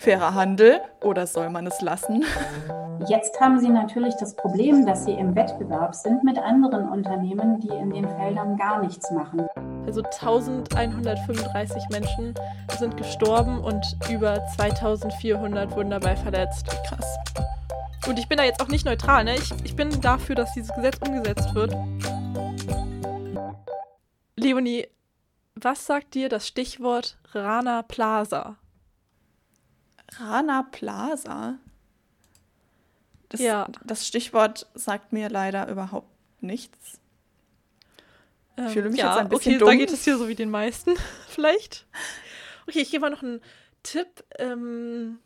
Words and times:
Fairer 0.00 0.32
Handel 0.32 0.80
oder 1.02 1.26
soll 1.26 1.50
man 1.50 1.66
es 1.66 1.80
lassen? 1.80 2.24
Jetzt 3.08 3.40
haben 3.40 3.58
Sie 3.58 3.68
natürlich 3.68 4.14
das 4.14 4.36
Problem, 4.36 4.86
dass 4.86 5.04
Sie 5.04 5.10
im 5.10 5.34
Wettbewerb 5.34 5.92
sind 5.92 6.22
mit 6.22 6.38
anderen 6.38 6.88
Unternehmen, 6.88 7.58
die 7.58 7.68
in 7.68 7.90
den 7.90 8.08
Feldern 8.08 8.56
gar 8.56 8.80
nichts 8.80 9.10
machen. 9.10 9.48
Also 9.86 10.02
1135 10.02 11.82
Menschen 11.90 12.32
sind 12.78 12.96
gestorben 12.96 13.58
und 13.58 13.96
über 14.08 14.40
2400 14.56 15.74
wurden 15.74 15.90
dabei 15.90 16.14
verletzt. 16.14 16.68
Krass. 16.86 17.18
Und 18.06 18.20
ich 18.20 18.28
bin 18.28 18.38
da 18.38 18.44
jetzt 18.44 18.62
auch 18.62 18.68
nicht 18.68 18.84
neutral, 18.84 19.24
ne? 19.24 19.34
Ich, 19.34 19.52
ich 19.64 19.74
bin 19.74 20.00
dafür, 20.00 20.36
dass 20.36 20.52
dieses 20.52 20.72
Gesetz 20.74 20.98
umgesetzt 21.04 21.56
wird. 21.56 21.76
Leonie, 24.36 24.86
was 25.56 25.86
sagt 25.86 26.14
dir 26.14 26.28
das 26.28 26.46
Stichwort 26.46 27.18
Rana 27.32 27.82
Plaza? 27.82 28.58
Rana 30.16 30.62
Plaza? 30.70 31.58
Das, 33.28 33.40
Ja. 33.40 33.68
das 33.84 34.06
Stichwort 34.06 34.66
sagt 34.74 35.12
mir 35.12 35.28
leider 35.28 35.68
überhaupt 35.68 36.08
nichts. 36.42 36.98
Ähm, 38.56 38.70
fühle 38.70 38.90
mich 38.90 38.98
ja, 38.98 39.10
jetzt 39.10 39.18
ein 39.20 39.28
bisschen 39.28 39.52
okay, 39.54 39.58
da 39.64 39.70
dumm. 39.70 39.78
geht 39.78 39.92
es 39.92 40.04
hier 40.04 40.16
so 40.18 40.28
wie 40.28 40.34
den 40.34 40.50
meisten, 40.50 40.94
vielleicht. 41.28 41.86
Okay, 42.66 42.80
ich 42.80 42.90
gebe 42.90 43.02
mal 43.02 43.10
noch 43.10 43.22
einen 43.22 43.40
Tipp. 43.82 44.24
Ähm, 44.38 45.18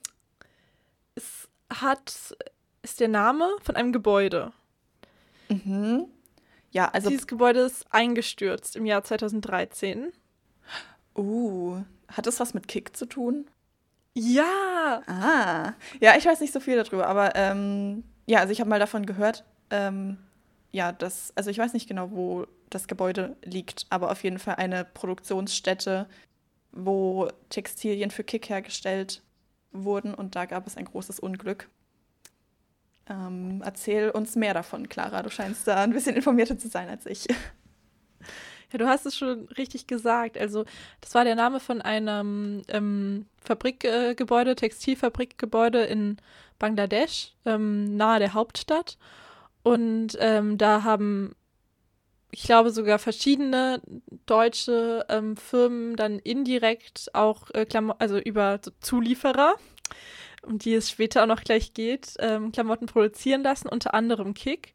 es 1.15 1.49
hat, 1.73 2.37
ist 2.83 3.01
der 3.01 3.09
Name 3.09 3.49
von 3.63 3.77
einem 3.77 3.93
Gebäude. 3.93 4.53
Mhm. 5.49 6.07
Ja, 6.71 6.89
also, 6.89 7.11
Dieses 7.11 7.27
Gebäude 7.27 7.61
ist 7.61 7.85
eingestürzt 7.91 8.77
im 8.77 8.87
Jahr 8.87 9.05
2013. 9.05 10.13
uh, 11.17 11.83
hat 12.09 12.27
das 12.27 12.41
was 12.41 12.55
mit 12.55 12.67
Kick 12.69 12.97
zu 12.97 13.07
tun? 13.07 13.47
Ja! 14.15 15.03
Ah, 15.07 15.73
ja, 16.01 16.17
ich 16.17 16.27
weiß 16.27 16.41
nicht 16.41 16.53
so 16.53 16.61
viel 16.61 16.77
darüber, 16.83 17.07
aber 17.07 17.35
ähm, 17.35 18.05
ja, 18.27 18.41
also 18.41 18.53
ich 18.53 18.61
habe 18.61 18.71
mal 18.71 18.79
davon 18.79 19.07
gehört, 19.07 19.45
ähm, 19.71 20.19
ja, 20.71 20.93
das, 20.93 21.33
also 21.35 21.51
ich 21.51 21.59
weiß 21.59 21.73
nicht 21.73 21.89
genau, 21.89 22.11
wo 22.11 22.47
das 22.71 22.89
Gebäude 22.89 23.37
liegt, 23.43 23.87
aber 23.91 24.11
auf 24.11 24.23
jeden 24.25 24.39
Fall 24.39 24.57
eine 24.57 24.85
Produktionsstätte, 24.85 26.09
wo 26.73 27.29
Textilien 27.49 28.11
für 28.11 28.25
Kick 28.25 28.49
hergestellt 28.49 29.23
wurden 29.73 30.15
und 30.15 30.37
da 30.37 30.45
gab 30.47 30.67
es 30.67 30.77
ein 30.77 30.85
großes 30.85 31.19
Unglück. 31.21 31.69
Ähm, 33.09 33.63
erzähl 33.65 34.11
uns 34.11 34.37
mehr 34.37 34.55
davon, 34.55 34.89
Clara. 34.89 35.23
Du 35.23 35.31
scheinst 35.31 35.67
da 35.67 35.83
ein 35.83 35.93
bisschen 35.93 36.17
informierter 36.17 36.59
zu 36.59 36.69
sein 36.69 36.89
als 36.89 37.07
ich. 37.07 37.27
Ja, 38.73 38.79
du 38.79 38.89
hast 38.89 39.07
es 39.07 39.17
schon 39.17 39.49
richtig 39.59 39.87
gesagt. 39.87 40.39
Also, 40.39 40.65
das 41.01 41.15
war 41.15 41.25
der 41.25 41.35
Name 41.35 41.61
von 41.61 41.83
einem 41.83 42.63
ähm, 42.69 43.27
Fabrikgebäude, 43.45 44.57
Textilfabrikgebäude 44.57 45.83
in 45.85 46.17
Bangladesch, 46.59 47.35
ähm, 47.45 47.97
nahe 47.97 48.19
der 48.19 48.35
Hauptstadt. 48.35 48.97
Und 49.63 50.17
ähm, 50.21 50.59
da 50.59 50.85
haben, 50.85 51.35
ich 52.31 52.45
glaube, 52.45 52.71
sogar 52.71 52.99
verschiedene 52.99 53.83
deutsche 54.27 55.05
ähm, 55.09 55.37
Firmen 55.37 55.97
dann 55.97 56.19
indirekt 56.19 57.11
auch 57.15 57.51
äh, 57.51 57.67
also 57.99 58.19
über 58.19 58.61
Zulieferer, 58.81 59.57
um 60.43 60.59
die 60.59 60.75
es 60.75 60.91
später 60.91 61.23
auch 61.23 61.27
noch 61.27 61.45
gleich 61.45 61.75
geht, 61.75 62.15
ähm, 62.21 62.53
Klamotten 62.53 62.87
produzieren 62.87 63.43
lassen, 63.43 63.69
unter 63.69 63.95
anderem 63.95 64.35
Kick. 64.35 64.75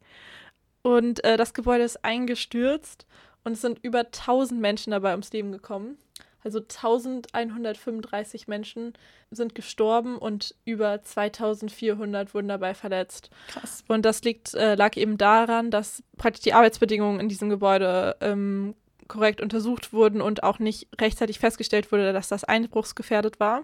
Und 0.84 1.24
äh, 1.24 1.36
das 1.36 1.54
Gebäude 1.54 1.84
ist 1.84 2.06
eingestürzt 2.06 3.08
und 3.48 3.54
es 3.54 3.62
sind 3.62 3.80
über 3.82 4.00
1000 4.00 4.60
Menschen 4.60 4.92
dabei 4.92 5.12
ums 5.12 5.32
Leben 5.32 5.54
gekommen. 5.54 5.98
Also 6.44 6.60
1135 6.60 8.50
Menschen 8.50 8.92
sind 9.32 9.56
gestorben 9.56 10.18
und 10.18 10.54
über 10.66 11.02
2400 11.02 12.34
wurden 12.34 12.50
dabei 12.50 12.74
verletzt. 12.74 13.30
Krass. 13.48 13.86
Und 13.88 14.04
das 14.04 14.22
liegt, 14.24 14.54
äh, 14.54 14.76
lag 14.76 14.98
eben 14.98 15.18
daran, 15.18 15.72
dass 15.72 16.04
praktisch 16.18 16.44
die 16.44 16.52
Arbeitsbedingungen 16.54 17.22
in 17.22 17.30
diesem 17.30 17.50
Gebäude 17.50 18.18
ähm, 18.20 18.76
korrekt 19.08 19.40
untersucht 19.40 19.94
wurden 19.94 20.20
und 20.20 20.44
auch 20.44 20.60
nicht 20.60 20.90
rechtzeitig 21.00 21.40
festgestellt 21.40 21.90
wurde, 21.94 22.12
dass 22.12 22.28
das 22.28 22.44
einbruchsgefährdet 22.44 23.40
war, 23.40 23.64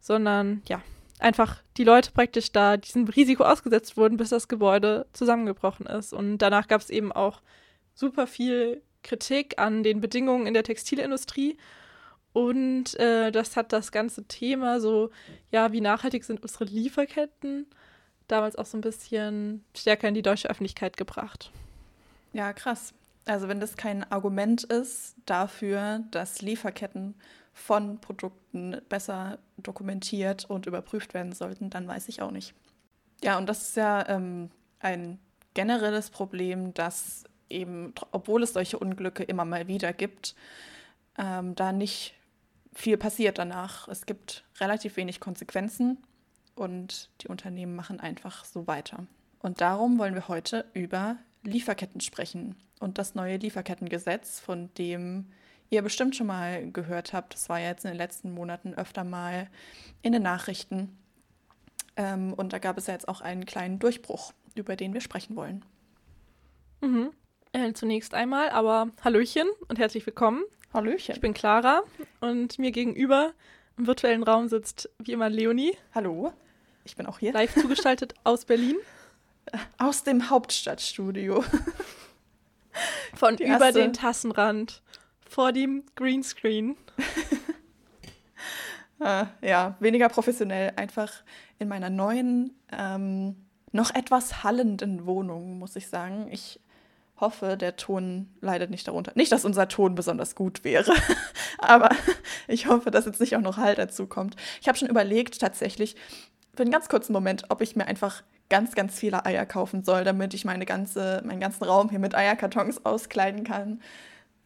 sondern 0.00 0.62
ja, 0.68 0.82
einfach 1.20 1.62
die 1.76 1.84
Leute 1.84 2.10
praktisch 2.10 2.50
da 2.50 2.76
diesem 2.76 3.06
Risiko 3.06 3.44
ausgesetzt 3.44 3.96
wurden, 3.96 4.16
bis 4.16 4.30
das 4.30 4.48
Gebäude 4.48 5.06
zusammengebrochen 5.12 5.86
ist. 5.86 6.12
Und 6.12 6.38
danach 6.38 6.66
gab 6.66 6.80
es 6.80 6.90
eben 6.90 7.12
auch 7.12 7.40
super 7.94 8.26
viel 8.26 8.82
Kritik 9.02 9.58
an 9.58 9.82
den 9.82 10.00
Bedingungen 10.00 10.46
in 10.46 10.54
der 10.54 10.64
Textilindustrie. 10.64 11.56
Und 12.32 12.98
äh, 12.98 13.30
das 13.30 13.56
hat 13.56 13.72
das 13.72 13.92
ganze 13.92 14.24
Thema 14.24 14.80
so, 14.80 15.10
ja, 15.50 15.72
wie 15.72 15.80
nachhaltig 15.80 16.24
sind 16.24 16.42
unsere 16.42 16.64
Lieferketten, 16.64 17.66
damals 18.26 18.56
auch 18.56 18.66
so 18.66 18.78
ein 18.78 18.80
bisschen 18.80 19.64
stärker 19.76 20.08
in 20.08 20.14
die 20.14 20.22
deutsche 20.22 20.48
Öffentlichkeit 20.48 20.96
gebracht. 20.96 21.50
Ja, 22.32 22.52
krass. 22.52 22.94
Also 23.26 23.48
wenn 23.48 23.60
das 23.60 23.76
kein 23.76 24.10
Argument 24.10 24.64
ist 24.64 25.14
dafür, 25.26 26.00
dass 26.10 26.40
Lieferketten 26.40 27.14
von 27.52 28.00
Produkten 28.00 28.80
besser 28.88 29.38
dokumentiert 29.58 30.46
und 30.46 30.66
überprüft 30.66 31.14
werden 31.14 31.32
sollten, 31.32 31.70
dann 31.70 31.86
weiß 31.86 32.08
ich 32.08 32.22
auch 32.22 32.30
nicht. 32.30 32.54
Ja, 33.22 33.38
und 33.38 33.46
das 33.46 33.62
ist 33.68 33.76
ja 33.76 34.08
ähm, 34.08 34.50
ein 34.80 35.18
generelles 35.54 36.10
Problem, 36.10 36.72
dass 36.74 37.24
eben, 37.52 37.94
obwohl 38.10 38.42
es 38.42 38.52
solche 38.52 38.78
Unglücke 38.78 39.22
immer 39.22 39.44
mal 39.44 39.68
wieder 39.68 39.92
gibt, 39.92 40.34
ähm, 41.18 41.54
da 41.54 41.72
nicht 41.72 42.14
viel 42.74 42.96
passiert 42.96 43.38
danach. 43.38 43.88
Es 43.88 44.06
gibt 44.06 44.44
relativ 44.60 44.96
wenig 44.96 45.20
Konsequenzen 45.20 45.98
und 46.54 47.10
die 47.20 47.28
Unternehmen 47.28 47.76
machen 47.76 48.00
einfach 48.00 48.44
so 48.44 48.66
weiter. 48.66 49.06
Und 49.40 49.60
darum 49.60 49.98
wollen 49.98 50.14
wir 50.14 50.28
heute 50.28 50.64
über 50.72 51.16
Lieferketten 51.42 52.00
sprechen 52.00 52.56
und 52.80 52.98
das 52.98 53.14
neue 53.14 53.36
Lieferkettengesetz, 53.36 54.40
von 54.40 54.72
dem 54.74 55.26
ihr 55.70 55.82
bestimmt 55.82 56.14
schon 56.14 56.26
mal 56.26 56.70
gehört 56.70 57.12
habt. 57.12 57.34
Das 57.34 57.48
war 57.48 57.58
ja 57.58 57.68
jetzt 57.68 57.84
in 57.84 57.90
den 57.90 57.98
letzten 57.98 58.32
Monaten 58.32 58.74
öfter 58.74 59.04
mal 59.04 59.48
in 60.02 60.12
den 60.12 60.22
Nachrichten. 60.22 60.96
Ähm, 61.96 62.34
und 62.34 62.52
da 62.52 62.58
gab 62.58 62.78
es 62.78 62.86
ja 62.86 62.94
jetzt 62.94 63.08
auch 63.08 63.20
einen 63.20 63.46
kleinen 63.46 63.78
Durchbruch, 63.78 64.32
über 64.54 64.76
den 64.76 64.94
wir 64.94 65.00
sprechen 65.00 65.34
wollen. 65.34 65.64
Mhm. 66.80 67.12
Äh, 67.52 67.72
zunächst 67.74 68.14
einmal, 68.14 68.48
aber 68.50 68.88
Hallöchen 69.04 69.48
und 69.68 69.78
herzlich 69.78 70.06
willkommen. 70.06 70.42
Hallöchen. 70.72 71.14
Ich 71.14 71.20
bin 71.20 71.34
Clara 71.34 71.82
und 72.20 72.58
mir 72.58 72.72
gegenüber 72.72 73.32
im 73.76 73.86
virtuellen 73.86 74.22
Raum 74.22 74.48
sitzt 74.48 74.88
wie 74.98 75.12
immer 75.12 75.28
Leonie, 75.28 75.76
Hallo, 75.94 76.32
ich 76.84 76.96
bin 76.96 77.06
auch 77.06 77.18
hier. 77.18 77.32
live 77.32 77.54
zugeschaltet 77.54 78.14
aus 78.24 78.44
Berlin. 78.46 78.76
Aus 79.76 80.02
dem 80.02 80.30
Hauptstadtstudio. 80.30 81.44
Von 83.14 83.36
Die 83.36 83.44
über 83.44 83.66
erste- 83.66 83.80
den 83.80 83.92
Tassenrand 83.92 84.82
vor 85.28 85.52
dem 85.52 85.84
Greenscreen. 85.94 86.76
Äh, 89.00 89.24
ja, 89.40 89.74
weniger 89.80 90.08
professionell, 90.08 90.74
einfach 90.76 91.12
in 91.58 91.66
meiner 91.66 91.90
neuen, 91.90 92.56
ähm, 92.70 93.34
noch 93.72 93.92
etwas 93.92 94.44
hallenden 94.44 95.06
Wohnung, 95.06 95.58
muss 95.58 95.74
ich 95.74 95.88
sagen. 95.88 96.28
Ich 96.30 96.60
hoffe, 97.22 97.56
der 97.56 97.76
Ton 97.76 98.28
leidet 98.42 98.68
nicht 98.70 98.86
darunter. 98.86 99.12
Nicht, 99.14 99.32
dass 99.32 99.46
unser 99.46 99.68
Ton 99.68 99.94
besonders 99.94 100.34
gut 100.34 100.62
wäre, 100.64 100.92
aber 101.58 101.88
ich 102.48 102.66
hoffe, 102.66 102.90
dass 102.90 103.06
jetzt 103.06 103.20
nicht 103.20 103.34
auch 103.36 103.40
noch 103.40 103.56
Hall 103.56 103.74
dazu 103.74 104.06
kommt. 104.06 104.36
Ich 104.60 104.68
habe 104.68 104.76
schon 104.76 104.88
überlegt, 104.88 105.40
tatsächlich, 105.40 105.96
für 106.54 106.62
einen 106.64 106.70
ganz 106.70 106.90
kurzen 106.90 107.14
Moment, 107.14 107.44
ob 107.48 107.62
ich 107.62 107.76
mir 107.76 107.86
einfach 107.86 108.22
ganz, 108.50 108.74
ganz 108.74 108.98
viele 108.98 109.24
Eier 109.24 109.46
kaufen 109.46 109.82
soll, 109.82 110.04
damit 110.04 110.34
ich 110.34 110.44
meine 110.44 110.66
ganze, 110.66 111.22
meinen 111.24 111.40
ganzen 111.40 111.64
Raum 111.64 111.88
hier 111.88 111.98
mit 111.98 112.14
Eierkartons 112.14 112.84
auskleiden 112.84 113.44
kann. 113.44 113.80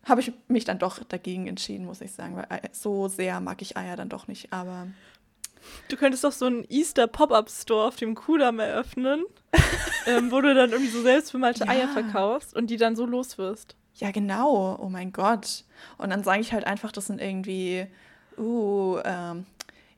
Habe 0.05 0.21
ich 0.21 0.31
mich 0.47 0.65
dann 0.65 0.79
doch 0.79 1.03
dagegen 1.03 1.49
entschieden, 1.49 1.85
muss 1.87 2.01
ich 2.01 2.13
sagen, 2.13 2.37
weil 2.37 2.47
Ei- 2.49 2.61
so 2.71 3.09
sehr 3.09 3.41
mag 3.41 3.61
ich 3.61 3.77
Eier 3.77 3.97
dann 3.97 4.09
doch 4.09 4.29
nicht. 4.29 4.53
Aber 4.53 4.87
Du 5.89 5.97
könntest 5.97 6.25
doch 6.25 6.33
so 6.33 6.47
einen 6.47 6.65
Easter 6.69 7.07
Pop-Up 7.07 7.49
Store 7.51 7.87
auf 7.87 7.97
dem 7.97 8.15
Kudamm 8.15 8.59
eröffnen, 8.59 9.25
ähm, 10.07 10.31
wo 10.31 10.41
du 10.41 10.55
dann 10.55 10.71
irgendwie 10.73 10.91
so 10.91 11.03
selbstbemalte 11.03 11.65
Ja. 11.65 11.71
Eier 11.71 11.89
verkaufst 11.89 12.55
und 12.57 12.69
die 12.69 12.77
dann 12.77 12.97
so 12.97 13.07
los 13.07 13.39
wirst. 13.39 13.77
ja, 13.97 14.11
genau, 14.11 14.77
oh 14.81 14.89
mein 14.89 15.13
Gott. 15.13 15.65
Und 15.99 16.11
dann 16.11 16.23
sage 16.25 16.41
ich 16.41 16.53
halt 16.53 16.67
einfach, 16.67 16.93
das 16.93 17.07
sind 17.07 17.21
irgendwie, 17.21 17.87
uh, 18.39 18.99
ähm, 19.05 19.47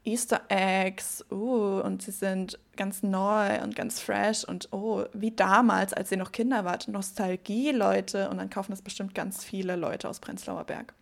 Easter 0.04 0.42
Eggs, 0.48 1.24
uh, 1.30 1.80
und 1.80 2.02
sie 2.02 2.12
sind 2.12 2.58
ganz 2.76 3.02
neu 3.02 3.60
und 3.62 3.74
ganz 3.76 4.00
fresh 4.00 4.44
und 4.44 4.68
oh, 4.72 5.04
wie 5.12 5.32
damals, 5.32 5.92
als 5.92 6.10
ihr 6.10 6.16
noch 6.16 6.32
Kinder 6.32 6.64
wart. 6.64 6.88
Nostalgie, 6.88 7.72
Leute. 7.72 8.30
Und 8.30 8.38
dann 8.38 8.48
kaufen 8.50 8.70
das 8.70 8.80
bestimmt 8.82 9.14
ganz 9.14 9.44
viele 9.44 9.76
Leute 9.76 10.08
aus 10.08 10.20
Prenzlauer 10.20 10.64
Berg. 10.64 10.94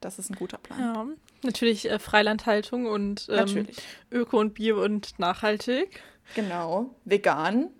Das 0.00 0.18
ist 0.18 0.30
ein 0.30 0.36
guter 0.36 0.58
Plan. 0.58 0.80
Ja, 0.80 1.06
natürlich 1.42 1.90
äh, 1.90 1.98
Freilandhaltung 1.98 2.86
und 2.86 3.26
ähm, 3.28 3.36
Natürlich. 3.36 3.76
Öko 4.10 4.38
und 4.40 4.54
Bio 4.54 4.82
und 4.82 5.18
nachhaltig. 5.18 6.02
Genau. 6.34 6.94
Vegan. 7.04 7.70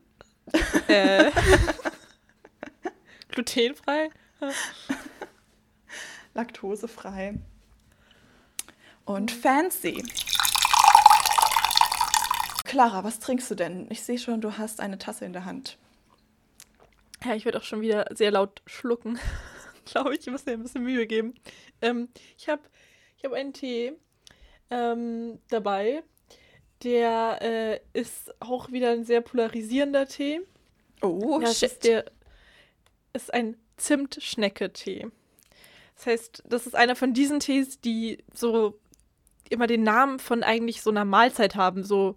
Äh, 0.88 1.30
glutenfrei. 3.30 4.10
laktosefrei 6.34 7.38
und 9.04 9.30
fancy. 9.30 10.04
Clara, 12.64 13.02
was 13.02 13.18
trinkst 13.18 13.50
du 13.50 13.54
denn? 13.54 13.86
Ich 13.90 14.02
sehe 14.02 14.18
schon, 14.18 14.40
du 14.40 14.56
hast 14.56 14.80
eine 14.80 14.98
Tasse 14.98 15.24
in 15.24 15.32
der 15.32 15.44
Hand. 15.44 15.76
Ja, 17.24 17.34
ich 17.34 17.44
werde 17.44 17.58
auch 17.58 17.64
schon 17.64 17.80
wieder 17.80 18.06
sehr 18.14 18.30
laut 18.30 18.62
schlucken. 18.66 19.18
Glaube 19.90 20.14
ich, 20.14 20.20
ich 20.20 20.30
muss 20.30 20.46
mir 20.46 20.52
ein 20.52 20.62
bisschen 20.62 20.84
Mühe 20.84 21.06
geben. 21.06 21.34
Ähm, 21.82 22.08
ich 22.36 22.48
habe 22.48 22.62
ich 23.16 23.24
hab 23.24 23.32
einen 23.32 23.52
Tee 23.52 23.92
ähm, 24.70 25.38
dabei. 25.48 26.02
Der 26.82 27.38
äh, 27.42 27.80
ist 27.92 28.34
auch 28.40 28.72
wieder 28.72 28.90
ein 28.90 29.04
sehr 29.04 29.20
polarisierender 29.20 30.06
Tee. 30.06 30.40
Oh, 31.02 31.38
das 31.40 31.58
shit. 31.58 31.72
Ist, 31.72 31.84
der, 31.84 32.04
ist 33.12 33.34
ein 33.34 33.56
Zimtschnecke-Tee. 33.76 35.08
Das 35.96 36.06
heißt, 36.06 36.44
das 36.46 36.66
ist 36.66 36.74
einer 36.74 36.96
von 36.96 37.12
diesen 37.12 37.40
Tees, 37.40 37.80
die 37.80 38.24
so 38.32 38.78
immer 39.50 39.66
den 39.66 39.82
Namen 39.82 40.18
von 40.18 40.42
eigentlich 40.42 40.80
so 40.80 40.90
einer 40.90 41.04
Mahlzeit 41.04 41.56
haben. 41.56 41.84
So 41.84 42.16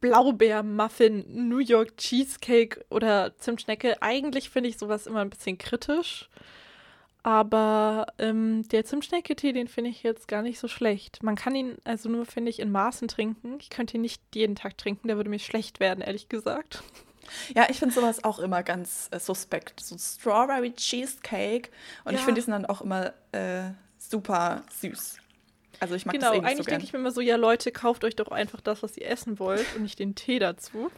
Blaubeer-Muffin, 0.00 1.48
New 1.48 1.58
York 1.58 1.96
Cheesecake 1.96 2.84
oder 2.90 3.36
Zimtschnecke. 3.36 4.00
Eigentlich 4.00 4.50
finde 4.50 4.70
ich 4.70 4.78
sowas 4.78 5.06
immer 5.06 5.20
ein 5.20 5.30
bisschen 5.30 5.58
kritisch. 5.58 6.30
Aber 7.26 8.06
ähm, 8.20 8.68
der 8.68 8.84
Zimtschnecke-Tee, 8.84 9.52
den 9.52 9.66
finde 9.66 9.90
ich 9.90 10.04
jetzt 10.04 10.28
gar 10.28 10.42
nicht 10.42 10.60
so 10.60 10.68
schlecht. 10.68 11.24
Man 11.24 11.34
kann 11.34 11.56
ihn 11.56 11.76
also 11.82 12.08
nur, 12.08 12.24
finde 12.24 12.50
ich, 12.50 12.60
in 12.60 12.70
Maßen 12.70 13.08
trinken. 13.08 13.58
Ich 13.60 13.68
könnte 13.68 13.96
ihn 13.96 14.02
nicht 14.02 14.22
jeden 14.32 14.54
Tag 14.54 14.78
trinken, 14.78 15.08
der 15.08 15.16
würde 15.16 15.28
mir 15.28 15.40
schlecht 15.40 15.80
werden, 15.80 16.02
ehrlich 16.02 16.28
gesagt. 16.28 16.84
Ja, 17.52 17.66
ich 17.68 17.80
finde 17.80 17.92
sowas 17.96 18.22
auch 18.22 18.38
immer 18.38 18.62
ganz 18.62 19.08
äh, 19.10 19.18
suspekt. 19.18 19.80
So 19.80 19.98
Strawberry 19.98 20.72
Cheesecake. 20.72 21.70
Und 22.04 22.14
ich 22.14 22.20
Ja. 22.20 22.24
finde 22.26 22.40
die 22.40 22.44
sind 22.44 22.52
dann 22.52 22.66
auch 22.66 22.80
immer 22.80 23.12
äh, 23.32 23.72
super 23.98 24.62
süß. 24.80 25.16
Also 25.80 25.96
ich 25.96 26.06
mag 26.06 26.12
genau, 26.14 26.26
das 26.28 26.36
eh 26.36 26.40
nicht 26.42 26.46
eigentlich 26.48 26.64
so 26.64 26.70
denke 26.70 26.84
ich 26.84 26.92
mir 26.92 27.00
immer 27.00 27.10
so, 27.10 27.20
ja 27.20 27.34
Leute, 27.34 27.72
kauft 27.72 28.04
euch 28.04 28.14
doch 28.14 28.28
einfach 28.28 28.60
das, 28.60 28.84
was 28.84 28.96
ihr 28.96 29.08
essen 29.10 29.40
wollt 29.40 29.66
und 29.74 29.82
nicht 29.82 29.98
den 29.98 30.14
Tee 30.14 30.38
dazu. 30.38 30.92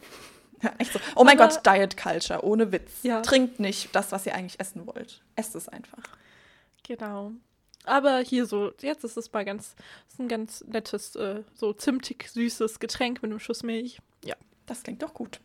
Ja, 0.62 0.72
echt 0.78 0.92
so. 0.92 1.00
Oh 1.16 1.24
mein 1.24 1.38
Aber- 1.38 1.48
Gott, 1.52 1.66
Diet 1.66 1.96
Culture, 1.96 2.44
ohne 2.44 2.72
Witz. 2.72 3.02
Ja. 3.02 3.20
Trinkt 3.22 3.60
nicht 3.60 3.94
das, 3.94 4.12
was 4.12 4.26
ihr 4.26 4.34
eigentlich 4.34 4.58
essen 4.60 4.86
wollt. 4.86 5.22
Esst 5.36 5.54
es 5.54 5.68
einfach. 5.68 6.02
Genau. 6.86 7.32
Aber 7.84 8.18
hier 8.18 8.44
so, 8.46 8.72
jetzt 8.80 9.04
ist 9.04 9.16
es 9.16 9.32
mal 9.32 9.44
ganz, 9.44 9.74
ist 10.08 10.18
ein 10.18 10.28
ganz 10.28 10.62
nettes, 10.66 11.16
äh, 11.16 11.42
so 11.54 11.72
zimtig 11.72 12.28
süßes 12.28 12.80
Getränk 12.80 13.22
mit 13.22 13.30
einem 13.30 13.40
Schuss 13.40 13.62
Milch. 13.62 13.98
Ja. 14.24 14.34
Das 14.66 14.82
klingt 14.82 15.02
doch 15.02 15.14
gut. 15.14 15.40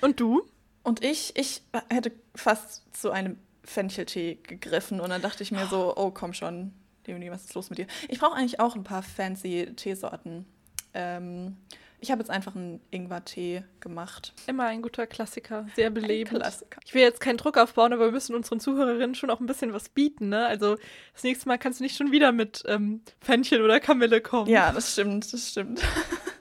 Und 0.00 0.20
du? 0.20 0.42
Und 0.82 1.02
ich, 1.02 1.34
ich 1.36 1.62
hätte 1.88 2.12
fast 2.34 2.82
zu 2.94 3.10
einem 3.10 3.38
Fencheltee 3.64 4.34
gegriffen 4.42 5.00
und 5.00 5.08
dann 5.08 5.22
dachte 5.22 5.42
ich 5.42 5.50
mir 5.50 5.66
so, 5.66 5.92
oh 5.96 6.10
komm 6.10 6.34
schon, 6.34 6.72
Leonie, 7.06 7.30
was 7.30 7.44
ist 7.44 7.54
los 7.54 7.70
mit 7.70 7.78
dir? 7.78 7.86
Ich 8.08 8.18
brauche 8.18 8.34
eigentlich 8.34 8.60
auch 8.60 8.74
ein 8.74 8.84
paar 8.84 9.02
fancy 9.02 9.72
Teesorten. 9.76 10.44
Ähm, 10.92 11.56
ich 12.04 12.10
habe 12.10 12.20
jetzt 12.20 12.30
einfach 12.30 12.54
einen 12.54 12.80
Ingwer-Tee 12.90 13.64
gemacht. 13.80 14.34
Immer 14.46 14.64
ein 14.64 14.82
guter 14.82 15.06
Klassiker, 15.06 15.66
sehr 15.74 15.88
belebend. 15.88 16.38
Klassiker. 16.38 16.78
Ich 16.84 16.92
will 16.92 17.00
jetzt 17.00 17.18
keinen 17.18 17.38
Druck 17.38 17.56
aufbauen, 17.56 17.94
aber 17.94 18.04
wir 18.04 18.12
müssen 18.12 18.34
unseren 18.34 18.60
Zuhörerinnen 18.60 19.14
schon 19.14 19.30
auch 19.30 19.40
ein 19.40 19.46
bisschen 19.46 19.72
was 19.72 19.88
bieten, 19.88 20.28
ne? 20.28 20.46
Also 20.46 20.76
das 21.14 21.22
nächste 21.22 21.48
Mal 21.48 21.56
kannst 21.56 21.80
du 21.80 21.84
nicht 21.84 21.96
schon 21.96 22.12
wieder 22.12 22.30
mit 22.30 22.62
ähm, 22.68 23.00
Fenchel 23.20 23.62
oder 23.62 23.80
Kamille 23.80 24.20
kommen. 24.20 24.50
Ja, 24.50 24.70
das 24.70 24.92
stimmt, 24.92 25.32
das 25.32 25.50
stimmt. 25.50 25.80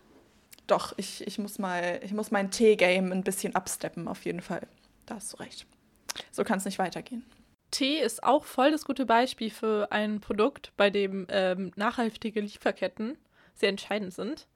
Doch, 0.68 0.94
ich, 0.98 1.26
ich 1.26 1.40
muss 1.40 1.60
mal, 1.60 2.02
ich 2.04 2.12
muss 2.12 2.30
mein 2.30 2.52
Tee-Game 2.52 3.14
ein 3.14 3.24
bisschen 3.24 3.56
absteppen, 3.56 4.10
auf 4.10 4.26
jeden 4.26 4.42
Fall. 4.42 4.68
Da 5.06 5.16
hast 5.16 5.32
du 5.32 5.38
recht. 5.38 5.66
So 6.32 6.44
kann 6.44 6.58
es 6.58 6.66
nicht 6.66 6.78
weitergehen. 6.78 7.26
Tee 7.72 8.00
ist 8.00 8.24
auch 8.24 8.44
voll 8.44 8.72
das 8.72 8.84
gute 8.84 9.06
Beispiel 9.06 9.50
für 9.50 9.92
ein 9.94 10.20
Produkt, 10.20 10.74
bei 10.76 10.90
dem 10.90 11.26
ähm, 11.30 11.72
nachhaltige 11.78 12.42
Lieferketten 12.42 13.18
sehr 13.54 13.70
entscheidend 13.70 14.14
sind, 14.14 14.48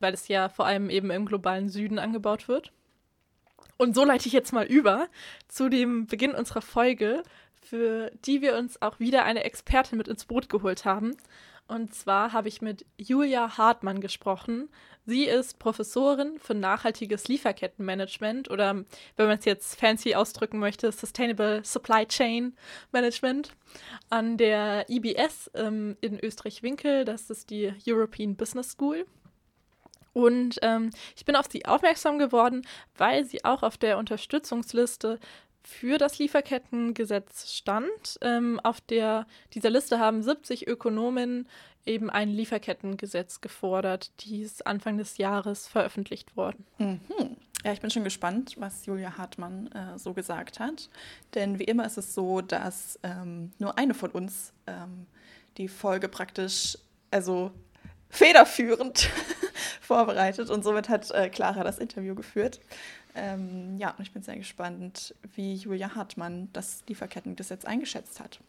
weil 0.00 0.14
es 0.14 0.28
ja 0.28 0.48
vor 0.48 0.66
allem 0.66 0.90
eben 0.90 1.10
im 1.10 1.26
globalen 1.26 1.68
Süden 1.68 1.98
angebaut 1.98 2.48
wird. 2.48 2.72
Und 3.76 3.94
so 3.94 4.04
leite 4.04 4.26
ich 4.26 4.32
jetzt 4.32 4.52
mal 4.52 4.66
über 4.66 5.08
zu 5.48 5.68
dem 5.68 6.06
Beginn 6.06 6.32
unserer 6.32 6.62
Folge, 6.62 7.22
für 7.60 8.10
die 8.24 8.42
wir 8.42 8.56
uns 8.56 8.80
auch 8.82 9.00
wieder 9.00 9.24
eine 9.24 9.44
Expertin 9.44 9.98
mit 9.98 10.08
ins 10.08 10.26
Boot 10.26 10.48
geholt 10.48 10.84
haben. 10.84 11.16
Und 11.66 11.94
zwar 11.94 12.32
habe 12.32 12.48
ich 12.48 12.60
mit 12.60 12.84
Julia 12.98 13.56
Hartmann 13.56 14.00
gesprochen. 14.00 14.68
Sie 15.06 15.24
ist 15.24 15.58
Professorin 15.58 16.38
für 16.38 16.54
nachhaltiges 16.54 17.28
Lieferkettenmanagement 17.28 18.50
oder, 18.50 18.84
wenn 19.16 19.26
man 19.26 19.38
es 19.38 19.44
jetzt 19.44 19.78
fancy 19.78 20.14
ausdrücken 20.14 20.58
möchte, 20.58 20.92
Sustainable 20.92 21.64
Supply 21.64 22.06
Chain 22.06 22.54
Management 22.92 23.52
an 24.10 24.36
der 24.36 24.88
IBS 24.90 25.50
ähm, 25.54 25.96
in 26.00 26.18
Österreich-Winkel. 26.20 27.04
Das 27.04 27.30
ist 27.30 27.50
die 27.50 27.72
European 27.86 28.36
Business 28.36 28.72
School. 28.72 29.06
Und 30.14 30.60
ähm, 30.62 30.90
ich 31.16 31.24
bin 31.24 31.34
auf 31.34 31.46
sie 31.50 31.66
aufmerksam 31.66 32.18
geworden, 32.18 32.66
weil 32.96 33.24
sie 33.24 33.44
auch 33.44 33.62
auf 33.62 33.76
der 33.76 33.98
Unterstützungsliste 33.98 35.18
für 35.64 35.98
das 35.98 36.18
Lieferkettengesetz 36.18 37.52
stand. 37.52 38.18
Ähm, 38.20 38.60
auf 38.62 38.80
der, 38.80 39.26
dieser 39.54 39.70
Liste 39.70 39.98
haben 39.98 40.22
70 40.22 40.66
Ökonomen 40.68 41.48
eben 41.86 42.10
ein 42.10 42.30
Lieferkettengesetz 42.30 43.40
gefordert, 43.40 44.10
die 44.20 44.40
ist 44.42 44.66
Anfang 44.66 44.98
des 44.98 45.18
Jahres 45.18 45.68
veröffentlicht 45.68 46.36
worden. 46.36 46.66
Mhm. 46.78 47.00
Ja, 47.64 47.72
ich 47.72 47.80
bin 47.80 47.90
schon 47.90 48.04
gespannt, 48.04 48.56
was 48.58 48.84
Julia 48.84 49.16
Hartmann 49.16 49.68
äh, 49.68 49.98
so 49.98 50.12
gesagt 50.12 50.60
hat. 50.60 50.90
Denn 51.34 51.58
wie 51.58 51.64
immer 51.64 51.86
ist 51.86 51.96
es 51.96 52.14
so, 52.14 52.42
dass 52.42 52.98
ähm, 53.02 53.52
nur 53.58 53.78
eine 53.78 53.94
von 53.94 54.10
uns 54.10 54.52
ähm, 54.66 55.06
die 55.56 55.68
Folge 55.68 56.08
praktisch, 56.08 56.76
also 57.10 57.52
federführend 58.10 59.08
vorbereitet. 59.80 60.50
Und 60.50 60.62
somit 60.62 60.90
hat 60.90 61.10
äh, 61.10 61.30
Clara 61.30 61.64
das 61.64 61.78
Interview 61.78 62.14
geführt. 62.14 62.60
Ähm, 63.14 63.78
ja, 63.78 63.90
und 63.90 64.02
ich 64.02 64.12
bin 64.12 64.22
sehr 64.22 64.36
gespannt, 64.36 65.14
wie 65.34 65.54
Julia 65.54 65.94
Hartmann 65.94 66.48
das 66.52 66.82
Lieferkettengesetz 66.88 67.64
eingeschätzt 67.64 68.20
hat. 68.20 68.40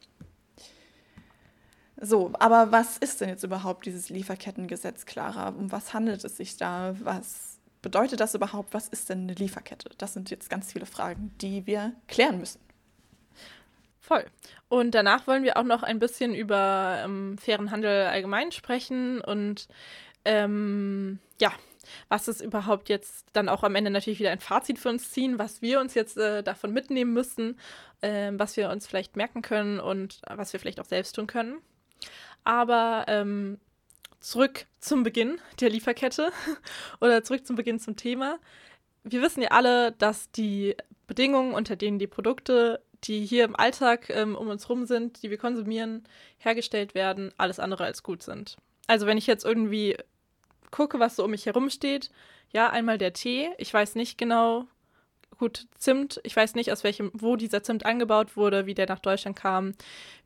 So, 1.97 2.33
aber 2.39 2.71
was 2.71 2.97
ist 2.97 3.21
denn 3.21 3.29
jetzt 3.29 3.44
überhaupt 3.44 3.85
dieses 3.85 4.09
Lieferkettengesetz, 4.09 5.06
Clara? 5.06 5.50
Um 5.50 5.71
was 5.71 5.94
handelt 5.94 6.23
es 6.25 6.38
sich 6.38 6.57
da? 6.57 6.95
Was 7.00 7.59
bedeutet 7.81 8.19
das 8.19 8.35
überhaupt? 8.35 8.73
Was 8.73 8.88
ist 8.89 9.09
denn 9.09 9.21
eine 9.21 9.33
Lieferkette? 9.33 9.89
Das 9.97 10.13
sind 10.13 10.29
jetzt 10.29 10.50
ganz 10.50 10.73
viele 10.73 10.85
Fragen, 10.85 11.31
die 11.39 11.65
wir 11.67 11.94
klären 12.07 12.39
müssen. 12.39 12.59
Voll. 14.01 14.25
Und 14.67 14.91
danach 14.91 15.25
wollen 15.25 15.44
wir 15.44 15.57
auch 15.57 15.63
noch 15.63 15.83
ein 15.83 16.00
bisschen 16.00 16.35
über 16.35 17.01
ähm, 17.03 17.38
fairen 17.38 17.71
Handel 17.71 18.07
allgemein 18.07 18.51
sprechen 18.51 19.21
und 19.21 19.67
ähm, 20.25 21.19
ja, 21.39 21.51
was 22.09 22.27
ist 22.27 22.42
überhaupt 22.42 22.89
jetzt 22.89 23.27
dann 23.34 23.50
auch 23.50 23.63
am 23.63 23.75
Ende 23.75 23.91
natürlich 23.91 24.20
wieder 24.20 24.31
ein 24.31 24.39
Fazit 24.39 24.79
für 24.79 24.89
uns 24.89 25.12
ziehen, 25.12 25.39
was 25.39 25.62
wir 25.62 25.79
uns 25.79 25.93
jetzt 25.93 26.17
äh, 26.17 26.43
davon 26.43 26.72
mitnehmen 26.72 27.13
müssen, 27.13 27.60
äh, 28.01 28.31
was 28.34 28.58
wir 28.58 28.70
uns 28.70 28.88
vielleicht 28.88 29.15
merken 29.15 29.41
können 29.41 29.79
und 29.79 30.22
was 30.27 30.53
wir 30.53 30.60
vielleicht 30.60 30.79
auch 30.79 30.86
selbst 30.86 31.15
tun 31.15 31.27
können. 31.27 31.58
Aber 32.43 33.05
ähm, 33.08 33.60
zurück 34.20 34.65
zum 34.79 35.03
Beginn 35.03 35.39
der 35.60 35.70
Lieferkette 35.70 36.31
oder 37.01 37.24
zurück 37.24 37.46
zum 37.46 37.55
Beginn 37.55 37.79
zum 37.79 37.96
Thema. 37.96 38.39
Wir 39.03 39.22
wissen 39.22 39.41
ja 39.41 39.50
alle, 39.50 39.91
dass 39.91 40.31
die 40.31 40.75
Bedingungen, 41.08 41.53
unter 41.53 41.75
denen 41.75 42.00
die 42.00 42.08
Produkte, 42.08 42.81
die 43.03 43.25
hier 43.25 43.46
im 43.46 43.55
Alltag 43.55 44.10
ähm, 44.10 44.36
um 44.36 44.48
uns 44.48 44.67
rum 44.70 44.86
sind, 44.86 45.22
die 45.22 45.29
wir 45.29 45.38
konsumieren, 45.38 46.08
hergestellt 46.38 46.96
werden, 46.96 47.31
alles 47.38 47.60
andere 47.60 47.84
als 47.84 48.03
gut 48.03 48.24
sind. 48.24 48.58
Also 48.88 49.05
wenn 49.05 49.17
ich 49.17 49.27
jetzt 49.27 49.46
irgendwie 49.46 49.98
gucke, 50.75 51.00
was 51.00 51.15
so 51.15 51.24
um 51.24 51.32
mich 51.32 51.46
herum 51.46 51.70
steht, 51.70 52.12
ja, 52.51 52.70
einmal 52.70 52.98
der 52.98 53.13
Tee, 53.13 53.50
ich 53.58 53.74
weiß 53.74 53.96
nicht 53.96 54.17
genau, 54.17 54.67
gut, 55.38 55.67
Zimt, 55.77 56.20
ich 56.24 56.36
weiß 56.36 56.55
nicht, 56.55 56.72
aus 56.72 56.84
welchem, 56.84 57.12
wo 57.13 57.38
dieser 57.38 57.63
Zimt 57.63 57.86
angebaut 57.86 58.36
wurde, 58.36 58.65
wie 58.65 58.74
der 58.74 58.88
nach 58.88 59.00
Deutschland 59.00 59.38
kam, 59.38 59.74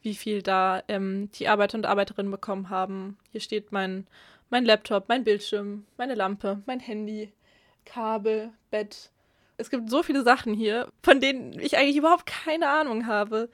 wie 0.01 0.15
viel 0.15 0.41
da 0.41 0.81
ähm, 0.87 1.29
die 1.35 1.47
Arbeiter 1.47 1.77
und 1.77 1.85
Arbeiterinnen 1.85 2.31
bekommen 2.31 2.69
haben. 2.69 3.17
Hier 3.31 3.41
steht 3.41 3.71
mein, 3.71 4.07
mein 4.49 4.65
Laptop, 4.65 5.07
mein 5.07 5.23
Bildschirm, 5.23 5.85
meine 5.97 6.15
Lampe, 6.15 6.61
mein 6.65 6.79
Handy, 6.79 7.31
Kabel, 7.85 8.51
Bett. 8.71 9.11
Es 9.57 9.69
gibt 9.69 9.89
so 9.89 10.01
viele 10.01 10.23
Sachen 10.23 10.53
hier, 10.53 10.87
von 11.03 11.19
denen 11.19 11.59
ich 11.59 11.77
eigentlich 11.77 11.97
überhaupt 11.97 12.25
keine 12.25 12.69
Ahnung 12.69 13.05
habe, 13.05 13.49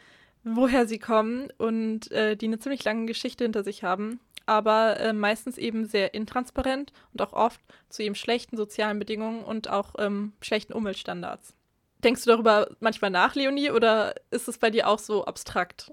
woher 0.46 0.88
sie 0.88 1.00
kommen 1.00 1.50
und 1.58 2.12
äh, 2.12 2.38
die 2.38 2.46
eine 2.46 2.60
ziemlich 2.60 2.84
lange 2.84 3.08
Geschichte 3.08 3.44
hinter 3.44 3.64
sich 3.64 3.84
haben, 3.84 4.20
aber 4.46 5.00
äh, 5.00 5.12
meistens 5.12 5.58
eben 5.58 5.86
sehr 5.86 6.14
intransparent 6.14 6.94
und 7.12 7.22
auch 7.22 7.34
oft 7.34 7.60
zu 7.90 8.04
eben 8.04 8.16
schlechten 8.16 8.56
sozialen 8.56 9.00
Bedingungen 9.00 9.44
und 9.44 9.70
auch 9.70 9.96
ähm, 9.98 10.34
schlechten 10.40 10.74
Umweltstandards. 10.74 11.56
Denkst 12.04 12.24
du 12.24 12.30
darüber 12.30 12.70
manchmal 12.80 13.10
nach, 13.10 13.34
Leonie, 13.34 13.72
oder 13.72 14.14
ist 14.30 14.48
es 14.48 14.60
bei 14.60 14.70
dir 14.70 14.88
auch 14.88 15.00
so 15.00 15.26
abstrakt? 15.26 15.92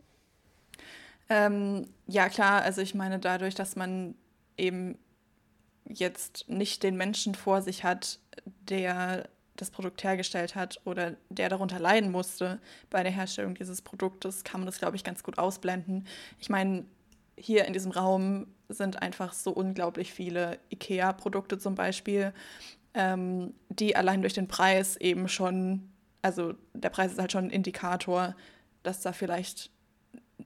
Ähm, 1.31 1.89
ja, 2.07 2.29
klar, 2.29 2.61
also 2.61 2.83
ich 2.83 2.95
meine, 2.95 3.19
dadurch, 3.19 3.55
dass 3.55 3.75
man 3.75 4.15
eben 4.59 4.99
jetzt 5.89 6.45
nicht 6.49 6.83
den 6.83 6.97
Menschen 6.97 7.35
vor 7.35 7.63
sich 7.63 7.85
hat, 7.85 8.19
der 8.69 9.29
das 9.57 9.71
Produkt 9.71 10.03
hergestellt 10.03 10.55
hat 10.55 10.81
oder 10.85 11.17
der 11.29 11.49
darunter 11.49 11.79
leiden 11.79 12.11
musste 12.11 12.61
bei 12.91 13.03
der 13.03 13.13
Herstellung 13.13 13.55
dieses 13.55 13.83
Produktes, 13.83 14.45
kann 14.45 14.61
man 14.61 14.67
das, 14.67 14.79
glaube 14.79 14.97
ich, 14.97 15.05
ganz 15.05 15.23
gut 15.23 15.39
ausblenden. 15.39 16.07
Ich 16.39 16.49
meine, 16.49 16.85
hier 17.37 17.65
in 17.67 17.73
diesem 17.73 17.93
Raum 17.93 18.47
sind 18.69 19.03
einfach 19.03 19.33
so 19.33 19.51
unglaublich 19.51 20.13
viele 20.13 20.59
IKEA-Produkte 20.71 21.59
zum 21.59 21.75
Beispiel, 21.75 22.33
ähm, 22.95 23.55
die 23.69 23.97
allein 23.97 24.23
durch 24.23 24.35
den 24.35 24.49
Preis 24.49 24.97
eben 24.97 25.29
schon, 25.29 25.91
also 26.23 26.55
der 26.73 26.91
Preis 26.91 27.13
ist 27.13 27.19
halt 27.19 27.33
schon 27.33 27.47
ein 27.47 27.51
Indikator, 27.51 28.35
dass 28.83 29.01
da 29.01 29.13
vielleicht 29.13 29.71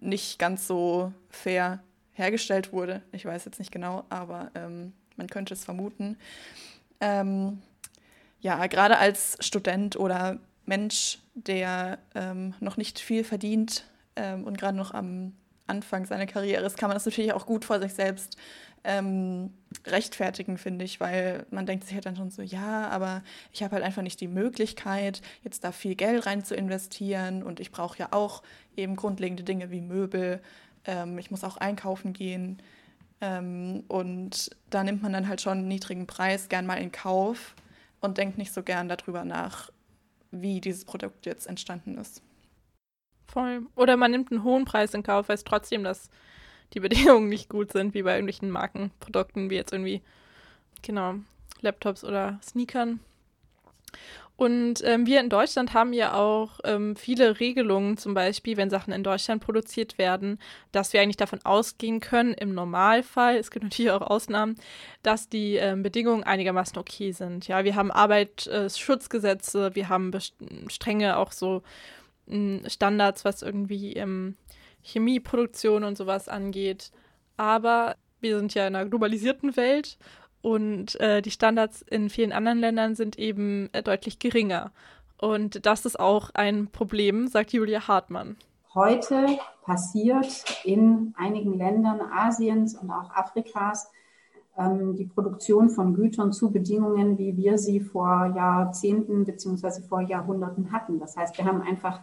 nicht 0.01 0.39
ganz 0.39 0.67
so 0.67 1.13
fair 1.29 1.83
hergestellt 2.13 2.73
wurde. 2.73 3.03
Ich 3.13 3.25
weiß 3.25 3.45
jetzt 3.45 3.59
nicht 3.59 3.73
genau, 3.73 4.05
aber 4.09 4.51
ähm, 4.55 4.93
man 5.17 5.29
könnte 5.29 5.55
es 5.55 5.65
vermuten. 5.65 6.17
Ähm, 7.01 7.63
ja, 8.41 8.67
gerade 8.67 8.99
als 8.99 9.37
Student 9.41 9.97
oder 9.97 10.39
Mensch, 10.65 11.19
der 11.35 11.99
ähm, 12.15 12.55
noch 12.61 12.77
nicht 12.77 12.99
viel 12.99 13.25
verdient 13.25 13.85
ähm, 14.17 14.45
und 14.45 14.59
gerade 14.59 14.77
noch 14.77 14.93
am 14.93 15.33
Anfang 15.67 16.07
seiner 16.07 16.27
Karriere 16.27 16.65
ist, 16.65 16.77
kann 16.77 16.89
man 16.89 16.97
das 16.97 17.07
natürlich 17.07 17.33
auch 17.33 17.47
gut 17.47 17.65
vor 17.65 17.81
sich 17.81 17.93
selbst 17.95 18.37
ähm, 18.85 19.53
rechtfertigen, 19.85 20.59
finde 20.59 20.85
ich, 20.85 21.01
weil 21.01 21.45
man 21.51 21.67
denkt 21.67 21.85
sich 21.85 21.95
halt 21.95 22.07
dann 22.07 22.17
schon 22.17 22.31
so, 22.31 22.41
ja, 22.41 22.89
aber 22.89 23.23
ich 23.53 23.63
habe 23.65 23.75
halt 23.75 23.85
einfach 23.85 24.03
nicht 24.03 24.21
die 24.21 24.29
Möglichkeit, 24.29 25.23
jetzt 25.43 25.65
da 25.65 25.73
viel 25.73 25.97
Geld 25.97 26.25
rein 26.27 26.45
zu 26.45 26.55
investieren 26.55 27.43
und 27.43 27.59
ich 27.59 27.73
brauche 27.73 27.99
ja 27.99 28.09
auch 28.13 28.43
eben 28.77 28.95
grundlegende 28.95 29.43
Dinge 29.43 29.71
wie 29.73 29.81
Möbel. 29.81 30.41
Ähm, 30.85 31.19
ich 31.19 31.33
muss 31.33 31.43
auch 31.43 31.57
einkaufen 31.57 32.13
gehen. 32.13 32.63
Ähm, 33.21 33.83
und 33.89 34.51
da 34.71 34.85
nimmt 34.85 35.03
man 35.03 35.13
dann 35.13 35.29
halt 35.29 35.41
schon 35.41 35.59
einen 35.59 35.69
niedrigen 35.69 36.07
Preis 36.07 36.49
gern 36.49 36.67
mal 36.67 36.77
in 36.77 36.93
Kauf 36.93 37.57
und 38.01 38.19
denkt 38.19 38.39
nicht 38.39 38.53
so 38.53 38.63
gern 38.63 38.89
darüber 38.89 39.25
nach, 39.25 39.71
wie 40.31 40.61
dieses 40.61 40.85
Produkt 40.85 41.27
jetzt 41.27 41.47
entstanden 41.47 41.99
ist. 41.99 42.23
Voll. 43.27 43.67
Oder 43.75 43.97
man 43.97 44.11
nimmt 44.11 44.31
einen 44.31 44.45
hohen 44.45 44.65
Preis 44.65 44.95
in 44.95 45.03
Kauf, 45.03 45.29
weiß 45.29 45.45
trotzdem, 45.45 45.85
dass 45.85 46.11
die 46.73 46.81
Bedingungen 46.81 47.29
nicht 47.29 47.49
gut 47.49 47.73
sind, 47.73 47.95
wie 47.95 48.03
bei 48.03 48.13
irgendwelchen 48.13 48.51
Markenprodukten, 48.51 49.51
wie 49.51 49.57
jetzt 49.57 49.73
irgendwie, 49.73 50.03
genau, 50.83 51.17
Laptops 51.61 52.05
oder 52.05 52.39
Sneakern. 52.43 53.01
Und 54.37 54.85
ähm, 54.85 55.07
wir 55.07 55.21
in 55.21 55.31
Deutschland 55.31 55.73
haben 55.73 55.95
ja 55.95 56.13
auch 56.13 56.61
ähm, 56.65 56.95
viele 56.95 57.41
Regelungen, 57.41 57.97
zum 57.97 58.13
Beispiel, 58.13 58.59
wenn 58.59 58.69
Sachen 58.69 58.93
in 58.93 59.03
Deutschland 59.03 59.43
produziert 59.43 59.97
werden, 59.97 60.39
dass 60.73 60.93
wir 60.93 61.01
eigentlich 61.01 61.17
davon 61.17 61.41
ausgehen 61.43 62.01
können, 62.01 62.35
im 62.35 62.53
Normalfall, 62.53 63.37
es 63.37 63.51
gibt 63.51 63.63
natürlich 63.63 63.93
auch 63.93 64.03
Ausnahmen, 64.03 64.57
dass 65.03 65.31
die 65.31 65.55
ähm, 65.57 65.83
Bedingungen 65.83 66.23
einigermaßen 66.23 66.77
okay 66.77 67.13
sind. 67.13 67.49
Ja, 67.49 67.65
wir 67.65 67.77
haben 67.77 67.91
Arbeitsschutzgesetze, 67.91 69.75
wir 69.75 69.89
haben 69.89 70.13
strenge 70.69 71.17
auch 71.17 71.33
so 71.33 71.63
Standards, 72.67 73.25
was 73.25 73.41
irgendwie 73.41 73.95
ähm, 73.95 74.37
Chemieproduktion 74.83 75.85
und 75.85 75.97
sowas 75.97 76.29
angeht. 76.29 76.91
Aber 77.37 77.97
wir 78.21 78.39
sind 78.39 78.53
ja 78.55 78.67
in 78.67 78.75
einer 78.75 78.89
globalisierten 78.89 79.57
Welt 79.57 79.97
und 80.47 81.01
äh, 81.01 81.23
die 81.23 81.33
Standards 81.33 81.83
in 81.83 82.09
vielen 82.09 82.31
anderen 82.31 82.61
Ländern 82.61 82.95
sind 82.95 83.19
eben 83.19 83.69
äh, 83.73 83.83
deutlich 83.83 84.21
geringer. 84.21 84.71
Und 85.19 85.67
das 85.67 85.85
ist 85.85 85.99
auch 85.99 86.31
ein 86.35 86.69
Problem, 86.69 87.27
sagt 87.27 87.53
Julia 87.53 87.89
Hartmann. 87.89 88.37
Heute 88.73 89.27
passiert 89.65 90.45
in 90.63 91.13
einigen 91.17 91.59
Ländern 91.59 92.01
Asiens 92.01 92.77
und 92.77 92.93
auch 92.93 93.11
Afrikas 93.11 93.91
ähm, 94.57 94.95
die 94.95 95.07
Produktion 95.07 95.69
von 95.69 95.95
Gütern 95.95 96.33
zu 96.33 96.53
Bedingungen, 96.53 97.19
wie 97.19 97.37
wir 97.37 97.59
sie 97.59 97.81
vor 97.81 98.33
Jahrzehnten 98.37 99.25
bzw. 99.25 99.83
vor 99.83 100.01
Jahrhunderten 100.03 100.71
hatten. 100.71 101.01
Das 101.01 101.17
heißt, 101.17 101.39
wir 101.39 101.45
haben 101.45 101.61
einfach 101.61 102.03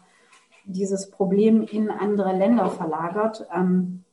dieses 0.66 1.10
Problem 1.10 1.62
in 1.62 1.90
andere 1.90 2.36
Länder 2.36 2.70
verlagert 2.70 3.48
ähm, 3.56 4.04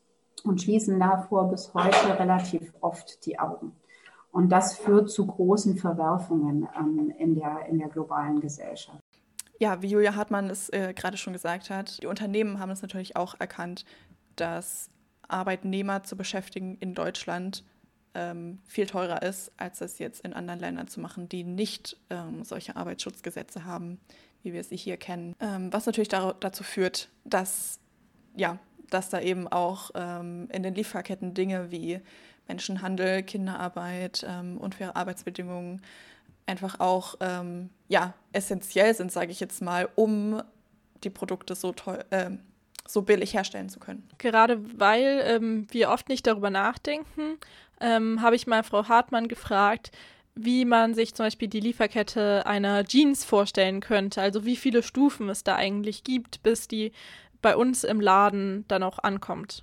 und 0.44 0.62
schließen 0.62 1.00
davor 1.00 1.50
bis 1.50 1.74
heute 1.74 2.16
relativ 2.16 2.72
oft 2.80 3.26
die 3.26 3.36
Augen. 3.40 3.72
Und 4.32 4.50
das 4.50 4.76
führt 4.76 5.10
zu 5.10 5.26
großen 5.26 5.76
Verwerfungen 5.76 6.68
ähm, 6.78 7.12
in, 7.18 7.34
der, 7.34 7.66
in 7.68 7.78
der 7.78 7.88
globalen 7.88 8.40
Gesellschaft. 8.40 8.98
Ja, 9.58 9.82
wie 9.82 9.88
Julia 9.88 10.14
Hartmann 10.14 10.48
es 10.48 10.70
äh, 10.70 10.94
gerade 10.94 11.16
schon 11.16 11.32
gesagt 11.32 11.68
hat, 11.68 12.02
die 12.02 12.06
Unternehmen 12.06 12.58
haben 12.60 12.70
es 12.70 12.80
natürlich 12.80 13.16
auch 13.16 13.34
erkannt, 13.38 13.84
dass 14.36 14.88
Arbeitnehmer 15.28 16.02
zu 16.02 16.16
beschäftigen 16.16 16.76
in 16.78 16.94
Deutschland 16.94 17.64
ähm, 18.14 18.58
viel 18.66 18.86
teurer 18.86 19.22
ist, 19.22 19.52
als 19.56 19.80
es 19.80 19.98
jetzt 19.98 20.24
in 20.24 20.32
anderen 20.32 20.60
Ländern 20.60 20.88
zu 20.88 21.00
machen, 21.00 21.28
die 21.28 21.44
nicht 21.44 21.96
ähm, 22.10 22.42
solche 22.44 22.76
Arbeitsschutzgesetze 22.76 23.64
haben, 23.64 24.00
wie 24.42 24.52
wir 24.52 24.64
sie 24.64 24.76
hier 24.76 24.96
kennen. 24.96 25.34
Ähm, 25.40 25.72
was 25.72 25.86
natürlich 25.86 26.08
da, 26.08 26.34
dazu 26.40 26.64
führt, 26.64 27.10
dass, 27.24 27.78
ja, 28.34 28.58
dass 28.88 29.10
da 29.10 29.20
eben 29.20 29.46
auch 29.46 29.90
ähm, 29.94 30.48
in 30.52 30.62
den 30.62 30.74
Lieferketten 30.74 31.34
Dinge 31.34 31.70
wie 31.70 32.00
Menschenhandel, 32.50 33.22
Kinderarbeit, 33.22 34.26
ähm, 34.28 34.58
unfaire 34.58 34.96
Arbeitsbedingungen 34.96 35.80
einfach 36.46 36.80
auch 36.80 37.14
ähm, 37.20 37.70
ja, 37.88 38.12
essentiell 38.32 38.92
sind, 38.92 39.12
sage 39.12 39.30
ich 39.30 39.38
jetzt 39.38 39.62
mal, 39.62 39.88
um 39.94 40.42
die 41.04 41.10
Produkte 41.10 41.54
so 41.54 41.70
toll, 41.70 42.04
äh, 42.10 42.30
so 42.88 43.02
billig 43.02 43.34
herstellen 43.34 43.68
zu 43.68 43.78
können. 43.78 44.08
Gerade 44.18 44.60
weil 44.78 45.22
ähm, 45.26 45.68
wir 45.70 45.90
oft 45.90 46.08
nicht 46.08 46.26
darüber 46.26 46.50
nachdenken, 46.50 47.38
ähm, 47.80 48.20
habe 48.20 48.34
ich 48.34 48.48
mal 48.48 48.64
Frau 48.64 48.88
Hartmann 48.88 49.28
gefragt, 49.28 49.92
wie 50.34 50.64
man 50.64 50.94
sich 50.94 51.14
zum 51.14 51.26
Beispiel 51.26 51.48
die 51.48 51.60
Lieferkette 51.60 52.46
einer 52.46 52.84
Jeans 52.84 53.24
vorstellen 53.24 53.80
könnte. 53.80 54.20
Also 54.20 54.44
wie 54.44 54.56
viele 54.56 54.82
Stufen 54.82 55.28
es 55.28 55.44
da 55.44 55.54
eigentlich 55.54 56.02
gibt, 56.02 56.42
bis 56.42 56.66
die 56.66 56.90
bei 57.42 57.56
uns 57.56 57.84
im 57.84 58.00
Laden 58.00 58.64
dann 58.66 58.82
auch 58.82 58.98
ankommt. 58.98 59.62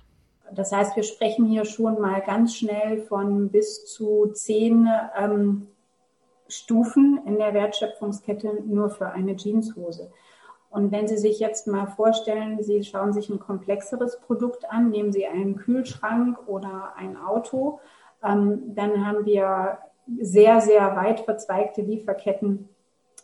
Das 0.54 0.72
heißt, 0.72 0.96
wir 0.96 1.02
sprechen 1.02 1.46
hier 1.46 1.64
schon 1.64 2.00
mal 2.00 2.20
ganz 2.20 2.54
schnell 2.54 3.02
von 3.02 3.50
bis 3.50 3.86
zu 3.86 4.30
zehn 4.32 4.88
ähm, 5.16 5.68
Stufen 6.48 7.20
in 7.26 7.38
der 7.38 7.54
Wertschöpfungskette 7.54 8.62
nur 8.64 8.90
für 8.90 9.10
eine 9.10 9.36
Jeanshose. 9.36 10.10
Und 10.70 10.92
wenn 10.92 11.08
Sie 11.08 11.16
sich 11.16 11.38
jetzt 11.38 11.66
mal 11.66 11.86
vorstellen, 11.86 12.62
Sie 12.62 12.82
schauen 12.84 13.12
sich 13.12 13.30
ein 13.30 13.38
komplexeres 13.38 14.20
Produkt 14.20 14.70
an, 14.70 14.90
nehmen 14.90 15.12
Sie 15.12 15.26
einen 15.26 15.56
Kühlschrank 15.56 16.38
oder 16.46 16.92
ein 16.96 17.16
Auto, 17.16 17.80
ähm, 18.22 18.74
dann 18.74 19.06
haben 19.06 19.24
wir 19.24 19.78
sehr, 20.20 20.60
sehr 20.60 20.96
weit 20.96 21.20
verzweigte 21.20 21.82
Lieferketten, 21.82 22.68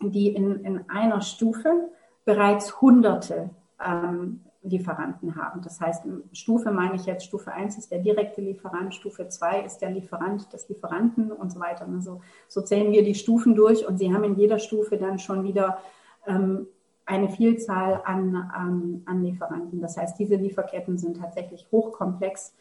die 0.00 0.28
in, 0.28 0.64
in 0.64 0.88
einer 0.88 1.20
Stufe 1.20 1.90
bereits 2.24 2.80
Hunderte 2.80 3.50
ähm, 3.84 4.44
Lieferanten 4.64 5.36
haben. 5.36 5.60
Das 5.62 5.80
heißt, 5.80 6.04
Stufe 6.32 6.72
meine 6.72 6.96
ich 6.96 7.06
jetzt, 7.06 7.26
Stufe 7.26 7.52
1 7.52 7.78
ist 7.78 7.90
der 7.90 8.00
direkte 8.00 8.40
Lieferant, 8.40 8.94
Stufe 8.94 9.28
2 9.28 9.60
ist 9.60 9.78
der 9.78 9.90
Lieferant 9.90 10.52
des 10.52 10.68
Lieferanten 10.68 11.30
und 11.30 11.52
so 11.52 11.60
weiter. 11.60 11.86
Also 11.86 12.20
so 12.48 12.62
zählen 12.62 12.90
wir 12.90 13.04
die 13.04 13.14
Stufen 13.14 13.54
durch 13.54 13.86
und 13.86 13.98
Sie 13.98 14.12
haben 14.12 14.24
in 14.24 14.36
jeder 14.36 14.58
Stufe 14.58 14.96
dann 14.96 15.18
schon 15.18 15.44
wieder 15.44 15.78
ähm, 16.26 16.66
eine 17.06 17.28
Vielzahl 17.28 18.00
an, 18.04 18.34
an, 18.34 19.02
an 19.04 19.22
Lieferanten. 19.22 19.80
Das 19.80 19.96
heißt, 19.98 20.18
diese 20.18 20.36
Lieferketten 20.36 20.96
sind 20.96 21.18
tatsächlich 21.18 21.66
hochkomplex 21.70 22.54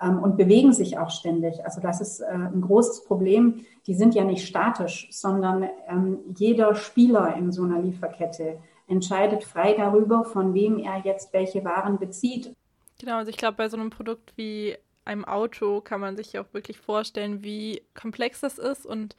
ähm, 0.00 0.22
und 0.22 0.36
bewegen 0.36 0.74
sich 0.74 0.98
auch 0.98 1.10
ständig. 1.10 1.64
Also 1.64 1.80
das 1.80 2.02
ist 2.02 2.20
äh, 2.20 2.26
ein 2.26 2.60
großes 2.60 3.04
Problem. 3.04 3.64
Die 3.86 3.94
sind 3.94 4.14
ja 4.14 4.24
nicht 4.24 4.46
statisch, 4.46 5.08
sondern 5.10 5.68
ähm, 5.88 6.18
jeder 6.36 6.74
Spieler 6.74 7.34
in 7.36 7.52
so 7.52 7.62
einer 7.62 7.80
Lieferkette 7.80 8.58
entscheidet 8.88 9.44
frei 9.44 9.74
darüber, 9.74 10.24
von 10.24 10.54
wem 10.54 10.78
er 10.78 11.00
jetzt 11.04 11.32
welche 11.32 11.64
Waren 11.64 11.98
bezieht. 11.98 12.54
Genau, 12.98 13.16
also 13.16 13.30
ich 13.30 13.36
glaube, 13.36 13.56
bei 13.56 13.68
so 13.68 13.76
einem 13.76 13.90
Produkt 13.90 14.32
wie 14.36 14.76
einem 15.04 15.24
Auto 15.24 15.80
kann 15.80 16.00
man 16.00 16.16
sich 16.16 16.38
auch 16.38 16.52
wirklich 16.52 16.78
vorstellen, 16.78 17.42
wie 17.42 17.82
komplex 17.94 18.40
das 18.40 18.58
ist 18.58 18.86
und 18.86 19.16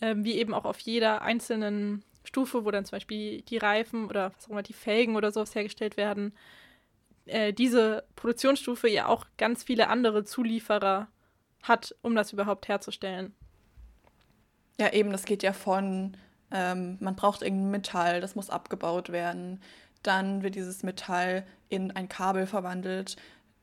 äh, 0.00 0.14
wie 0.18 0.34
eben 0.34 0.54
auch 0.54 0.64
auf 0.64 0.78
jeder 0.80 1.22
einzelnen 1.22 2.04
Stufe, 2.24 2.64
wo 2.64 2.70
dann 2.70 2.84
zum 2.84 2.96
Beispiel 2.96 3.42
die 3.42 3.58
Reifen 3.58 4.06
oder 4.06 4.32
was 4.34 4.46
auch 4.46 4.50
immer 4.50 4.62
die 4.62 4.72
Felgen 4.72 5.16
oder 5.16 5.32
sowas 5.32 5.54
hergestellt 5.54 5.96
werden, 5.96 6.34
äh, 7.26 7.52
diese 7.52 8.04
Produktionsstufe 8.16 8.88
ja 8.88 9.06
auch 9.06 9.26
ganz 9.38 9.62
viele 9.62 9.88
andere 9.88 10.24
Zulieferer 10.24 11.08
hat, 11.62 11.94
um 12.02 12.14
das 12.14 12.32
überhaupt 12.32 12.68
herzustellen. 12.68 13.34
Ja, 14.78 14.92
eben, 14.92 15.10
das 15.12 15.24
geht 15.24 15.42
ja 15.42 15.52
von, 15.52 16.16
ähm, 16.50 16.96
man 17.00 17.16
braucht 17.16 17.42
irgendein 17.42 17.70
Metall, 17.70 18.20
das 18.20 18.34
muss 18.34 18.50
abgebaut 18.50 19.10
werden. 19.10 19.60
Dann 20.02 20.42
wird 20.42 20.54
dieses 20.54 20.82
Metall 20.82 21.44
in 21.68 21.90
ein 21.90 22.08
Kabel 22.08 22.46
verwandelt. 22.46 23.16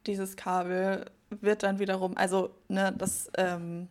Dieses 0.05 0.35
Kabel 0.35 1.05
wird 1.29 1.63
dann 1.63 1.79
wiederum, 1.79 2.15
also 2.15 2.51
ne, 2.69 2.93
das 2.97 3.29
ähm, 3.37 3.89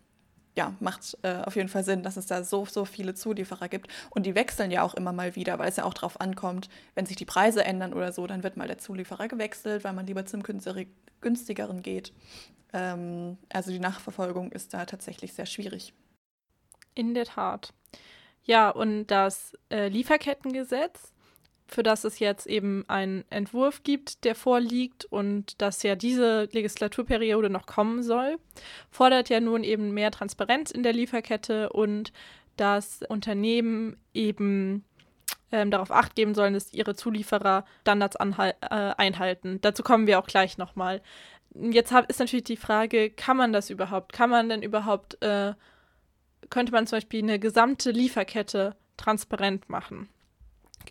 ja, 0.56 0.74
macht 0.80 1.18
äh, 1.22 1.42
auf 1.44 1.54
jeden 1.54 1.68
Fall 1.68 1.84
Sinn, 1.84 2.02
dass 2.02 2.16
es 2.16 2.26
da 2.26 2.42
so, 2.42 2.64
so 2.64 2.86
viele 2.86 3.14
Zulieferer 3.14 3.68
gibt. 3.68 3.90
Und 4.10 4.24
die 4.24 4.34
wechseln 4.34 4.70
ja 4.70 4.82
auch 4.82 4.94
immer 4.94 5.12
mal 5.12 5.36
wieder, 5.36 5.58
weil 5.58 5.68
es 5.68 5.76
ja 5.76 5.84
auch 5.84 5.92
darauf 5.92 6.20
ankommt, 6.20 6.70
wenn 6.94 7.04
sich 7.04 7.16
die 7.16 7.26
Preise 7.26 7.62
ändern 7.62 7.92
oder 7.92 8.12
so, 8.12 8.26
dann 8.26 8.42
wird 8.42 8.56
mal 8.56 8.66
der 8.66 8.78
Zulieferer 8.78 9.28
gewechselt, 9.28 9.84
weil 9.84 9.92
man 9.92 10.06
lieber 10.06 10.24
zum 10.24 10.42
günstigeren 10.42 11.82
geht. 11.82 12.12
Ähm, 12.72 13.36
also 13.52 13.70
die 13.70 13.78
Nachverfolgung 13.78 14.50
ist 14.50 14.72
da 14.72 14.86
tatsächlich 14.86 15.34
sehr 15.34 15.46
schwierig. 15.46 15.92
In 16.94 17.12
der 17.12 17.26
Tat. 17.26 17.74
Ja, 18.46 18.70
und 18.70 19.08
das 19.08 19.52
äh, 19.70 19.88
Lieferkettengesetz 19.88 21.12
für 21.68 21.82
das 21.82 22.04
es 22.04 22.18
jetzt 22.18 22.46
eben 22.46 22.84
einen 22.88 23.24
Entwurf 23.30 23.82
gibt, 23.82 24.24
der 24.24 24.34
vorliegt 24.34 25.04
und 25.04 25.60
dass 25.60 25.82
ja 25.82 25.96
diese 25.96 26.48
Legislaturperiode 26.52 27.50
noch 27.50 27.66
kommen 27.66 28.02
soll, 28.02 28.38
fordert 28.90 29.28
ja 29.28 29.40
nun 29.40 29.64
eben 29.64 29.92
mehr 29.92 30.10
Transparenz 30.10 30.70
in 30.70 30.82
der 30.82 30.92
Lieferkette 30.92 31.70
und 31.70 32.12
dass 32.56 33.00
Unternehmen 33.08 33.96
eben 34.14 34.84
ähm, 35.52 35.70
darauf 35.70 35.90
acht 35.90 36.14
geben 36.14 36.34
sollen, 36.34 36.54
dass 36.54 36.72
ihre 36.72 36.94
Zulieferer 36.94 37.64
Standards 37.82 38.16
äh, 38.16 38.52
einhalten. 38.60 39.60
Dazu 39.60 39.82
kommen 39.82 40.06
wir 40.06 40.18
auch 40.18 40.26
gleich 40.26 40.58
nochmal. 40.58 41.02
Jetzt 41.54 41.92
hab, 41.92 42.08
ist 42.08 42.20
natürlich 42.20 42.44
die 42.44 42.56
Frage, 42.56 43.10
kann 43.10 43.36
man 43.36 43.52
das 43.52 43.70
überhaupt? 43.70 44.12
Kann 44.12 44.30
man 44.30 44.48
denn 44.48 44.62
überhaupt, 44.62 45.20
äh, 45.22 45.54
könnte 46.50 46.72
man 46.72 46.86
zum 46.86 46.96
Beispiel 46.96 47.22
eine 47.22 47.38
gesamte 47.38 47.90
Lieferkette 47.90 48.76
transparent 48.96 49.68
machen? 49.68 50.08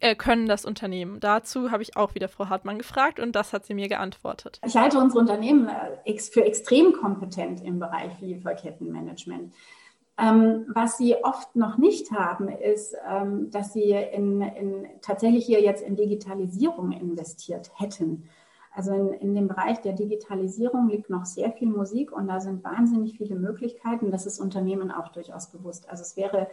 Äh, 0.02 0.16
können 0.16 0.48
das 0.48 0.66
Unternehmen? 0.66 1.20
Dazu 1.20 1.72
habe 1.72 1.84
ich 1.84 1.96
auch 1.96 2.16
wieder 2.16 2.28
Frau 2.28 2.50
Hartmann 2.50 2.78
gefragt 2.78 3.20
und 3.20 3.36
das 3.36 3.54
hat 3.54 3.66
sie 3.66 3.74
mir 3.74 3.88
geantwortet. 3.88 4.60
Ich 4.66 4.76
halte 4.76 5.00
unsere 5.00 5.20
Unternehmen 5.20 5.70
äh, 5.70 6.20
für 6.20 6.44
extrem 6.44 6.94
kompetent 6.94 7.62
im 7.64 7.80
Bereich 7.80 8.20
Lieferkettenmanagement. 8.20 9.54
Ähm, 10.18 10.66
was 10.74 10.98
sie 10.98 11.16
oft 11.24 11.56
noch 11.56 11.78
nicht 11.78 12.12
haben, 12.12 12.48
ist, 12.48 12.96
ähm, 13.10 13.52
dass 13.52 13.74
sie 13.74 13.92
in, 13.92 14.42
in, 14.42 14.88
tatsächlich 15.02 15.46
hier 15.46 15.62
jetzt 15.62 15.84
in 15.84 15.98
Digitalisierung 15.98 16.94
investiert 16.94 17.72
hätten. 17.76 18.30
Also 18.76 18.94
in, 18.94 19.14
in 19.14 19.36
dem 19.36 19.48
Bereich 19.48 19.82
der 19.82 19.94
Digitalisierung 19.94 20.90
liegt 20.90 21.10
noch 21.10 21.26
sehr 21.26 21.54
viel 21.54 21.70
Musik 21.70 22.12
und 22.12 22.28
da 22.28 22.42
sind 22.42 22.64
wahnsinnig 22.64 23.18
viele 23.18 23.36
Möglichkeiten. 23.36 24.12
Das 24.12 24.26
ist 24.26 24.40
Unternehmen 24.40 24.92
auch 24.92 25.10
durchaus 25.10 25.50
bewusst. 25.50 25.90
Also 25.90 26.02
es 26.02 26.18
wäre 26.18 26.50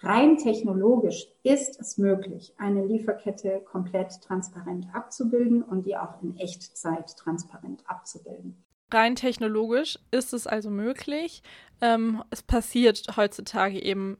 rein 0.00 0.38
technologisch 0.38 1.28
ist 1.42 1.78
es 1.78 1.98
möglich, 1.98 2.54
eine 2.56 2.86
Lieferkette 2.86 3.60
komplett 3.60 4.22
transparent 4.22 4.86
abzubilden 4.94 5.62
und 5.62 5.84
die 5.84 5.96
auch 5.96 6.22
in 6.22 6.36
Echtzeit 6.38 7.14
transparent 7.18 7.82
abzubilden. 7.86 8.64
Rein 8.90 9.16
technologisch 9.16 9.98
ist 10.10 10.32
es 10.32 10.46
also 10.46 10.70
möglich. 10.70 11.42
Ähm, 11.82 12.22
es 12.30 12.42
passiert 12.42 13.04
heutzutage 13.18 13.82
eben 13.82 14.16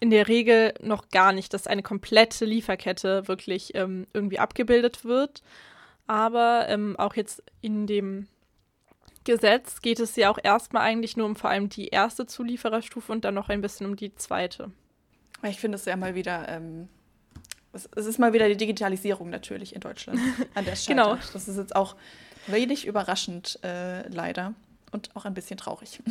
in 0.00 0.08
der 0.08 0.28
Regel 0.28 0.72
noch 0.80 1.10
gar 1.10 1.34
nicht, 1.34 1.52
dass 1.52 1.66
eine 1.66 1.82
komplette 1.82 2.46
Lieferkette 2.46 3.28
wirklich 3.28 3.74
ähm, 3.74 4.06
irgendwie 4.14 4.38
abgebildet 4.38 5.04
wird. 5.04 5.42
Aber 6.06 6.66
ähm, 6.68 6.96
auch 6.98 7.14
jetzt 7.14 7.42
in 7.60 7.86
dem 7.86 8.26
Gesetz 9.24 9.80
geht 9.80 10.00
es 10.00 10.16
ja 10.16 10.30
auch 10.30 10.38
erstmal 10.42 10.82
eigentlich 10.82 11.16
nur 11.16 11.26
um 11.26 11.36
vor 11.36 11.50
allem 11.50 11.68
die 11.68 11.88
erste 11.88 12.26
Zuliefererstufe 12.26 13.12
und 13.12 13.24
dann 13.24 13.34
noch 13.34 13.48
ein 13.48 13.60
bisschen 13.60 13.86
um 13.86 13.96
die 13.96 14.14
zweite. 14.14 14.70
Ich 15.42 15.60
finde 15.60 15.76
es 15.76 15.84
ja 15.84 15.96
mal 15.96 16.14
wieder, 16.14 16.48
ähm, 16.48 16.88
es, 17.72 17.88
es, 17.96 18.06
ist 18.06 18.18
mal 18.18 18.32
wieder 18.32 18.48
die 18.48 18.56
Digitalisierung 18.56 19.30
natürlich 19.30 19.74
in 19.74 19.80
Deutschland 19.80 20.18
an 20.54 20.64
der 20.64 20.76
Stelle. 20.76 21.02
genau. 21.02 21.16
Das 21.32 21.48
ist 21.48 21.56
jetzt 21.56 21.76
auch 21.76 21.96
wenig 22.46 22.86
überraschend, 22.86 23.58
äh, 23.62 24.08
leider. 24.08 24.54
Und 24.92 25.14
auch 25.14 25.24
ein 25.24 25.34
bisschen 25.34 25.56
traurig. 25.56 26.02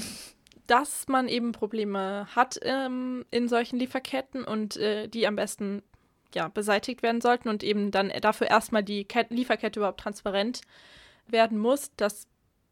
Dass 0.67 1.07
man 1.07 1.27
eben 1.27 1.51
Probleme 1.51 2.27
hat 2.35 2.59
ähm, 2.61 3.25
in 3.31 3.49
solchen 3.49 3.77
Lieferketten 3.77 4.45
und 4.45 4.77
äh, 4.77 5.07
die 5.07 5.27
am 5.27 5.35
besten 5.35 5.81
ja, 6.35 6.47
beseitigt 6.47 7.03
werden 7.03 7.21
sollten 7.21 7.49
und 7.49 7.63
eben 7.63 7.91
dann 7.91 8.11
dafür 8.21 8.47
erstmal 8.47 8.83
die 8.83 9.05
Ket 9.05 9.31
Lieferkette 9.31 9.79
überhaupt 9.79 9.99
transparent 9.99 10.61
werden 11.27 11.57
muss. 11.57 11.91
Das 11.97 12.27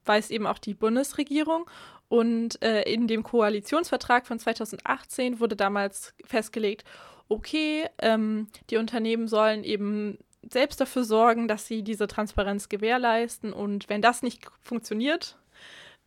weiß 0.06 0.30
eben 0.32 0.48
auch 0.48 0.58
die 0.58 0.74
Bundesregierung. 0.74 1.70
Und 2.10 2.62
äh, 2.64 2.84
in 2.84 3.08
dem 3.08 3.24
Koalitionsvertrag 3.24 4.28
von 4.28 4.40
2018 4.40 5.40
wurde 5.40 5.56
damals 5.56 6.14
festgelegt, 6.24 6.86
okay, 7.28 7.86
ähm, 8.00 8.48
die 8.70 8.78
Unternehmen 8.78 9.28
sollen 9.28 9.64
eben 9.64 10.18
selbst 10.50 10.80
dafür 10.80 11.04
sorgen, 11.04 11.50
dass 11.50 11.68
sie 11.68 11.84
diese 11.84 12.08
Transparenz 12.08 12.70
gewährleisten. 12.70 13.52
Und 13.52 13.90
wenn 13.90 14.02
das 14.02 14.22
nicht 14.22 14.46
funktioniert, 14.62 15.38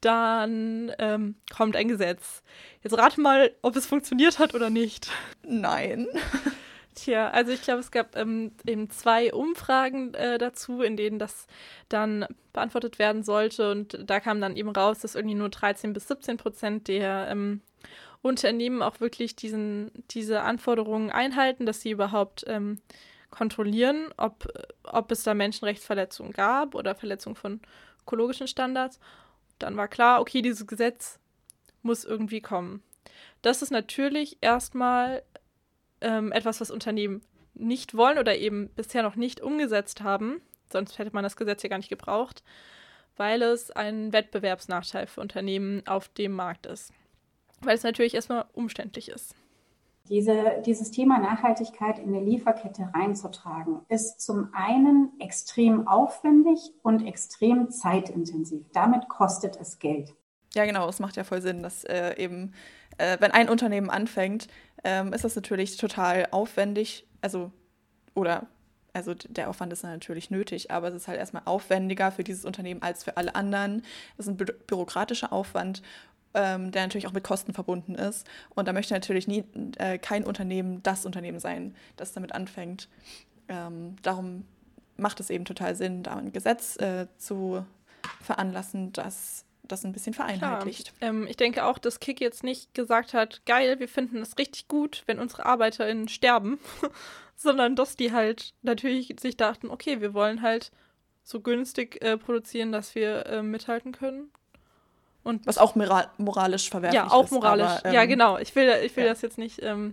dann 0.00 0.92
ähm, 0.98 1.34
kommt 1.54 1.76
ein 1.76 1.88
Gesetz. 1.88 2.42
Jetzt 2.82 2.96
rate 2.96 3.20
mal, 3.20 3.54
ob 3.60 3.76
es 3.76 3.86
funktioniert 3.86 4.38
hat 4.38 4.54
oder 4.54 4.70
nicht. 4.70 5.10
Nein. 5.42 6.06
Tja, 7.02 7.30
also 7.30 7.50
ich 7.52 7.62
glaube, 7.62 7.80
es 7.80 7.90
gab 7.90 8.14
ähm, 8.14 8.52
eben 8.66 8.90
zwei 8.90 9.32
Umfragen 9.32 10.12
äh, 10.12 10.36
dazu, 10.36 10.82
in 10.82 10.98
denen 10.98 11.18
das 11.18 11.46
dann 11.88 12.26
beantwortet 12.52 12.98
werden 12.98 13.22
sollte. 13.22 13.70
Und 13.70 13.98
da 14.04 14.20
kam 14.20 14.38
dann 14.42 14.54
eben 14.54 14.68
raus, 14.68 14.98
dass 14.98 15.14
irgendwie 15.14 15.34
nur 15.34 15.48
13 15.48 15.94
bis 15.94 16.08
17 16.08 16.36
Prozent 16.36 16.88
der 16.88 17.28
ähm, 17.30 17.62
Unternehmen 18.20 18.82
auch 18.82 19.00
wirklich 19.00 19.34
diesen, 19.34 19.90
diese 20.10 20.42
Anforderungen 20.42 21.10
einhalten, 21.10 21.64
dass 21.64 21.80
sie 21.80 21.90
überhaupt 21.90 22.44
ähm, 22.48 22.82
kontrollieren, 23.30 24.12
ob, 24.18 24.46
ob 24.82 25.10
es 25.10 25.22
da 25.22 25.32
Menschenrechtsverletzungen 25.32 26.34
gab 26.34 26.74
oder 26.74 26.94
Verletzungen 26.94 27.36
von 27.36 27.60
ökologischen 28.02 28.46
Standards. 28.46 29.00
Dann 29.58 29.78
war 29.78 29.88
klar, 29.88 30.20
okay, 30.20 30.42
dieses 30.42 30.66
Gesetz 30.66 31.18
muss 31.80 32.04
irgendwie 32.04 32.42
kommen. 32.42 32.82
Das 33.40 33.62
ist 33.62 33.70
natürlich 33.70 34.36
erstmal 34.42 35.22
ähm, 36.00 36.32
etwas, 36.32 36.60
was 36.60 36.70
Unternehmen 36.70 37.22
nicht 37.54 37.96
wollen 37.96 38.18
oder 38.18 38.36
eben 38.36 38.68
bisher 38.70 39.02
noch 39.02 39.16
nicht 39.16 39.40
umgesetzt 39.40 40.02
haben. 40.02 40.40
Sonst 40.72 40.98
hätte 40.98 41.10
man 41.12 41.24
das 41.24 41.36
Gesetz 41.36 41.62
ja 41.62 41.68
gar 41.68 41.78
nicht 41.78 41.88
gebraucht, 41.88 42.42
weil 43.16 43.42
es 43.42 43.70
ein 43.70 44.12
Wettbewerbsnachteil 44.12 45.06
für 45.06 45.20
Unternehmen 45.20 45.86
auf 45.86 46.08
dem 46.08 46.32
Markt 46.32 46.66
ist. 46.66 46.92
Weil 47.60 47.74
es 47.74 47.82
natürlich 47.82 48.14
erstmal 48.14 48.46
umständlich 48.52 49.08
ist. 49.08 49.34
Diese, 50.08 50.60
dieses 50.66 50.90
Thema 50.90 51.18
Nachhaltigkeit 51.18 51.98
in 51.98 52.12
der 52.12 52.22
Lieferkette 52.22 52.90
reinzutragen, 52.94 53.80
ist 53.88 54.20
zum 54.20 54.48
einen 54.52 55.12
extrem 55.20 55.86
aufwendig 55.86 56.58
und 56.82 57.06
extrem 57.06 57.70
zeitintensiv. 57.70 58.66
Damit 58.72 59.08
kostet 59.08 59.56
es 59.60 59.78
Geld. 59.78 60.14
Ja, 60.54 60.64
genau, 60.64 60.88
es 60.88 60.98
macht 60.98 61.16
ja 61.16 61.22
voll 61.22 61.42
Sinn, 61.42 61.62
dass 61.62 61.84
äh, 61.84 62.16
eben, 62.16 62.54
äh, 63.00 63.16
wenn 63.20 63.32
ein 63.32 63.48
Unternehmen 63.48 63.90
anfängt, 63.90 64.48
ähm, 64.84 65.12
ist 65.12 65.24
das 65.24 65.36
natürlich 65.36 65.76
total 65.76 66.28
aufwendig. 66.30 67.06
Also, 67.20 67.52
oder, 68.14 68.46
also 68.92 69.14
der 69.14 69.50
Aufwand 69.50 69.72
ist 69.72 69.82
natürlich 69.82 70.30
nötig, 70.30 70.70
aber 70.70 70.88
es 70.88 70.94
ist 70.94 71.08
halt 71.08 71.18
erstmal 71.18 71.42
aufwendiger 71.44 72.12
für 72.12 72.24
dieses 72.24 72.44
Unternehmen 72.44 72.82
als 72.82 73.04
für 73.04 73.16
alle 73.16 73.34
anderen. 73.34 73.82
Das 74.16 74.26
ist 74.26 74.32
ein 74.32 74.36
bü 74.36 74.46
bürokratischer 74.66 75.32
Aufwand 75.32 75.82
ähm, 76.34 76.70
der 76.70 76.82
natürlich 76.82 77.06
auch 77.06 77.12
mit 77.12 77.24
Kosten 77.24 77.52
verbunden 77.52 77.94
ist. 77.94 78.26
Und 78.50 78.68
da 78.68 78.72
möchte 78.72 78.94
natürlich 78.94 79.26
nie 79.26 79.44
äh, 79.78 79.98
kein 79.98 80.24
Unternehmen 80.24 80.82
das 80.82 81.06
Unternehmen 81.06 81.40
sein, 81.40 81.74
das 81.96 82.12
damit 82.12 82.32
anfängt. 82.32 82.88
Ähm, 83.48 83.96
darum 84.02 84.44
macht 84.96 85.20
es 85.20 85.30
eben 85.30 85.44
total 85.44 85.74
Sinn, 85.74 86.02
da 86.02 86.16
ein 86.16 86.32
Gesetz 86.32 86.76
äh, 86.76 87.06
zu 87.16 87.64
veranlassen, 88.22 88.92
das 88.92 89.44
das 89.72 89.84
ein 89.84 89.92
bisschen 89.92 90.14
vereinheitlicht. 90.14 90.92
Ähm, 91.00 91.26
ich 91.26 91.36
denke 91.36 91.64
auch, 91.64 91.78
dass 91.78 92.00
Kick 92.00 92.20
jetzt 92.20 92.44
nicht 92.44 92.74
gesagt 92.74 93.14
hat, 93.14 93.44
geil, 93.46 93.78
wir 93.80 93.88
finden 93.88 94.18
es 94.18 94.38
richtig 94.38 94.68
gut, 94.68 95.02
wenn 95.06 95.18
unsere 95.18 95.46
ArbeiterInnen 95.46 96.08
sterben, 96.08 96.58
sondern 97.36 97.76
dass 97.76 97.96
die 97.96 98.12
halt 98.12 98.54
natürlich 98.62 99.14
sich 99.20 99.36
dachten, 99.36 99.70
okay, 99.70 100.00
wir 100.00 100.14
wollen 100.14 100.42
halt 100.42 100.70
so 101.22 101.40
günstig 101.40 102.02
äh, 102.02 102.16
produzieren, 102.16 102.72
dass 102.72 102.94
wir 102.94 103.26
äh, 103.26 103.42
mithalten 103.42 103.92
können. 103.92 104.30
Und 105.22 105.46
Was 105.46 105.58
auch 105.58 105.74
moralisch 105.74 106.70
verwerflich 106.70 107.02
ist. 107.02 107.10
Ja, 107.10 107.14
auch 107.14 107.30
moralisch. 107.30 107.66
Aber, 107.66 107.84
ähm, 107.84 107.94
ja, 107.94 108.04
genau. 108.06 108.38
Ich 108.38 108.54
will, 108.56 108.70
ich 108.84 108.96
will 108.96 109.04
ja. 109.04 109.10
das 109.10 109.20
jetzt 109.20 109.36
nicht 109.36 109.62
ähm, 109.62 109.92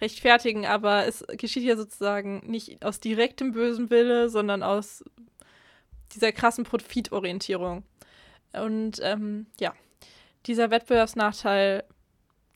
rechtfertigen, 0.00 0.66
aber 0.66 1.06
es 1.06 1.24
geschieht 1.28 1.64
ja 1.64 1.76
sozusagen 1.76 2.42
nicht 2.46 2.84
aus 2.84 3.00
direktem 3.00 3.52
bösen 3.52 3.90
Wille, 3.90 4.28
sondern 4.28 4.62
aus 4.62 5.04
dieser 6.14 6.32
krassen 6.32 6.64
Profitorientierung. 6.64 7.82
Und 8.62 9.00
ähm, 9.02 9.46
ja, 9.60 9.72
dieser 10.46 10.70
Wettbewerbsnachteil, 10.70 11.84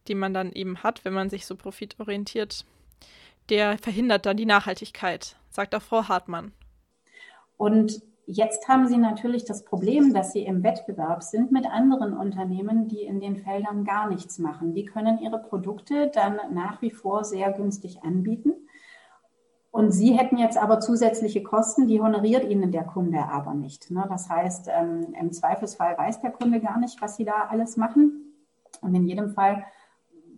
den 0.09 0.19
man 0.19 0.35
dann 0.35 0.53
eben 0.53 0.83
hat, 0.83 1.05
wenn 1.05 1.13
man 1.13 1.31
sich 1.31 1.47
so 1.47 1.57
profitorientiert, 1.57 2.65
der 3.49 3.79
verhindert 3.79 4.27
dann 4.27 4.37
die 4.37 4.47
Nachhaltigkeit, 4.47 5.37
sagt 5.51 5.75
auch 5.75 5.83
Frau 5.83 6.09
Hartmann. 6.09 6.53
Und 7.57 8.03
Jetzt 8.33 8.69
haben 8.69 8.87
Sie 8.87 8.97
natürlich 8.97 9.45
das 9.45 9.65
Problem, 9.65 10.15
dass 10.15 10.33
Sie 10.33 10.45
im 10.45 10.63
Wettbewerb 10.63 11.25
sind 11.25 11.51
mit 11.51 11.67
anderen 11.67 12.17
Unternehmen, 12.17 12.87
die 12.87 13.03
in 13.03 13.19
den 13.19 13.37
Feldern 13.37 13.85
gar 13.85 14.09
nichts 14.09 14.39
machen. 14.39 14.73
Die 14.73 14.85
können 14.85 15.19
ihre 15.19 15.41
Produkte 15.41 16.13
dann 16.15 16.39
nach 16.53 16.81
wie 16.81 16.93
vor 16.93 17.25
sehr 17.25 17.51
günstig 17.51 18.05
anbieten. 18.05 18.53
Und 19.71 19.93
Sie 19.93 20.19
hätten 20.19 20.37
jetzt 20.37 20.59
aber 20.59 20.81
zusätzliche 20.81 21.43
Kosten, 21.43 21.87
die 21.87 22.01
honoriert 22.01 22.45
Ihnen 22.45 22.73
der 22.73 22.85
Kunde 22.85 23.25
aber 23.31 23.55
nicht. 23.55 23.91
Ne? 23.91 24.05
Das 24.09 24.29
heißt, 24.29 24.69
ähm, 24.69 25.15
im 25.19 25.33
Zweifelsfall 25.33 25.97
weiß 25.97 26.21
der 26.23 26.33
Kunde 26.33 26.61
gar 26.61 26.79
nicht, 26.79 27.01
was 27.01 27.17
Sie 27.17 27.25
da 27.25 27.47
alles 27.49 27.77
machen. 27.77 28.35
Und 28.81 28.95
in 28.95 29.07
jedem 29.07 29.31
Fall 29.31 29.65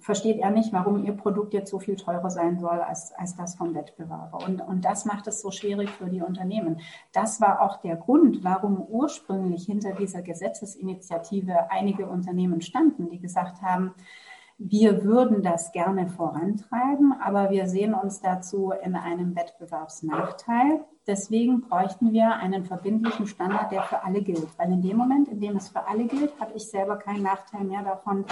versteht 0.02 0.38
er 0.38 0.50
nicht, 0.50 0.72
warum 0.72 1.04
ihr 1.04 1.12
Produkt 1.12 1.54
jetzt 1.54 1.70
so 1.70 1.78
viel 1.78 1.94
teurer 1.96 2.28
sein 2.28 2.58
soll 2.58 2.80
als, 2.80 3.12
als 3.12 3.36
das 3.36 3.54
vom 3.54 3.74
Wettbewerber. 3.74 4.44
Und, 4.44 4.60
und 4.60 4.84
das 4.84 5.04
macht 5.04 5.28
es 5.28 5.40
so 5.40 5.50
schwierig 5.52 5.90
für 5.90 6.10
die 6.10 6.20
Unternehmen. 6.20 6.80
Das 7.12 7.40
war 7.40 7.62
auch 7.62 7.80
der 7.80 7.96
Grund, 7.96 8.42
warum 8.42 8.82
ursprünglich 8.82 9.64
hinter 9.64 9.92
dieser 9.92 10.22
Gesetzesinitiative 10.22 11.70
einige 11.70 12.08
Unternehmen 12.08 12.60
standen, 12.60 13.10
die 13.10 13.20
gesagt 13.20 13.62
haben, 13.62 13.94
Wir 14.58 15.04
würden 15.04 15.42
das 15.42 15.72
gerne 15.72 16.08
vorantreiben, 16.08 17.12
aber 17.20 17.50
wir 17.50 17.66
sehen 17.66 17.94
uns 17.94 18.20
dazu 18.20 18.72
in 18.82 18.94
einem 18.94 19.34
Wettbewerbsnachteil. 19.34 20.84
Deswegen 21.06 21.62
bräuchten 21.62 22.12
wir 22.12 22.36
einen 22.36 22.64
verbindlichen 22.64 23.26
Standard, 23.26 23.72
der 23.72 23.82
für 23.82 24.04
alle 24.04 24.22
gilt. 24.22 24.46
Weil 24.58 24.72
in 24.72 24.82
dem 24.82 24.96
Moment, 24.96 25.28
in 25.28 25.40
dem 25.40 25.56
es 25.56 25.68
für 25.68 25.86
alle 25.86 26.04
gilt, 26.04 26.38
habe 26.40 26.52
ich 26.54 26.70
selber 26.70 26.96
keinen 26.96 27.22
Nachteil 27.22 27.64
mehr 27.64 27.82
davon, 27.82 28.24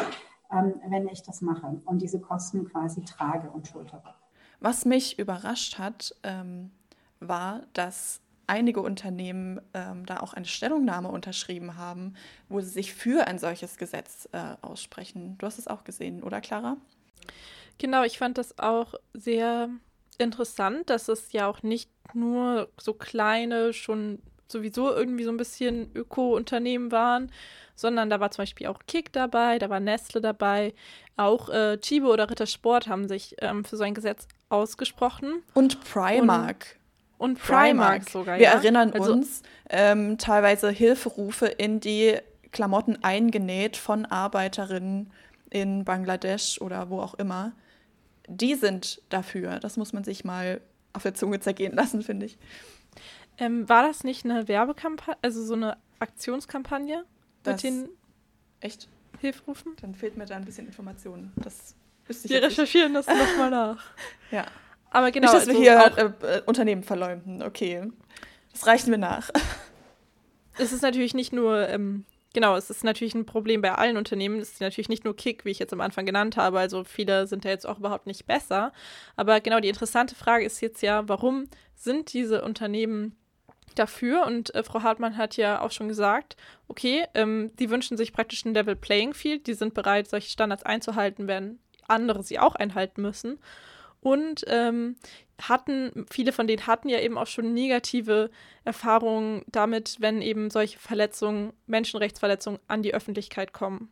ähm, 0.53 0.75
wenn 0.89 1.09
ich 1.09 1.23
das 1.23 1.41
mache 1.41 1.81
und 1.85 2.01
diese 2.01 2.21
Kosten 2.21 2.65
quasi 2.69 3.05
trage 3.05 3.51
und 3.51 3.67
schultere. 3.67 4.15
Was 4.61 4.85
mich 4.85 5.19
überrascht 5.19 5.79
hat, 5.79 6.15
ähm, 6.23 6.71
war, 7.19 7.63
dass 7.73 8.21
einige 8.51 8.83
Unternehmen 8.83 9.61
ähm, 9.75 10.05
da 10.05 10.19
auch 10.19 10.35
eine 10.35 10.45
Stellungnahme 10.45 11.09
unterschrieben 11.09 11.77
haben, 11.77 12.15
wo 12.49 12.61
sie 12.61 12.69
sich 12.69 12.93
für 12.93 13.27
ein 13.29 13.39
solches 13.39 13.79
Gesetz 13.79 14.29
äh, 14.33 14.57
aussprechen. 14.61 15.39
Du 15.39 15.47
hast 15.47 15.59
es 15.59 15.69
auch 15.69 15.85
gesehen, 15.85 16.23
oder 16.23 16.41
Clara? 16.41 16.77
Genau, 17.79 18.03
ich 18.03 18.19
fand 18.19 18.39
das 18.39 18.59
auch 18.59 18.95
sehr 19.15 19.71
interessant, 20.19 20.91
dass 20.91 21.09
es 21.09 21.33
ja 21.33 21.47
auch 21.47 21.63
nicht 21.63 21.91
nur 22.13 22.69
so 22.77 22.93
kleine, 22.93 23.73
schon 23.73 24.19
sowieso 24.49 24.93
irgendwie 24.93 25.25
so 25.25 25.31
ein 25.31 25.37
bisschen 25.37 25.95
Öko-Unternehmen 25.95 26.91
waren, 26.91 27.31
sondern 27.77 28.11
da 28.11 28.19
war 28.19 28.33
zum 28.33 28.43
Beispiel 28.43 28.67
auch 28.67 28.81
Kick 28.87 29.13
dabei, 29.13 29.61
da 29.61 29.71
war 29.71 29.79
Nestle 29.79 30.21
dabei, 30.21 30.75
auch 31.17 31.49
äh, 31.51 31.79
Chibo 31.79 32.13
oder 32.13 32.29
Rittersport 32.29 32.89
haben 32.89 33.07
sich 33.07 33.37
ähm, 33.39 33.65
für 33.65 33.77
so 33.77 33.85
ein 33.85 33.95
Gesetz 33.95 34.27
ausgesprochen. 34.49 35.45
Und 35.55 35.81
Primark. 35.85 36.67
Und 36.75 36.80
und 37.21 37.39
Primark, 37.39 37.67
Primark 37.67 38.11
sogar. 38.11 38.39
Wir 38.39 38.45
ja? 38.45 38.53
erinnern 38.53 38.93
also, 38.93 39.13
uns 39.13 39.43
ähm, 39.69 40.17
teilweise 40.17 40.71
Hilferufe 40.71 41.47
in 41.47 41.79
die 41.79 42.17
Klamotten 42.51 43.05
eingenäht 43.05 43.77
von 43.77 44.07
Arbeiterinnen 44.07 45.13
in 45.51 45.85
Bangladesch 45.85 46.61
oder 46.63 46.89
wo 46.89 47.01
auch 47.01 47.15
immer. 47.15 47.53
Die 48.27 48.55
sind 48.55 49.03
dafür. 49.11 49.61
Das 49.61 49.77
muss 49.77 49.93
man 49.93 50.03
sich 50.03 50.25
mal 50.25 50.63
auf 50.95 51.03
der 51.03 51.15
Zunge 51.15 51.41
zergehen 51.41 51.75
lassen, 51.75 52.03
finde 52.03 52.25
ich. 52.25 52.39
Ähm, 53.37 53.69
war 53.69 53.83
das 53.83 54.03
nicht 54.03 54.25
eine 54.25 54.49
Werbekampagne, 54.49 55.19
also 55.21 55.45
so 55.45 55.55
eine 55.55 55.77
Aktionskampagne 55.99 57.05
das 57.43 57.63
mit 57.63 57.65
den 57.65 57.89
echt 58.61 58.89
Hilfrufen? 59.21 59.77
Dann 59.83 59.95
fehlt 59.95 60.17
mir 60.17 60.25
da 60.25 60.37
ein 60.37 60.45
bisschen 60.47 60.67
Informationen. 60.67 61.33
Das 61.37 61.75
Wir 62.25 62.43
recherchieren 62.43 62.95
das 62.95 63.07
nochmal 63.07 63.51
nach. 63.51 63.85
ja. 64.31 64.47
Aber 64.91 65.11
genau. 65.11 65.33
Nicht, 65.33 65.47
dass 65.47 65.49
wir 65.49 65.59
hier 65.59 65.93
äh, 65.97 66.39
äh, 66.39 66.43
Unternehmen 66.47 66.83
verleumden. 66.83 67.43
Okay. 67.43 67.91
Das 68.53 68.67
reichen 68.67 68.91
wir 68.91 68.99
nach. 68.99 69.31
Es 70.59 70.73
ist 70.73 70.83
natürlich 70.83 71.15
nicht 71.15 71.33
nur, 71.33 71.69
ähm, 71.71 72.05
genau, 72.35 72.55
es 72.55 72.69
ist 72.69 72.85
natürlich 72.85 73.15
ein 73.15 73.25
Problem 73.25 73.63
bei 73.63 73.73
allen 73.73 73.97
Unternehmen. 73.97 74.41
Es 74.41 74.51
ist 74.51 74.61
natürlich 74.61 74.91
nicht 74.91 75.05
nur 75.05 75.17
Kick, 75.17 75.47
wie 75.47 75.51
ich 75.51 75.59
jetzt 75.59 75.73
am 75.73 75.81
Anfang 75.81 76.05
genannt 76.05 76.37
habe. 76.37 76.59
Also 76.59 76.85
viele 76.85 77.27
sind 77.27 77.47
ja 77.47 77.51
jetzt 77.51 77.67
auch 77.67 77.79
überhaupt 77.79 78.07
nicht 78.07 78.27
besser. 78.27 78.73
Aber 79.17 79.41
genau, 79.41 79.61
die 79.61 79.71
interessante 79.71 80.15
Frage 80.15 80.45
ist 80.45 80.61
jetzt 80.61 80.83
ja, 80.83 81.09
warum 81.09 81.49
sind 81.77 82.13
diese 82.13 82.43
Unternehmen 82.43 83.17
dafür? 83.75 84.27
Und 84.27 84.55
äh, 84.55 84.63
Frau 84.63 84.83
Hartmann 84.83 85.17
hat 85.17 85.39
ja 85.39 85.63
auch 85.63 85.71
schon 85.71 85.89
gesagt, 85.89 86.37
okay, 86.69 87.07
ähm, 87.15 87.53
die 87.59 87.71
wünschen 87.71 87.97
sich 87.97 88.13
praktisch 88.13 88.45
ein 88.45 88.53
Level 88.53 88.77
Playing 88.77 89.15
Field. 89.15 89.47
Die 89.47 89.55
sind 89.55 89.73
bereit, 89.73 90.11
solche 90.11 90.29
Standards 90.29 90.65
einzuhalten, 90.65 91.27
wenn 91.27 91.59
andere 91.89 92.23
sie 92.23 92.39
auch 92.39 92.55
einhalten 92.55 93.01
müssen. 93.01 93.39
Und 94.01 94.45
ähm, 94.47 94.97
hatten, 95.49 96.07
viele 96.11 96.33
von 96.33 96.47
denen 96.47 96.67
hatten 96.67 96.89
ja 96.89 97.01
eben 97.01 97.19
auch 97.19 97.27
schon 97.27 97.55
negative 97.55 98.31
Erfahrungen 98.65 99.43
damit, 99.49 99.97
wenn 100.01 100.23
eben 100.23 100.51
solche 100.51 100.79
Verletzungen, 100.79 101.53
Menschenrechtsverletzungen 101.67 102.61
an 102.69 102.83
die 102.83 102.95
Öffentlichkeit 102.95 103.53
kommen. 103.53 103.91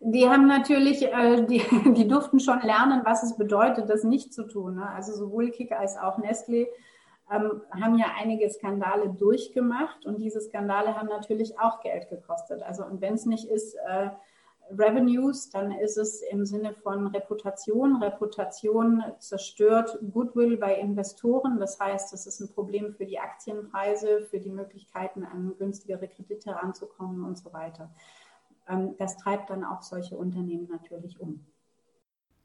Die 0.00 0.28
haben 0.28 0.46
natürlich, 0.46 1.02
äh, 1.02 1.44
die, 1.44 1.62
die 1.94 2.08
durften 2.08 2.40
schon 2.40 2.60
lernen, 2.62 3.02
was 3.04 3.22
es 3.22 3.36
bedeutet, 3.36 3.90
das 3.90 4.02
nicht 4.02 4.32
zu 4.32 4.44
tun. 4.44 4.76
Ne? 4.76 4.88
Also 4.88 5.12
sowohl 5.12 5.50
Kick 5.50 5.72
als 5.72 5.96
auch 5.98 6.18
Nestlé 6.18 6.68
ähm, 7.30 7.62
haben 7.70 7.98
ja 7.98 8.06
einige 8.18 8.48
Skandale 8.50 9.10
durchgemacht 9.10 10.06
und 10.06 10.18
diese 10.18 10.40
Skandale 10.40 10.96
haben 10.96 11.08
natürlich 11.08 11.58
auch 11.60 11.80
Geld 11.80 12.08
gekostet. 12.08 12.62
Also 12.62 12.84
und 12.84 13.00
wenn 13.00 13.14
es 13.14 13.26
nicht 13.26 13.48
ist, 13.48 13.74
äh, 13.74 14.08
Revenues, 14.70 15.50
dann 15.50 15.72
ist 15.72 15.96
es 15.96 16.22
im 16.22 16.44
Sinne 16.46 16.74
von 16.74 17.08
Reputation. 17.08 18.02
Reputation 18.02 19.02
zerstört 19.18 19.98
Goodwill 20.12 20.56
bei 20.56 20.76
Investoren. 20.76 21.58
Das 21.58 21.78
heißt, 21.80 22.12
es 22.12 22.26
ist 22.26 22.40
ein 22.40 22.52
Problem 22.52 22.94
für 22.94 23.06
die 23.06 23.18
Aktienpreise, 23.18 24.22
für 24.22 24.38
die 24.38 24.50
Möglichkeiten, 24.50 25.24
an 25.24 25.54
günstigere 25.58 26.08
Kredite 26.08 26.50
heranzukommen 26.50 27.24
und 27.24 27.38
so 27.38 27.52
weiter. 27.52 27.90
Ähm, 28.68 28.94
das 28.98 29.16
treibt 29.16 29.50
dann 29.50 29.64
auch 29.64 29.82
solche 29.82 30.16
Unternehmen 30.16 30.68
natürlich 30.70 31.20
um. 31.20 31.44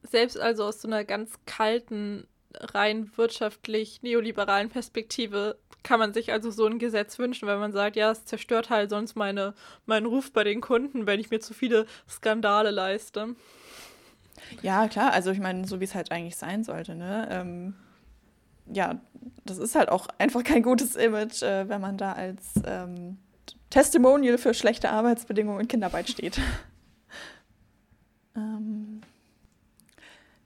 Selbst 0.04 0.40
also 0.40 0.66
aus 0.66 0.82
so 0.82 0.88
einer 0.88 1.04
ganz 1.04 1.34
kalten 1.46 2.28
rein 2.62 3.12
wirtschaftlich 3.16 4.02
neoliberalen 4.02 4.70
Perspektive 4.70 5.58
kann 5.84 6.00
man 6.00 6.14
sich 6.14 6.32
also 6.32 6.50
so 6.52 6.66
ein 6.66 6.80
Gesetz 6.80 7.20
wünschen, 7.20 7.48
wenn 7.48 7.60
man 7.60 7.72
sagt, 7.72 7.96
ja, 7.96 8.12
es 8.12 8.26
zerstört 8.26 8.70
halt 8.70 8.90
sonst 8.90 9.16
meine, 9.16 9.54
meinen 9.86 10.08
Ruf 10.08 10.34
bei 10.34 10.44
den 10.44 10.60
Kunden, 10.60 11.06
wenn 11.06 11.20
ich 11.20 11.30
mir 11.30 11.40
zu 11.40 11.54
viele 11.54 11.86
Skandale 12.10 12.72
leiste. 12.72 13.36
Ja, 14.62 14.88
klar, 14.88 15.14
also 15.14 15.32
ich 15.32 15.40
meine, 15.40 15.68
so 15.68 15.80
wie 15.80 15.86
es 15.86 15.96
halt 15.96 16.12
eigentlich 16.12 16.36
sein 16.36 16.64
sollte, 16.64 16.96
ne? 16.96 17.28
Ähm, 17.32 17.76
ja, 18.68 19.00
das 19.46 19.60
ist 19.60 19.76
halt 19.76 19.90
auch 19.90 20.08
einfach 20.18 20.44
kein 20.44 20.64
gutes 20.64 20.96
Image, 20.96 21.44
äh, 21.44 21.70
wenn 21.70 21.82
man 21.82 21.98
da 21.98 22.14
als 22.14 22.54
ähm, 22.66 23.18
Testimonial 23.70 24.38
für 24.38 24.54
schlechte 24.54 24.90
Arbeitsbedingungen 24.90 25.60
und 25.60 25.68
Kinderarbeit 25.68 26.10
steht. 26.10 26.40
ähm, 28.36 29.02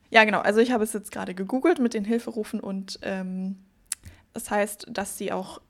ja, 0.09 0.23
genau. 0.23 0.39
Also 0.39 0.59
ich 0.59 0.71
habe 0.71 0.83
es 0.83 0.93
jetzt 0.93 1.11
gerade 1.11 1.35
gegoogelt 1.35 1.79
mit 1.79 1.93
den 1.93 2.05
Hilferufen 2.05 2.59
und 2.59 2.99
ähm, 3.03 3.57
das 4.33 4.49
heißt, 4.49 4.87
dass 4.89 5.17
sie 5.17 5.31
auch 5.31 5.61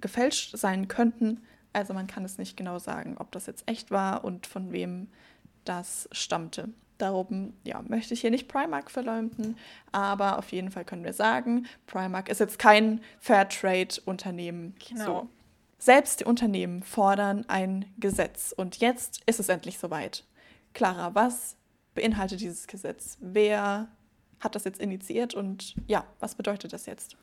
gefälscht 0.00 0.56
sein 0.56 0.88
könnten. 0.88 1.42
Also 1.72 1.94
man 1.94 2.06
kann 2.06 2.24
es 2.24 2.38
nicht 2.38 2.56
genau 2.56 2.78
sagen, 2.78 3.16
ob 3.18 3.30
das 3.32 3.46
jetzt 3.46 3.64
echt 3.66 3.90
war 3.90 4.24
und 4.24 4.46
von 4.46 4.72
wem 4.72 5.08
das 5.64 6.08
stammte. 6.12 6.68
Darum 6.96 7.52
ja, 7.62 7.82
möchte 7.86 8.14
ich 8.14 8.22
hier 8.22 8.30
nicht 8.30 8.48
Primark 8.48 8.90
verleumden, 8.90 9.56
aber 9.92 10.38
auf 10.38 10.50
jeden 10.50 10.70
Fall 10.70 10.84
können 10.84 11.04
wir 11.04 11.12
sagen, 11.12 11.66
Primark 11.86 12.28
ist 12.28 12.40
jetzt 12.40 12.58
kein 12.58 13.00
Fairtrade-Unternehmen. 13.20 14.74
Genau. 14.88 15.04
So. 15.04 15.28
Selbst 15.78 16.20
die 16.20 16.24
Unternehmen 16.24 16.82
fordern 16.82 17.44
ein 17.46 17.84
Gesetz 17.98 18.52
und 18.56 18.78
jetzt 18.78 19.20
ist 19.26 19.38
es 19.38 19.48
endlich 19.48 19.78
soweit. 19.78 20.24
Clara, 20.74 21.14
was 21.14 21.56
beinhaltet 21.98 22.40
dieses 22.40 22.68
Gesetz? 22.68 23.18
Wer 23.20 23.88
hat 24.38 24.54
das 24.54 24.62
jetzt 24.62 24.80
initiiert 24.80 25.34
und 25.34 25.74
ja, 25.88 26.06
was 26.20 26.36
bedeutet 26.36 26.72
das 26.72 26.86
jetzt? 26.86 27.16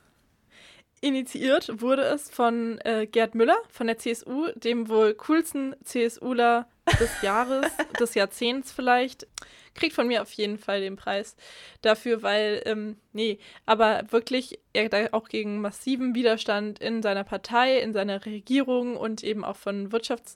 Initiiert 1.00 1.82
wurde 1.82 2.02
es 2.02 2.30
von 2.30 2.80
äh, 2.84 3.08
Gerd 3.08 3.36
Müller 3.36 3.58
von 3.70 3.88
der 3.88 3.98
CSU, 3.98 4.48
dem 4.56 4.90
wohl 4.90 5.14
coolsten 5.14 5.76
CSUler 5.84 6.68
des 7.00 7.10
Jahres, 7.22 7.72
des 8.00 8.16
Jahrzehnts 8.16 8.74
vielleicht. 8.74 9.28
Kriegt 9.76 9.94
von 9.94 10.08
mir 10.08 10.22
auf 10.22 10.32
jeden 10.34 10.58
Fall 10.58 10.82
den 10.82 10.98
Preis 10.98 11.38
dafür, 11.82 12.22
weil, 12.22 12.62
ähm, 12.66 12.98
nee, 13.14 13.40
aber 13.66 14.04
wirklich 14.10 14.60
er 14.74 14.90
da 14.90 15.08
auch 15.12 15.30
gegen 15.30 15.62
massiven 15.62 16.16
Widerstand 16.16 16.80
in 16.80 17.02
seiner 17.02 17.24
Partei, 17.24 17.80
in 17.80 17.94
seiner 17.94 18.26
Regierung 18.26 18.98
und 18.98 19.24
eben 19.24 19.46
auch 19.46 19.58
von 19.58 19.90
Wirtschafts- 19.90 20.36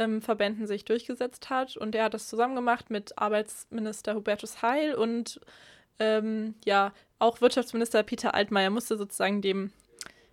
ähm, 0.00 0.22
Verbänden 0.22 0.66
sich 0.66 0.84
durchgesetzt 0.84 1.50
hat. 1.50 1.76
Und 1.76 1.94
er 1.94 2.04
hat 2.04 2.14
das 2.14 2.26
zusammen 2.26 2.56
gemacht 2.56 2.90
mit 2.90 3.16
Arbeitsminister 3.18 4.14
Hubertus 4.14 4.62
Heil 4.62 4.94
und 4.94 5.40
ähm, 6.00 6.54
ja, 6.64 6.92
auch 7.18 7.42
Wirtschaftsminister 7.42 8.02
Peter 8.02 8.34
Altmaier 8.34 8.70
musste 8.70 8.96
sozusagen 8.96 9.42
dem 9.42 9.70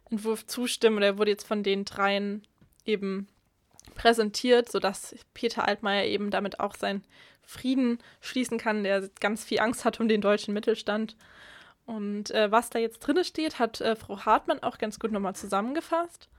Entwurf 0.09 0.47
zustimmen 0.47 0.97
oder 0.97 1.07
er 1.07 1.17
wurde 1.17 1.31
jetzt 1.31 1.45
von 1.45 1.61
den 1.61 1.83
dreien 1.83 2.47
eben 2.85 3.27
präsentiert, 3.93 4.71
sodass 4.71 5.13
Peter 5.33 5.67
Altmaier 5.67 6.05
eben 6.05 6.31
damit 6.31 6.61
auch 6.61 6.75
seinen 6.75 7.03
Frieden 7.43 7.99
schließen 8.21 8.57
kann, 8.57 8.83
der 8.83 9.09
ganz 9.19 9.43
viel 9.43 9.59
Angst 9.59 9.83
hat 9.83 9.99
um 9.99 10.07
den 10.07 10.21
deutschen 10.21 10.53
Mittelstand. 10.53 11.17
Und 11.85 12.31
äh, 12.31 12.49
was 12.51 12.69
da 12.69 12.79
jetzt 12.79 12.99
drin 12.99 13.21
steht, 13.25 13.59
hat 13.59 13.81
äh, 13.81 13.97
Frau 13.97 14.19
Hartmann 14.19 14.63
auch 14.63 14.77
ganz 14.77 14.99
gut 14.99 15.11
nochmal 15.11 15.35
zusammengefasst 15.35 16.29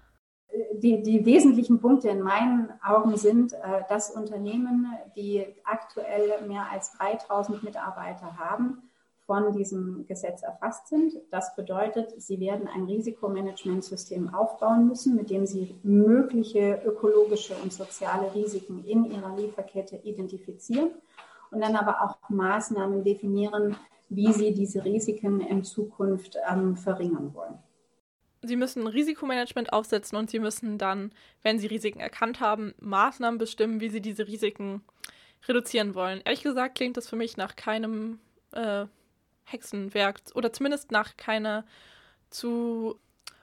die, 0.72 1.02
die 1.02 1.24
wesentlichen 1.26 1.80
Punkte 1.80 2.08
in 2.08 2.22
meinen 2.22 2.72
Augen 2.82 3.16
sind, 3.16 3.52
äh, 3.52 3.82
dass 3.88 4.10
Unternehmen, 4.10 4.86
die 5.16 5.44
aktuell 5.64 6.46
mehr 6.46 6.66
als 6.70 6.92
3000 6.92 7.62
Mitarbeiter 7.62 8.38
haben, 8.38 8.82
von 9.26 9.52
diesem 9.52 10.06
Gesetz 10.06 10.42
erfasst 10.42 10.88
sind. 10.88 11.12
Das 11.30 11.54
bedeutet, 11.54 12.14
sie 12.16 12.40
werden 12.40 12.66
ein 12.66 12.84
Risikomanagementsystem 12.84 14.32
aufbauen 14.32 14.88
müssen, 14.88 15.16
mit 15.16 15.28
dem 15.28 15.44
sie 15.44 15.78
mögliche 15.82 16.80
ökologische 16.86 17.54
und 17.62 17.70
soziale 17.70 18.34
Risiken 18.34 18.84
in 18.86 19.04
ihrer 19.04 19.36
Lieferkette 19.36 19.96
identifizieren 19.96 20.92
und 21.50 21.60
dann 21.60 21.76
aber 21.76 22.02
auch 22.02 22.30
Maßnahmen 22.30 23.04
definieren, 23.04 23.76
wie 24.08 24.32
sie 24.32 24.54
diese 24.54 24.82
Risiken 24.86 25.40
in 25.40 25.62
Zukunft 25.62 26.38
ähm, 26.50 26.74
verringern 26.76 27.34
wollen 27.34 27.58
sie 28.42 28.56
müssen 28.56 28.86
Risikomanagement 28.86 29.72
aufsetzen 29.72 30.16
und 30.16 30.30
sie 30.30 30.38
müssen 30.38 30.78
dann, 30.78 31.12
wenn 31.42 31.58
sie 31.58 31.66
Risiken 31.66 32.00
erkannt 32.00 32.40
haben, 32.40 32.74
Maßnahmen 32.80 33.38
bestimmen, 33.38 33.80
wie 33.80 33.88
sie 33.88 34.00
diese 34.00 34.26
Risiken 34.26 34.82
reduzieren 35.46 35.94
wollen. 35.94 36.20
Ehrlich 36.24 36.42
gesagt 36.42 36.76
klingt 36.76 36.96
das 36.96 37.08
für 37.08 37.16
mich 37.16 37.36
nach 37.36 37.56
keinem 37.56 38.18
äh, 38.52 38.86
Hexenwerk 39.44 40.20
oder 40.34 40.52
zumindest 40.52 40.90
nach 40.90 41.16
keiner 41.16 41.64
zu 42.30 42.98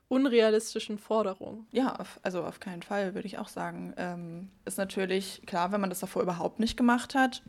unrealistischen 0.08 1.00
Forderung. 1.00 1.66
Ja, 1.72 1.96
auf, 1.96 2.20
also 2.22 2.44
auf 2.44 2.60
keinen 2.60 2.84
Fall, 2.84 3.16
würde 3.16 3.28
ich 3.28 3.38
auch 3.38 3.48
sagen. 3.48 3.94
Ähm, 3.98 4.50
ist 4.66 4.78
natürlich 4.78 5.42
klar, 5.46 5.72
wenn 5.72 5.82
man 5.82 5.90
das 5.90 6.00
davor 6.00 6.22
überhaupt 6.22 6.60
nicht 6.60 6.78
gemacht 6.78 7.16
hat, 7.16 7.42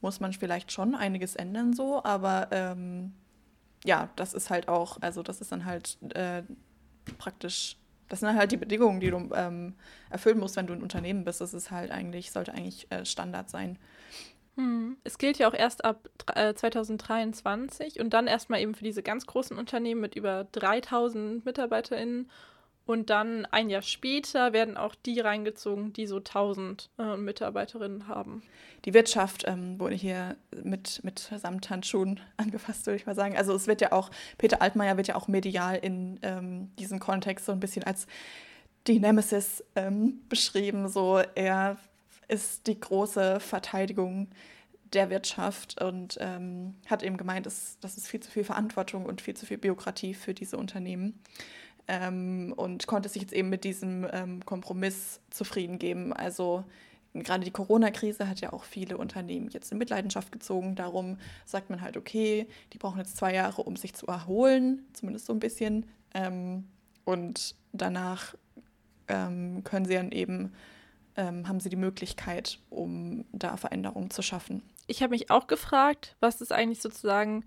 muss 0.00 0.20
man 0.20 0.32
vielleicht 0.32 0.70
schon 0.70 0.94
einiges 0.94 1.34
ändern 1.34 1.72
so, 1.72 2.04
aber 2.04 2.48
ähm, 2.52 3.14
ja, 3.84 4.08
das 4.16 4.32
ist 4.32 4.48
halt 4.50 4.68
auch, 4.68 4.98
also 5.00 5.22
das 5.22 5.40
ist 5.40 5.50
dann 5.50 5.64
halt 5.64 5.98
äh, 6.14 6.42
praktisch, 7.16 7.76
das 8.08 8.20
sind 8.20 8.34
halt 8.34 8.52
die 8.52 8.56
Bedingungen, 8.56 9.00
die 9.00 9.10
du 9.10 9.30
ähm, 9.34 9.74
erfüllen 10.10 10.38
musst, 10.38 10.56
wenn 10.56 10.66
du 10.66 10.72
ein 10.72 10.82
Unternehmen 10.82 11.24
bist. 11.24 11.40
Das 11.40 11.54
ist 11.54 11.70
halt 11.70 11.90
eigentlich, 11.90 12.32
sollte 12.32 12.52
eigentlich 12.52 12.90
äh, 12.90 13.04
Standard 13.04 13.50
sein. 13.50 13.78
Hm. 14.56 14.96
Es 15.04 15.18
gilt 15.18 15.38
ja 15.38 15.48
auch 15.48 15.54
erst 15.54 15.84
ab 15.84 16.08
äh, 16.34 16.52
2023 16.52 18.00
und 18.00 18.10
dann 18.10 18.26
erstmal 18.26 18.60
eben 18.60 18.74
für 18.74 18.84
diese 18.84 19.04
ganz 19.04 19.24
großen 19.26 19.56
Unternehmen 19.56 20.00
mit 20.00 20.16
über 20.16 20.48
3000 20.52 21.44
MitarbeiterInnen. 21.44 22.28
Und 22.88 23.10
dann 23.10 23.44
ein 23.44 23.68
Jahr 23.68 23.82
später 23.82 24.54
werden 24.54 24.78
auch 24.78 24.94
die 24.94 25.20
reingezogen, 25.20 25.92
die 25.92 26.06
so 26.06 26.16
1000 26.16 26.88
äh, 26.98 27.18
Mitarbeiterinnen 27.18 28.08
haben. 28.08 28.42
Die 28.86 28.94
Wirtschaft 28.94 29.44
ähm, 29.46 29.78
wurde 29.78 29.94
hier 29.94 30.36
mit, 30.64 31.04
mit 31.04 31.18
Samthandschuhen 31.18 32.18
angefasst, 32.38 32.86
würde 32.86 32.96
ich 32.96 33.04
mal 33.04 33.14
sagen. 33.14 33.36
Also 33.36 33.54
es 33.54 33.66
wird 33.66 33.82
ja 33.82 33.92
auch, 33.92 34.10
Peter 34.38 34.62
Altmaier 34.62 34.96
wird 34.96 35.06
ja 35.06 35.16
auch 35.16 35.28
medial 35.28 35.76
in 35.76 36.18
ähm, 36.22 36.70
diesem 36.78 36.98
Kontext 36.98 37.44
so 37.44 37.52
ein 37.52 37.60
bisschen 37.60 37.84
als 37.84 38.06
die 38.86 39.00
Nemesis 39.00 39.62
ähm, 39.76 40.22
beschrieben. 40.30 40.88
So 40.88 41.20
er 41.34 41.76
ist 42.26 42.66
die 42.68 42.80
große 42.80 43.38
Verteidigung 43.40 44.28
der 44.94 45.10
Wirtschaft 45.10 45.78
und 45.82 46.16
ähm, 46.22 46.74
hat 46.86 47.02
eben 47.02 47.18
gemeint, 47.18 47.44
dass, 47.44 47.76
das 47.82 47.98
ist 47.98 48.08
viel 48.08 48.20
zu 48.20 48.30
viel 48.30 48.44
Verantwortung 48.44 49.04
und 49.04 49.20
viel 49.20 49.34
zu 49.34 49.44
viel 49.44 49.58
Bürokratie 49.58 50.14
für 50.14 50.32
diese 50.32 50.56
Unternehmen. 50.56 51.20
Ähm, 51.88 52.52
und 52.56 52.86
konnte 52.86 53.08
sich 53.08 53.22
jetzt 53.22 53.32
eben 53.32 53.48
mit 53.48 53.64
diesem 53.64 54.06
ähm, 54.12 54.44
Kompromiss 54.44 55.20
zufrieden 55.30 55.78
geben. 55.78 56.12
Also 56.12 56.64
gerade 57.14 57.44
die 57.44 57.50
Corona-Krise 57.50 58.28
hat 58.28 58.40
ja 58.40 58.52
auch 58.52 58.64
viele 58.64 58.98
Unternehmen 58.98 59.48
jetzt 59.48 59.72
in 59.72 59.78
Mitleidenschaft 59.78 60.30
gezogen. 60.30 60.74
Darum 60.74 61.18
sagt 61.46 61.70
man 61.70 61.80
halt, 61.80 61.96
okay, 61.96 62.46
die 62.72 62.78
brauchen 62.78 62.98
jetzt 62.98 63.16
zwei 63.16 63.34
Jahre, 63.34 63.62
um 63.62 63.76
sich 63.76 63.94
zu 63.94 64.06
erholen, 64.06 64.86
zumindest 64.92 65.26
so 65.26 65.32
ein 65.32 65.40
bisschen. 65.40 65.86
Ähm, 66.14 66.68
und 67.04 67.54
danach 67.72 68.34
ähm, 69.08 69.64
können 69.64 69.86
sie 69.86 69.94
dann 69.94 70.12
eben 70.12 70.52
ähm, 71.18 71.48
haben 71.48 71.58
sie 71.58 71.68
die 71.68 71.76
Möglichkeit, 71.76 72.60
um 72.70 73.24
da 73.32 73.56
Veränderungen 73.56 74.10
zu 74.10 74.22
schaffen. 74.22 74.62
Ich 74.86 75.02
habe 75.02 75.10
mich 75.10 75.30
auch 75.30 75.48
gefragt, 75.48 76.16
was 76.20 76.40
ist 76.40 76.52
eigentlich 76.52 76.80
sozusagen 76.80 77.44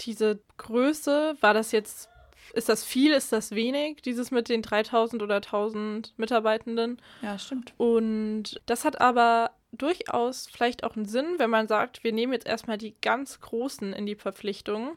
diese 0.00 0.40
Größe? 0.56 1.36
War 1.40 1.52
das 1.52 1.72
jetzt, 1.72 2.08
ist 2.54 2.68
das 2.68 2.84
viel, 2.84 3.12
ist 3.12 3.32
das 3.32 3.52
wenig, 3.52 4.02
dieses 4.02 4.30
mit 4.30 4.48
den 4.48 4.62
3000 4.62 5.22
oder 5.22 5.36
1000 5.36 6.14
Mitarbeitenden? 6.16 7.00
Ja, 7.22 7.38
stimmt. 7.38 7.72
Und 7.76 8.60
das 8.66 8.84
hat 8.84 9.00
aber 9.00 9.50
durchaus 9.72 10.48
vielleicht 10.48 10.84
auch 10.84 10.96
einen 10.96 11.04
Sinn, 11.04 11.34
wenn 11.38 11.50
man 11.50 11.68
sagt, 11.68 12.02
wir 12.02 12.12
nehmen 12.12 12.32
jetzt 12.32 12.46
erstmal 12.46 12.78
die 12.78 12.96
ganz 13.00 13.40
Großen 13.40 13.92
in 13.92 14.06
die 14.06 14.16
Verpflichtung. 14.16 14.92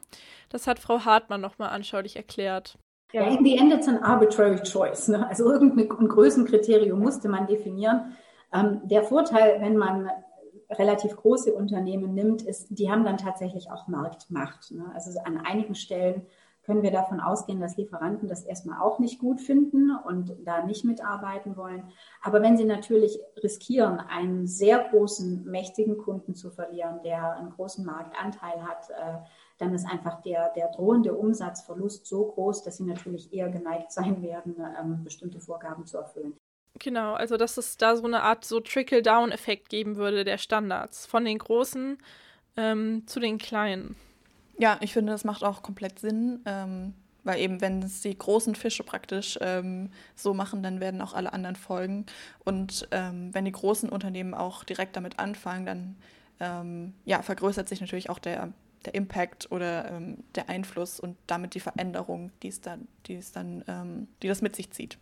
Das 0.48 0.66
hat 0.66 0.78
Frau 0.78 1.04
Hartmann 1.04 1.40
nochmal 1.40 1.70
anschaulich 1.70 2.16
erklärt. 2.16 2.76
Ja, 3.12 3.22
in 3.28 3.44
the 3.44 3.56
end 3.56 3.72
it's 3.72 3.86
an 3.86 3.98
arbitrary 3.98 4.60
choice. 4.62 5.08
Ne? 5.08 5.26
Also 5.28 5.50
irgendein 5.50 5.88
Größenkriterium 6.08 6.98
musste 6.98 7.28
man 7.28 7.46
definieren. 7.46 8.16
Ähm, 8.52 8.80
der 8.84 9.04
Vorteil, 9.04 9.60
wenn 9.60 9.76
man 9.76 10.10
relativ 10.70 11.14
große 11.16 11.52
Unternehmen 11.52 12.14
nimmt, 12.14 12.42
ist, 12.42 12.66
die 12.70 12.90
haben 12.90 13.04
dann 13.04 13.18
tatsächlich 13.18 13.70
auch 13.70 13.86
Marktmacht. 13.86 14.72
Ne? 14.72 14.90
Also 14.94 15.18
an 15.20 15.38
einigen 15.38 15.76
Stellen 15.76 16.26
können 16.64 16.82
wir 16.82 16.90
davon 16.90 17.20
ausgehen, 17.20 17.60
dass 17.60 17.76
Lieferanten 17.76 18.28
das 18.28 18.44
erstmal 18.44 18.80
auch 18.80 18.98
nicht 18.98 19.18
gut 19.18 19.40
finden 19.40 19.90
und 19.96 20.34
da 20.44 20.64
nicht 20.64 20.84
mitarbeiten 20.84 21.56
wollen. 21.56 21.92
Aber 22.22 22.42
wenn 22.42 22.56
sie 22.56 22.64
natürlich 22.64 23.18
riskieren, 23.42 24.00
einen 24.00 24.46
sehr 24.46 24.78
großen, 24.90 25.44
mächtigen 25.44 25.98
Kunden 25.98 26.34
zu 26.34 26.50
verlieren, 26.50 27.00
der 27.04 27.36
einen 27.36 27.50
großen 27.50 27.84
Marktanteil 27.84 28.62
hat, 28.62 28.90
äh, 28.90 29.18
dann 29.58 29.74
ist 29.74 29.86
einfach 29.86 30.20
der, 30.22 30.52
der 30.54 30.68
drohende 30.68 31.14
Umsatzverlust 31.14 32.06
so 32.06 32.26
groß, 32.26 32.64
dass 32.64 32.78
sie 32.78 32.84
natürlich 32.84 33.32
eher 33.32 33.50
geneigt 33.50 33.92
sein 33.92 34.22
werden, 34.22 34.56
ähm, 34.80 35.04
bestimmte 35.04 35.40
Vorgaben 35.40 35.86
zu 35.86 35.98
erfüllen. 35.98 36.34
Genau, 36.80 37.14
also 37.14 37.36
dass 37.36 37.56
es 37.56 37.76
da 37.76 37.96
so 37.96 38.04
eine 38.04 38.22
Art 38.22 38.44
so 38.44 38.58
Trickle-Down-Effekt 38.58 39.68
geben 39.68 39.96
würde 39.96 40.24
der 40.24 40.38
Standards 40.38 41.06
von 41.06 41.24
den 41.24 41.38
Großen 41.38 41.98
ähm, 42.56 43.06
zu 43.06 43.20
den 43.20 43.38
Kleinen. 43.38 43.96
Ja, 44.58 44.78
ich 44.80 44.92
finde, 44.92 45.12
das 45.12 45.24
macht 45.24 45.42
auch 45.42 45.62
komplett 45.62 45.98
Sinn, 45.98 46.40
ähm, 46.46 46.94
weil 47.24 47.40
eben, 47.40 47.60
wenn 47.60 47.82
es 47.82 48.02
die 48.02 48.16
großen 48.16 48.54
Fische 48.54 48.84
praktisch 48.84 49.38
ähm, 49.40 49.90
so 50.14 50.34
machen, 50.34 50.62
dann 50.62 50.80
werden 50.80 51.00
auch 51.00 51.14
alle 51.14 51.32
anderen 51.32 51.56
folgen. 51.56 52.06
Und 52.44 52.86
ähm, 52.90 53.32
wenn 53.32 53.44
die 53.44 53.52
großen 53.52 53.88
Unternehmen 53.88 54.34
auch 54.34 54.64
direkt 54.64 54.96
damit 54.96 55.18
anfangen, 55.18 55.66
dann 55.66 55.96
ähm, 56.40 56.94
ja, 57.04 57.22
vergrößert 57.22 57.68
sich 57.68 57.80
natürlich 57.80 58.10
auch 58.10 58.18
der 58.18 58.52
der 58.84 58.94
Impact 58.94 59.50
oder 59.50 59.90
ähm, 59.90 60.18
der 60.34 60.48
Einfluss 60.48 61.00
und 61.00 61.16
damit 61.26 61.54
die 61.54 61.60
Veränderung, 61.60 62.30
die 62.42 62.48
es 62.48 62.60
dann, 62.60 62.88
die 63.06 63.14
es 63.14 63.32
dann, 63.32 63.64
ähm, 63.66 64.08
die 64.22 64.28
das 64.28 64.42
mit 64.42 64.54
sich 64.54 64.70
zieht. 64.70 64.98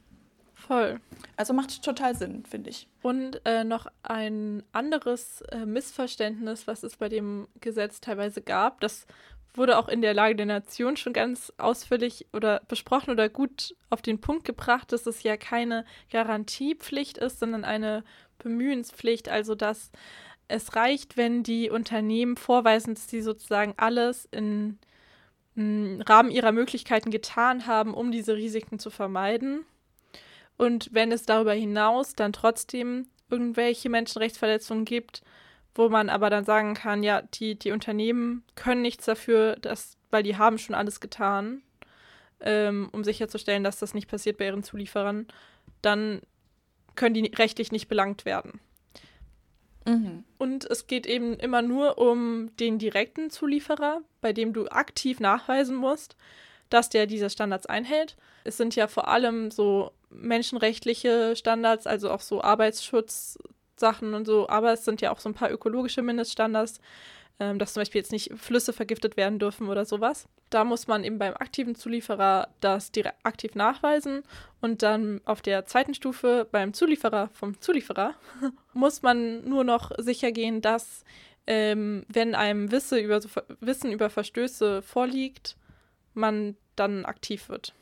Voll. 0.54 1.00
Also 1.36 1.52
macht 1.54 1.82
total 1.82 2.14
Sinn, 2.14 2.44
finde 2.48 2.70
ich. 2.70 2.86
Und 3.02 3.40
äh, 3.44 3.64
noch 3.64 3.86
ein 4.04 4.62
anderes 4.70 5.40
äh, 5.50 5.66
Missverständnis, 5.66 6.66
was 6.68 6.84
es 6.84 6.96
bei 6.96 7.08
dem 7.08 7.48
Gesetz 7.60 8.00
teilweise 8.00 8.42
gab, 8.42 8.80
das 8.80 9.06
wurde 9.54 9.78
auch 9.78 9.88
in 9.88 10.00
der 10.00 10.14
Lage 10.14 10.36
der 10.36 10.46
Nation 10.46 10.96
schon 10.96 11.12
ganz 11.12 11.52
ausführlich 11.58 12.26
oder 12.32 12.62
besprochen 12.68 13.10
oder 13.10 13.28
gut 13.28 13.74
auf 13.90 14.00
den 14.00 14.20
Punkt 14.20 14.44
gebracht, 14.44 14.92
dass 14.92 15.06
es 15.06 15.22
ja 15.22 15.36
keine 15.36 15.84
Garantiepflicht 16.10 17.18
ist, 17.18 17.40
sondern 17.40 17.64
eine 17.64 18.04
Bemühenspflicht, 18.38 19.28
also 19.28 19.54
dass 19.54 19.90
es 20.48 20.74
reicht, 20.74 21.16
wenn 21.16 21.42
die 21.42 21.70
Unternehmen 21.70 22.36
vorweisen, 22.36 22.94
dass 22.94 23.08
sie 23.08 23.22
sozusagen 23.22 23.74
alles 23.76 24.26
in, 24.30 24.78
im 25.54 26.00
Rahmen 26.02 26.30
ihrer 26.30 26.52
Möglichkeiten 26.52 27.10
getan 27.10 27.66
haben, 27.66 27.94
um 27.94 28.10
diese 28.10 28.36
Risiken 28.36 28.78
zu 28.78 28.90
vermeiden. 28.90 29.64
Und 30.56 30.90
wenn 30.92 31.12
es 31.12 31.24
darüber 31.24 31.54
hinaus 31.54 32.14
dann 32.14 32.32
trotzdem 32.32 33.06
irgendwelche 33.30 33.88
Menschenrechtsverletzungen 33.88 34.84
gibt, 34.84 35.22
wo 35.74 35.88
man 35.88 36.08
aber 36.08 36.30
dann 36.30 36.44
sagen 36.44 36.74
kann, 36.74 37.02
ja, 37.02 37.22
die, 37.22 37.58
die 37.58 37.72
Unternehmen 37.72 38.44
können 38.54 38.82
nichts 38.82 39.06
dafür, 39.06 39.56
dass, 39.56 39.96
weil 40.11 40.22
die 40.22 40.37
haben 40.37 40.58
schon 40.58 40.74
alles 40.74 41.00
getan, 41.00 41.62
ähm, 42.40 42.88
um 42.92 43.04
sicherzustellen, 43.04 43.64
dass 43.64 43.78
das 43.78 43.94
nicht 43.94 44.08
passiert 44.08 44.38
bei 44.38 44.46
ihren 44.46 44.62
Zulieferern, 44.62 45.26
dann 45.80 46.20
können 46.94 47.14
die 47.14 47.26
rechtlich 47.35 47.72
nicht 47.72 47.88
belangt 47.88 48.24
werden. 48.24 48.61
Mhm. 49.87 50.24
Und 50.38 50.70
es 50.70 50.87
geht 50.87 51.06
eben 51.06 51.35
immer 51.35 51.62
nur 51.62 51.98
um 51.98 52.54
den 52.56 52.78
direkten 52.78 53.30
Zulieferer, 53.30 54.02
bei 54.20 54.32
dem 54.32 54.52
du 54.52 54.68
aktiv 54.68 55.20
nachweisen 55.20 55.76
musst, 55.76 56.16
dass 56.68 56.88
der 56.88 57.06
diese 57.06 57.30
Standards 57.30 57.66
einhält. 57.66 58.16
Es 58.44 58.56
sind 58.56 58.76
ja 58.76 58.88
vor 58.88 59.08
allem 59.08 59.50
so 59.50 59.92
menschenrechtliche 60.11 61.35
Standards, 61.37 61.87
also 61.87 62.11
auch 62.11 62.20
so 62.20 62.42
Arbeitsschutzsachen 63.82 64.14
und 64.14 64.26
so, 64.26 64.48
aber 64.48 64.72
es 64.72 64.84
sind 64.84 65.00
ja 65.00 65.10
auch 65.12 65.18
so 65.18 65.28
ein 65.28 65.34
paar 65.34 65.50
ökologische 65.50 66.02
Mindeststandards, 66.02 66.80
ähm, 67.40 67.58
dass 67.58 67.74
zum 67.74 67.80
Beispiel 67.80 68.00
jetzt 68.00 68.12
nicht 68.12 68.32
Flüsse 68.36 68.72
vergiftet 68.72 69.16
werden 69.16 69.38
dürfen 69.38 69.68
oder 69.68 69.84
sowas. 69.84 70.26
Da 70.50 70.64
muss 70.64 70.86
man 70.86 71.04
eben 71.04 71.18
beim 71.18 71.34
aktiven 71.34 71.74
Zulieferer 71.74 72.48
das 72.60 72.92
direkt 72.92 73.16
aktiv 73.24 73.54
nachweisen 73.54 74.22
und 74.60 74.82
dann 74.82 75.20
auf 75.24 75.42
der 75.42 75.66
zweiten 75.66 75.94
Stufe 75.94 76.46
beim 76.50 76.74
Zulieferer 76.74 77.30
vom 77.32 77.60
Zulieferer 77.60 78.14
muss 78.74 79.02
man 79.02 79.48
nur 79.48 79.64
noch 79.64 79.90
sicher 79.98 80.32
gehen, 80.32 80.60
dass 80.60 81.04
ähm, 81.46 82.04
wenn 82.08 82.34
einem 82.34 82.70
Wisse 82.70 82.98
über, 83.00 83.20
Wissen 83.60 83.90
über 83.90 84.10
Verstöße 84.10 84.82
vorliegt, 84.82 85.56
man 86.14 86.56
dann 86.76 87.04
aktiv 87.04 87.48
wird. 87.48 87.74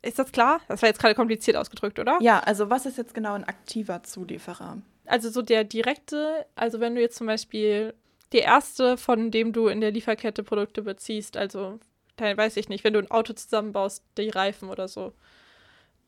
Ist 0.00 0.18
das 0.18 0.30
klar? 0.30 0.60
Das 0.68 0.80
war 0.80 0.88
jetzt 0.88 1.00
gerade 1.00 1.14
kompliziert 1.14 1.56
ausgedrückt, 1.56 1.98
oder? 1.98 2.18
Ja, 2.20 2.38
also 2.38 2.70
was 2.70 2.86
ist 2.86 2.98
jetzt 2.98 3.14
genau 3.14 3.34
ein 3.34 3.44
aktiver 3.44 4.02
Zulieferer? 4.04 4.78
Also 5.08 5.30
so 5.30 5.42
der 5.42 5.64
direkte, 5.64 6.46
also 6.54 6.80
wenn 6.80 6.94
du 6.94 7.00
jetzt 7.00 7.16
zum 7.16 7.26
Beispiel 7.26 7.94
der 8.32 8.42
erste, 8.42 8.96
von 8.96 9.30
dem 9.30 9.52
du 9.52 9.68
in 9.68 9.80
der 9.80 9.90
Lieferkette 9.90 10.42
Produkte 10.42 10.82
beziehst. 10.82 11.36
Also, 11.36 11.80
weiß 12.18 12.56
ich 12.56 12.68
nicht, 12.68 12.84
wenn 12.84 12.92
du 12.92 12.98
ein 12.98 13.10
Auto 13.10 13.32
zusammenbaust, 13.32 14.04
die 14.16 14.28
Reifen 14.28 14.68
oder 14.68 14.88
so. 14.88 15.12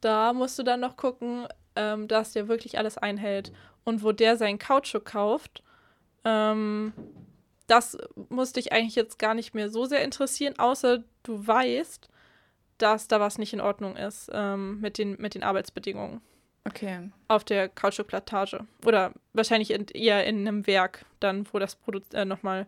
Da 0.00 0.32
musst 0.32 0.58
du 0.58 0.62
dann 0.62 0.80
noch 0.80 0.96
gucken, 0.96 1.46
ähm, 1.76 2.08
dass 2.08 2.32
der 2.32 2.48
wirklich 2.48 2.78
alles 2.78 2.98
einhält. 2.98 3.52
Und 3.84 4.02
wo 4.02 4.12
der 4.12 4.36
seinen 4.36 4.58
Kautschuk 4.58 5.06
kauft, 5.06 5.62
ähm, 6.24 6.92
das 7.66 7.96
muss 8.28 8.52
dich 8.52 8.72
eigentlich 8.72 8.96
jetzt 8.96 9.18
gar 9.18 9.34
nicht 9.34 9.54
mehr 9.54 9.70
so 9.70 9.84
sehr 9.86 10.02
interessieren, 10.02 10.58
außer 10.58 11.04
du 11.22 11.46
weißt, 11.46 12.08
dass 12.78 13.08
da 13.08 13.20
was 13.20 13.38
nicht 13.38 13.52
in 13.52 13.60
Ordnung 13.60 13.96
ist 13.96 14.30
ähm, 14.32 14.80
mit, 14.80 14.98
den, 14.98 15.16
mit 15.20 15.34
den 15.34 15.42
Arbeitsbedingungen. 15.42 16.20
Okay. 16.64 17.10
Auf 17.28 17.44
der 17.44 17.68
Kautschukplantage. 17.68 18.66
Oder 18.84 19.12
wahrscheinlich 19.32 19.70
in, 19.70 19.86
eher 19.86 20.26
in 20.26 20.46
einem 20.46 20.66
Werk, 20.66 21.04
dann, 21.20 21.46
wo 21.52 21.58
das 21.58 21.76
produ 21.76 22.00
äh, 22.12 22.24
nochmal 22.24 22.66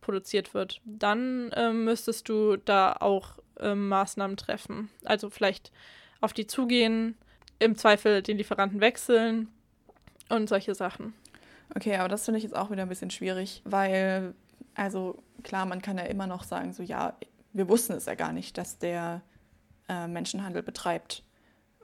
produziert 0.00 0.54
wird. 0.54 0.80
Dann 0.84 1.50
äh, 1.52 1.72
müsstest 1.72 2.28
du 2.28 2.56
da 2.56 2.96
auch 3.00 3.38
äh, 3.58 3.74
Maßnahmen 3.74 4.36
treffen. 4.36 4.90
Also 5.04 5.30
vielleicht 5.30 5.72
auf 6.20 6.32
die 6.32 6.46
zugehen, 6.46 7.16
im 7.58 7.76
Zweifel 7.76 8.22
den 8.22 8.38
Lieferanten 8.38 8.80
wechseln 8.80 9.48
und 10.28 10.48
solche 10.48 10.74
Sachen. 10.74 11.14
Okay, 11.74 11.96
aber 11.96 12.08
das 12.08 12.24
finde 12.24 12.38
ich 12.38 12.44
jetzt 12.44 12.56
auch 12.56 12.70
wieder 12.70 12.82
ein 12.82 12.88
bisschen 12.88 13.10
schwierig, 13.10 13.62
weil, 13.64 14.34
also 14.74 15.22
klar, 15.42 15.66
man 15.66 15.82
kann 15.82 15.98
ja 15.98 16.04
immer 16.04 16.26
noch 16.26 16.42
sagen, 16.42 16.72
so 16.72 16.82
ja, 16.82 17.14
wir 17.52 17.68
wussten 17.68 17.92
es 17.92 18.06
ja 18.06 18.14
gar 18.14 18.32
nicht, 18.32 18.58
dass 18.58 18.78
der 18.78 19.22
äh, 19.88 20.08
Menschenhandel 20.08 20.62
betreibt 20.62 21.22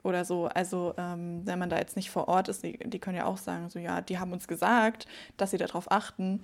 oder 0.03 0.25
so. 0.25 0.45
Also 0.45 0.93
ähm, 0.97 1.41
wenn 1.45 1.59
man 1.59 1.69
da 1.69 1.77
jetzt 1.77 1.95
nicht 1.95 2.09
vor 2.09 2.27
Ort 2.27 2.47
ist, 2.49 2.63
die, 2.63 2.77
die, 2.77 2.99
können 2.99 3.17
ja 3.17 3.25
auch 3.25 3.37
sagen, 3.37 3.69
so 3.69 3.79
ja, 3.79 4.01
die 4.01 4.19
haben 4.19 4.31
uns 4.31 4.47
gesagt, 4.47 5.07
dass 5.37 5.51
sie 5.51 5.57
darauf 5.57 5.91
achten. 5.91 6.43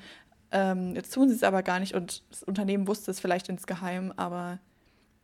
Ähm, 0.52 0.96
jetzt 0.96 1.13
tun 1.13 1.30
sie 1.30 1.36
es 1.36 1.44
aber 1.44 1.63
gar 1.63 1.80
nicht 1.80 1.96
und 1.96 2.24
das 2.30 2.44
Unternehmen 2.44 2.88
wusste 2.88 3.12
es 3.12 3.20
vielleicht 3.20 3.50
insgeheim, 3.50 4.13
aber 4.18 4.60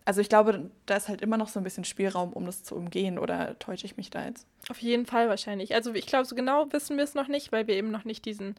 also 0.06 0.22
ich 0.22 0.30
glaube, 0.30 0.72
da 0.88 0.96
ist 0.96 1.08
halt 1.08 1.22
immer 1.22 1.38
noch 1.38 1.50
so 1.50 1.60
ein 1.60 1.64
bisschen 1.64 1.84
Spielraum, 1.84 2.34
um 2.34 2.46
das 2.46 2.64
zu 2.64 2.76
umgehen 2.76 3.20
oder 3.20 3.60
täusche 3.60 3.86
ich 3.86 3.96
mich 3.96 4.10
da 4.10 4.26
jetzt? 4.26 4.48
Auf 4.68 4.80
jeden 4.80 5.06
Fall 5.06 5.30
wahrscheinlich. 5.30 5.76
Also 5.76 5.94
ich 5.94 6.08
glaube, 6.08 6.26
so 6.26 6.34
genau 6.34 6.66
wissen 6.72 6.98
wir 6.98 7.04
es 7.04 7.14
noch 7.14 7.28
nicht, 7.28 7.52
weil 7.52 7.68
wir 7.68 7.76
eben 7.76 7.92
noch 7.92 8.06
nicht 8.06 8.26
diesen 8.26 8.56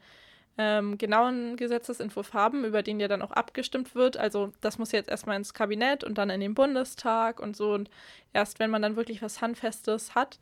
ähm, 0.59 0.99
genauen 0.99 1.57
Gesetzesentwurf 1.57 2.35
haben, 2.35 2.65
über 2.65 2.83
den 2.83 3.01
ja 3.01 3.09
dann 3.09 3.23
auch 3.23 3.31
abgestimmt 3.31 3.95
wird. 3.95 4.17
Also 4.17 4.53
das 4.61 4.79
muss 4.79 4.93
jetzt 4.93 5.09
erstmal 5.09 5.37
ins 5.37 5.55
Kabinett 5.55 6.05
und 6.05 6.19
dann 6.19 6.31
in 6.31 6.41
den 6.41 6.55
Bundestag 6.55 7.41
und 7.41 7.57
so. 7.57 7.73
Und 7.73 7.91
erst 8.33 8.59
wenn 8.59 8.71
man 8.71 8.83
dann 8.83 8.97
wirklich 8.97 9.23
was 9.23 9.41
Handfestes 9.41 10.15
hat, 10.15 10.39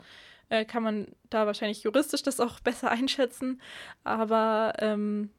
äh, 0.48 0.64
kann 0.64 0.82
man 0.82 1.08
da 1.30 1.46
wahrscheinlich 1.46 1.82
juristisch 1.82 2.22
das 2.22 2.40
auch 2.40 2.60
besser 2.64 2.90
einschätzen. 2.90 3.60
Aber 4.04 4.74
ähm, 4.78 5.30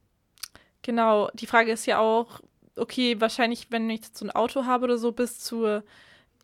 genau, 0.82 1.30
die 1.34 1.48
Frage 1.48 1.72
ist 1.72 1.86
ja 1.86 2.00
auch, 2.00 2.42
okay, 2.76 3.20
wahrscheinlich, 3.20 3.72
wenn 3.72 3.90
ich 3.90 4.02
jetzt 4.02 4.18
so 4.18 4.26
ein 4.26 4.32
Auto 4.32 4.66
habe 4.66 4.86
oder 4.86 4.98
so, 4.98 5.12
bis 5.12 5.40
zur 5.40 5.84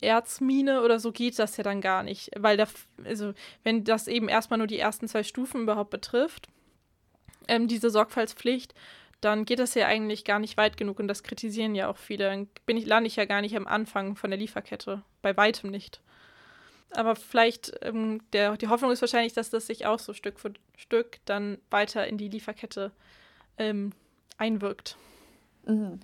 Erzmine 0.01 0.81
oder 0.81 0.99
so 0.99 1.11
geht 1.11 1.39
das 1.39 1.57
ja 1.57 1.63
dann 1.63 1.81
gar 1.81 2.03
nicht. 2.03 2.31
Weil 2.35 2.57
da, 2.57 2.67
also, 3.03 3.33
wenn 3.63 3.83
das 3.83 4.07
eben 4.07 4.27
erstmal 4.27 4.57
nur 4.57 4.67
die 4.67 4.79
ersten 4.79 5.07
zwei 5.07 5.23
Stufen 5.23 5.61
überhaupt 5.61 5.89
betrifft, 5.89 6.49
ähm, 7.47 7.67
diese 7.67 7.89
Sorgfaltspflicht, 7.89 8.73
dann 9.21 9.45
geht 9.45 9.59
das 9.59 9.73
ja 9.73 9.87
eigentlich 9.87 10.23
gar 10.23 10.39
nicht 10.39 10.57
weit 10.57 10.77
genug 10.77 10.99
und 10.99 11.07
das 11.07 11.23
kritisieren 11.23 11.73
ja 11.75 11.89
auch 11.89 11.97
viele. 11.97 12.25
Dann 12.25 12.47
bin 12.65 12.77
ich, 12.77 12.85
lande 12.85 13.07
ich 13.07 13.15
ja 13.15 13.25
gar 13.25 13.41
nicht 13.41 13.55
am 13.55 13.67
Anfang 13.67 14.15
von 14.15 14.29
der 14.29 14.39
Lieferkette. 14.39 15.01
Bei 15.21 15.35
weitem 15.35 15.71
nicht. 15.71 16.01
Aber 16.91 17.15
vielleicht, 17.15 17.73
ähm, 17.81 18.21
der, 18.33 18.57
die 18.57 18.67
Hoffnung 18.67 18.91
ist 18.91 19.01
wahrscheinlich, 19.01 19.33
dass 19.33 19.49
das 19.49 19.67
sich 19.67 19.85
auch 19.85 19.99
so 19.99 20.13
Stück 20.13 20.39
für 20.39 20.53
Stück 20.77 21.19
dann 21.25 21.57
weiter 21.71 22.07
in 22.07 22.17
die 22.17 22.29
Lieferkette 22.29 22.91
ähm, 23.57 23.91
einwirkt. 24.37 24.97
Mhm 25.65 25.99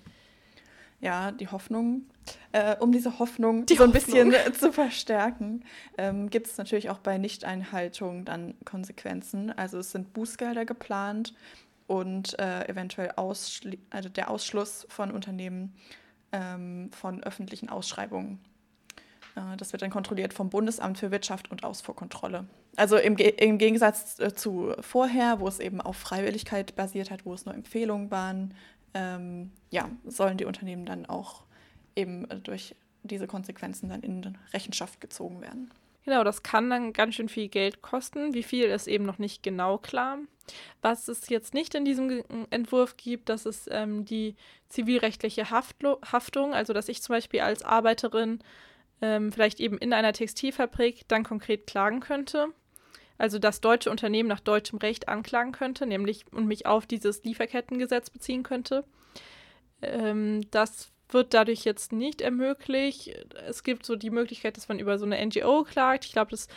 ja, 1.02 1.32
die 1.32 1.48
Hoffnung. 1.48 2.06
Äh, 2.52 2.76
um 2.76 2.92
diese 2.92 3.18
Hoffnung 3.18 3.66
die 3.66 3.76
so 3.76 3.84
ein 3.84 3.94
Hoffnung. 3.94 4.30
bisschen 4.30 4.54
zu 4.54 4.72
verstärken, 4.72 5.64
ähm, 5.96 6.28
gibt 6.30 6.46
es 6.46 6.58
natürlich 6.58 6.90
auch 6.90 6.98
bei 6.98 7.18
Nichteinhaltung 7.18 8.24
dann 8.24 8.54
Konsequenzen. 8.64 9.50
Also 9.56 9.78
es 9.78 9.92
sind 9.92 10.12
Bußgelder 10.12 10.64
geplant 10.64 11.34
und 11.86 12.38
äh, 12.38 12.68
eventuell 12.68 13.12
Ausschli 13.16 13.78
also 13.90 14.08
der 14.08 14.30
Ausschluss 14.30 14.86
von 14.88 15.10
Unternehmen 15.10 15.74
ähm, 16.32 16.90
von 16.92 17.22
öffentlichen 17.22 17.68
Ausschreibungen. 17.68 18.38
Äh, 19.34 19.56
das 19.56 19.72
wird 19.72 19.82
dann 19.82 19.90
kontrolliert 19.90 20.32
vom 20.32 20.50
Bundesamt 20.50 20.98
für 20.98 21.10
Wirtschaft 21.10 21.50
und 21.50 21.64
Ausfuhrkontrolle. 21.64 22.46
Also 22.76 22.96
im, 22.96 23.16
Ge 23.16 23.28
im 23.28 23.58
Gegensatz 23.58 24.18
äh, 24.18 24.34
zu 24.34 24.74
vorher, 24.80 25.40
wo 25.40 25.48
es 25.48 25.58
eben 25.58 25.80
auf 25.80 25.96
Freiwilligkeit 25.96 26.74
basiert 26.76 27.10
hat, 27.10 27.24
wo 27.24 27.34
es 27.34 27.44
nur 27.44 27.54
Empfehlungen 27.54 28.10
waren, 28.10 28.54
ähm, 28.94 29.50
ja, 29.70 29.88
sollen 30.04 30.36
die 30.36 30.44
Unternehmen 30.44 30.86
dann 30.86 31.06
auch 31.06 31.44
eben 31.96 32.26
durch 32.42 32.74
diese 33.02 33.26
Konsequenzen 33.26 33.88
dann 33.88 34.02
in 34.02 34.38
Rechenschaft 34.52 35.00
gezogen 35.00 35.40
werden. 35.40 35.70
Genau, 36.04 36.24
das 36.24 36.42
kann 36.42 36.68
dann 36.68 36.92
ganz 36.92 37.14
schön 37.14 37.28
viel 37.28 37.48
Geld 37.48 37.80
kosten. 37.80 38.34
Wie 38.34 38.42
viel 38.42 38.64
ist 38.64 38.88
eben 38.88 39.04
noch 39.04 39.18
nicht 39.18 39.42
genau 39.42 39.78
klar. 39.78 40.18
Was 40.80 41.06
es 41.06 41.28
jetzt 41.28 41.54
nicht 41.54 41.74
in 41.76 41.84
diesem 41.84 42.24
Entwurf 42.50 42.96
gibt, 42.96 43.28
das 43.28 43.46
ist 43.46 43.68
ähm, 43.70 44.04
die 44.04 44.34
zivilrechtliche 44.68 45.50
Haftlo 45.50 46.00
Haftung. 46.10 46.54
Also, 46.54 46.72
dass 46.72 46.88
ich 46.88 47.02
zum 47.02 47.14
Beispiel 47.14 47.40
als 47.40 47.62
Arbeiterin 47.62 48.40
ähm, 49.00 49.30
vielleicht 49.30 49.60
eben 49.60 49.78
in 49.78 49.92
einer 49.92 50.12
Textilfabrik 50.12 51.06
dann 51.06 51.22
konkret 51.22 51.68
klagen 51.68 52.00
könnte. 52.00 52.48
Also, 53.18 53.38
dass 53.38 53.60
deutsche 53.60 53.90
Unternehmen 53.90 54.28
nach 54.28 54.40
deutschem 54.40 54.80
Recht 54.80 55.08
anklagen 55.08 55.52
könnte, 55.52 55.86
nämlich 55.86 56.24
und 56.32 56.46
mich 56.46 56.66
auf 56.66 56.86
dieses 56.86 57.22
Lieferkettengesetz 57.22 58.10
beziehen 58.10 58.42
könnte. 58.42 58.84
Ähm, 59.82 60.40
das 60.50 60.91
wird 61.12 61.34
dadurch 61.34 61.64
jetzt 61.64 61.92
nicht 61.92 62.20
ermöglicht. 62.20 63.10
Es 63.46 63.62
gibt 63.62 63.86
so 63.86 63.96
die 63.96 64.10
Möglichkeit, 64.10 64.56
dass 64.56 64.68
man 64.68 64.78
über 64.78 64.98
so 64.98 65.06
eine 65.06 65.24
NGO 65.24 65.64
klagt. 65.64 66.04
Ich 66.04 66.12
glaube, 66.12 66.30
das 66.30 66.48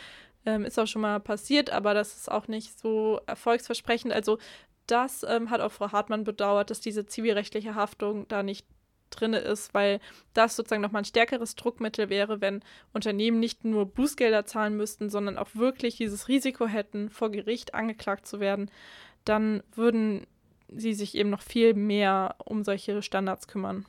ähm, 0.44 0.64
ist 0.64 0.78
auch 0.78 0.86
schon 0.86 1.02
mal 1.02 1.20
passiert, 1.20 1.70
aber 1.70 1.94
das 1.94 2.16
ist 2.16 2.30
auch 2.30 2.48
nicht 2.48 2.78
so 2.78 3.20
erfolgsversprechend. 3.26 4.12
Also 4.12 4.38
das 4.86 5.24
ähm, 5.28 5.50
hat 5.50 5.60
auch 5.60 5.72
Frau 5.72 5.92
Hartmann 5.92 6.24
bedauert, 6.24 6.70
dass 6.70 6.80
diese 6.80 7.06
zivilrechtliche 7.06 7.74
Haftung 7.74 8.28
da 8.28 8.42
nicht 8.42 8.66
drin 9.10 9.34
ist, 9.34 9.74
weil 9.74 10.00
das 10.34 10.56
sozusagen 10.56 10.82
nochmal 10.82 11.02
ein 11.02 11.06
stärkeres 11.06 11.54
Druckmittel 11.54 12.08
wäre, 12.08 12.40
wenn 12.40 12.62
Unternehmen 12.92 13.40
nicht 13.40 13.64
nur 13.64 13.86
Bußgelder 13.86 14.46
zahlen 14.46 14.76
müssten, 14.76 15.10
sondern 15.10 15.38
auch 15.38 15.48
wirklich 15.54 15.96
dieses 15.96 16.28
Risiko 16.28 16.66
hätten, 16.66 17.10
vor 17.10 17.30
Gericht 17.30 17.74
angeklagt 17.74 18.26
zu 18.26 18.40
werden, 18.40 18.70
dann 19.24 19.62
würden 19.74 20.26
sie 20.68 20.94
sich 20.94 21.14
eben 21.14 21.30
noch 21.30 21.42
viel 21.42 21.74
mehr 21.74 22.36
um 22.44 22.64
solche 22.64 23.02
Standards 23.02 23.48
kümmern. 23.48 23.86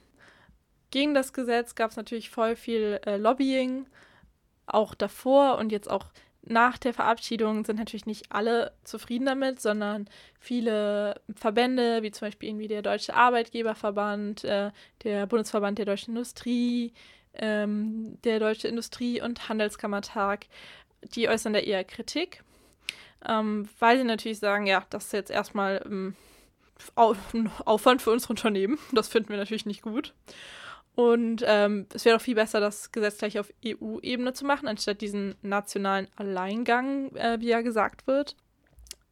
Gegen 0.92 1.14
das 1.14 1.34
Gesetz 1.34 1.76
gab 1.76 1.92
es 1.92 1.98
natürlich 1.98 2.30
voll 2.30 2.56
viel 2.56 3.00
äh, 3.06 3.18
Lobbying, 3.18 3.88
auch 4.66 4.96
davor 4.96 5.58
und 5.58 5.72
jetzt 5.72 5.90
auch 5.90 6.06
nach 6.50 6.78
der 6.78 6.94
Verabschiedung 6.94 7.66
sind 7.66 7.78
natürlich 7.78 8.06
nicht 8.06 8.32
alle 8.32 8.72
zufrieden 8.84 9.26
damit, 9.26 9.60
sondern 9.62 10.08
viele 10.40 11.20
Verbände, 11.36 12.04
wie 12.04 12.12
zum 12.12 12.28
Beispiel 12.28 12.50
irgendwie 12.50 12.70
der 12.70 12.82
Deutsche 12.82 13.14
Arbeitgeberverband, 13.14 14.44
äh, 14.46 14.72
der 15.04 15.26
Bundesverband 15.26 15.78
der 15.78 15.86
Deutschen 15.86 16.12
Industrie, 16.12 16.94
ähm, 17.34 18.18
der 18.24 18.40
Deutsche 18.40 18.68
Industrie- 18.68 19.22
und 19.22 19.50
Handelskammertag, 19.50 20.46
die 21.16 21.28
äußern 21.28 21.54
da 21.54 21.60
eher 21.60 21.84
Kritik, 21.84 22.44
ähm, 23.28 23.68
weil 23.80 23.98
sie 23.98 24.04
natürlich 24.04 24.40
sagen, 24.40 24.68
ja, 24.68 24.86
das 24.90 25.06
ist 25.06 25.14
jetzt 25.14 25.32
erstmal 25.32 25.82
ähm, 25.86 26.16
Aufwand 26.96 28.02
für 28.02 28.12
unsere 28.12 28.32
Unternehmen. 28.32 28.78
Das 28.94 29.08
finden 29.08 29.30
wir 29.30 29.38
natürlich 29.38 29.66
nicht 29.66 29.82
gut. 29.82 30.14
Und 30.98 31.44
ähm, 31.46 31.86
es 31.94 32.06
wäre 32.06 32.18
doch 32.18 32.24
viel 32.24 32.34
besser, 32.34 32.60
das 32.60 32.92
Gesetz 32.92 33.20
gleich 33.20 33.38
auf 33.38 33.54
EU-Ebene 33.64 34.34
zu 34.34 34.46
machen, 34.46 34.68
anstatt 34.68 35.00
diesen 35.00 35.36
nationalen 35.44 36.08
Alleingang, 36.16 37.16
äh, 37.16 37.40
wie 37.40 37.50
ja 37.50 37.62
gesagt 37.62 38.08
wird. 38.08 38.36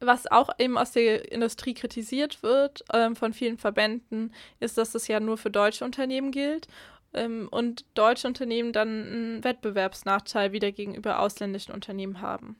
Was 0.00 0.26
auch 0.26 0.50
eben 0.58 0.76
aus 0.78 0.90
der 0.90 1.30
Industrie 1.30 1.74
kritisiert 1.74 2.42
wird 2.42 2.82
ähm, 2.92 3.14
von 3.14 3.32
vielen 3.32 3.56
Verbänden, 3.56 4.34
ist, 4.58 4.76
dass 4.78 4.90
das 4.90 5.06
ja 5.06 5.20
nur 5.20 5.38
für 5.38 5.48
deutsche 5.48 5.84
Unternehmen 5.84 6.32
gilt 6.32 6.66
ähm, 7.14 7.46
und 7.52 7.84
deutsche 7.94 8.26
Unternehmen 8.26 8.72
dann 8.72 8.88
einen 8.88 9.44
Wettbewerbsnachteil 9.44 10.50
wieder 10.50 10.72
gegenüber 10.72 11.20
ausländischen 11.20 11.72
Unternehmen 11.72 12.20
haben. 12.20 12.56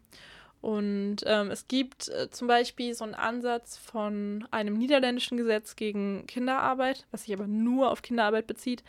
Und 0.60 1.18
ähm, 1.26 1.50
es 1.50 1.68
gibt 1.68 2.08
äh, 2.08 2.30
zum 2.30 2.48
Beispiel 2.48 2.94
so 2.94 3.04
einen 3.04 3.14
Ansatz 3.14 3.76
von 3.76 4.46
einem 4.50 4.74
niederländischen 4.74 5.36
Gesetz 5.36 5.76
gegen 5.76 6.26
Kinderarbeit, 6.26 7.06
was 7.10 7.24
sich 7.24 7.34
aber 7.34 7.46
nur 7.46 7.90
auf 7.90 8.02
Kinderarbeit 8.02 8.46
bezieht, 8.46 8.82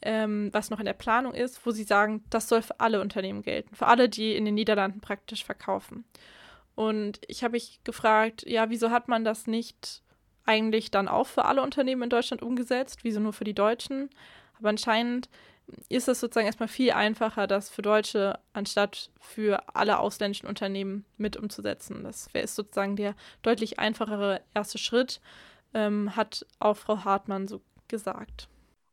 ähm, 0.00 0.48
was 0.52 0.70
noch 0.70 0.80
in 0.80 0.86
der 0.86 0.94
Planung 0.94 1.32
ist, 1.34 1.64
wo 1.64 1.70
sie 1.70 1.84
sagen, 1.84 2.24
das 2.30 2.48
soll 2.48 2.62
für 2.62 2.80
alle 2.80 3.00
Unternehmen 3.00 3.42
gelten, 3.42 3.74
für 3.74 3.86
alle, 3.86 4.08
die 4.08 4.34
in 4.34 4.44
den 4.44 4.54
Niederlanden 4.54 5.00
praktisch 5.00 5.44
verkaufen. 5.44 6.04
Und 6.74 7.20
ich 7.28 7.44
habe 7.44 7.52
mich 7.52 7.80
gefragt, 7.84 8.44
ja, 8.46 8.70
wieso 8.70 8.90
hat 8.90 9.08
man 9.08 9.24
das 9.24 9.46
nicht 9.46 10.02
eigentlich 10.44 10.90
dann 10.90 11.06
auch 11.08 11.26
für 11.26 11.44
alle 11.44 11.62
Unternehmen 11.62 12.02
in 12.02 12.10
Deutschland 12.10 12.42
umgesetzt? 12.42 13.00
Wieso 13.04 13.20
nur 13.20 13.32
für 13.32 13.44
die 13.44 13.54
Deutschen? 13.54 14.10
Aber 14.58 14.70
anscheinend 14.70 15.28
ist 15.88 16.08
es 16.08 16.20
sozusagen 16.20 16.46
erstmal 16.46 16.68
viel 16.68 16.92
einfacher, 16.92 17.46
das 17.46 17.70
für 17.70 17.82
Deutsche 17.82 18.38
anstatt 18.52 19.10
für 19.20 19.62
alle 19.74 19.98
ausländischen 19.98 20.48
Unternehmen 20.48 21.04
mit 21.16 21.36
umzusetzen. 21.36 22.02
Das 22.04 22.28
ist 22.32 22.54
sozusagen 22.54 22.96
der 22.96 23.14
deutlich 23.42 23.78
einfachere 23.78 24.40
erste 24.54 24.78
Schritt, 24.78 25.20
ähm, 25.74 26.16
hat 26.16 26.46
auch 26.58 26.76
Frau 26.76 27.04
Hartmann 27.04 27.48
so 27.48 27.60
gesagt. 27.88 28.48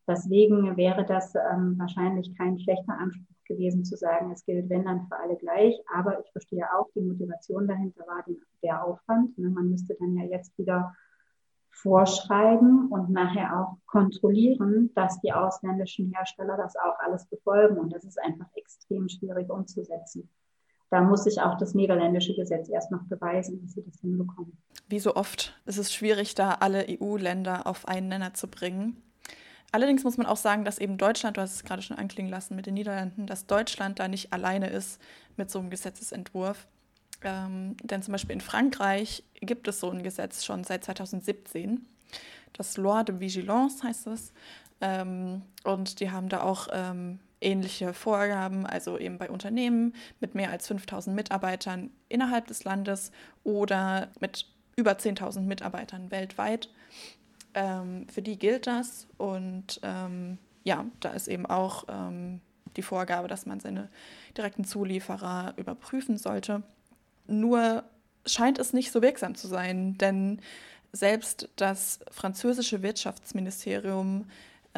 Deswegen 0.08 0.76
wäre 0.76 1.06
das 1.06 1.36
ähm, 1.36 1.76
wahrscheinlich 1.78 2.36
kein 2.36 2.60
schlechter 2.60 2.98
Anspruch 2.98 3.26
gewesen 3.46 3.84
zu 3.84 3.96
sagen, 3.96 4.32
es 4.32 4.46
gilt 4.46 4.70
wenn 4.70 4.86
dann 4.86 5.08
für 5.08 5.18
alle 5.18 5.36
gleich. 5.36 5.76
Aber 5.94 6.20
ich 6.20 6.32
verstehe 6.32 6.66
auch, 6.74 6.88
die 6.96 7.02
Motivation 7.02 7.68
dahinter 7.68 8.06
war 8.08 8.24
der 8.64 8.84
Aufwand. 8.84 9.38
Ne? 9.38 9.50
Man 9.50 9.70
müsste 9.70 9.96
dann 10.00 10.16
ja 10.16 10.24
jetzt 10.24 10.58
wieder 10.58 10.96
vorschreiben 11.72 12.88
und 12.90 13.10
nachher 13.10 13.60
auch 13.60 13.78
kontrollieren, 13.86 14.92
dass 14.96 15.20
die 15.22 15.32
ausländischen 15.32 16.12
Hersteller 16.14 16.58
das 16.58 16.76
auch 16.76 17.00
alles 17.00 17.26
befolgen. 17.28 17.78
Und 17.78 17.94
das 17.94 18.04
ist 18.04 18.20
einfach 18.22 18.48
extrem 18.56 19.08
schwierig 19.08 19.50
umzusetzen. 19.50 20.30
da 20.90 21.02
muss 21.02 21.24
sich 21.24 21.40
auch 21.40 21.56
das 21.58 21.76
niederländische 21.76 22.36
Gesetz 22.36 22.68
erst 22.68 22.92
noch 22.92 23.04
beweisen, 23.04 23.62
dass 23.62 23.74
sie 23.74 23.84
das 23.84 24.00
hinbekommen. 24.02 24.58
Wie 24.88 25.00
so 25.00 25.16
oft 25.16 25.54
ist 25.66 25.78
es 25.78 25.94
schwierig, 25.94 26.34
da 26.34 26.56
alle 26.56 26.86
EU-Länder 26.90 27.68
auf 27.68 27.88
einen 27.88 28.08
Nenner 28.08 28.34
zu 28.34 28.48
bringen. 28.48 28.98
Allerdings 29.72 30.04
muss 30.04 30.18
man 30.18 30.26
auch 30.26 30.38
sagen, 30.38 30.66
dass 30.66 30.80
eben 30.80 30.98
Deutschland, 30.98 31.38
du 31.38 31.42
hast 31.42 31.54
es 31.54 31.64
gerade 31.64 31.84
schon 31.84 31.98
anklingen 31.98 32.32
lassen 32.32 32.56
mit 32.56 32.66
den 32.66 32.74
Niederlanden, 32.74 33.28
dass 33.28 33.46
Deutschland 33.46 34.00
da 34.00 34.08
nicht 34.08 34.34
alleine 34.34 34.68
ist 34.68 35.00
mit 35.38 35.52
so 35.52 35.60
einem 35.60 35.70
Gesetzesentwurf. 35.70 36.68
Ähm, 37.24 37.76
denn 37.84 38.02
zum 38.02 38.14
Beispiel 38.14 38.34
in 38.34 38.42
Frankreich 38.42 39.24
gibt 39.42 39.68
es 39.68 39.80
so 39.80 39.90
ein 39.90 40.04
Gesetz 40.04 40.46
schon 40.46 40.64
seit 40.64 40.84
2017. 40.84 41.86
Das 42.54 42.78
Loi 42.78 43.04
de 43.04 43.20
Vigilance 43.20 43.84
heißt 43.84 44.08
es. 44.08 44.34
Ähm, 44.82 45.42
und 45.64 46.00
die 46.00 46.12
haben 46.12 46.30
da 46.30 46.42
auch 46.42 46.68
ähm, 46.72 47.20
ähnliche 47.42 47.94
Vorgaben, 47.94 48.66
also 48.66 48.98
eben 48.98 49.18
bei 49.18 49.30
Unternehmen 49.30 49.94
mit 50.20 50.36
mehr 50.36 50.52
als 50.52 50.68
5000 50.68 51.16
Mitarbeitern 51.16 51.90
innerhalb 52.08 52.48
des 52.48 52.64
Landes 52.64 53.12
oder 53.44 54.10
mit 54.20 54.46
über 54.76 54.92
10.000 54.94 55.42
Mitarbeitern 55.42 56.12
weltweit. 56.12 56.70
Ähm, 57.54 58.08
für 58.08 58.22
die 58.22 58.38
gilt 58.38 58.68
das 58.68 59.08
und 59.18 59.80
ähm, 59.84 60.38
ja, 60.64 60.86
da 61.00 61.10
ist 61.10 61.28
eben 61.28 61.46
auch 61.46 61.86
ähm, 61.90 62.42
die 62.78 62.82
Vorgabe, 62.82 63.28
dass 63.28 63.46
man 63.46 63.60
seine 63.60 63.90
direkten 64.38 64.64
Zulieferer 64.64 65.54
überprüfen 65.58 66.18
sollte. 66.18 66.64
Nur 67.30 67.84
scheint 68.26 68.60
es 68.60 68.74
nicht 68.74 68.92
so 68.92 69.02
wirksam 69.02 69.36
zu 69.36 69.48
sein, 69.48 69.98
denn 69.98 70.42
selbst 70.92 71.50
das 71.56 72.00
französische 72.12 72.82
Wirtschaftsministerium 72.82 74.26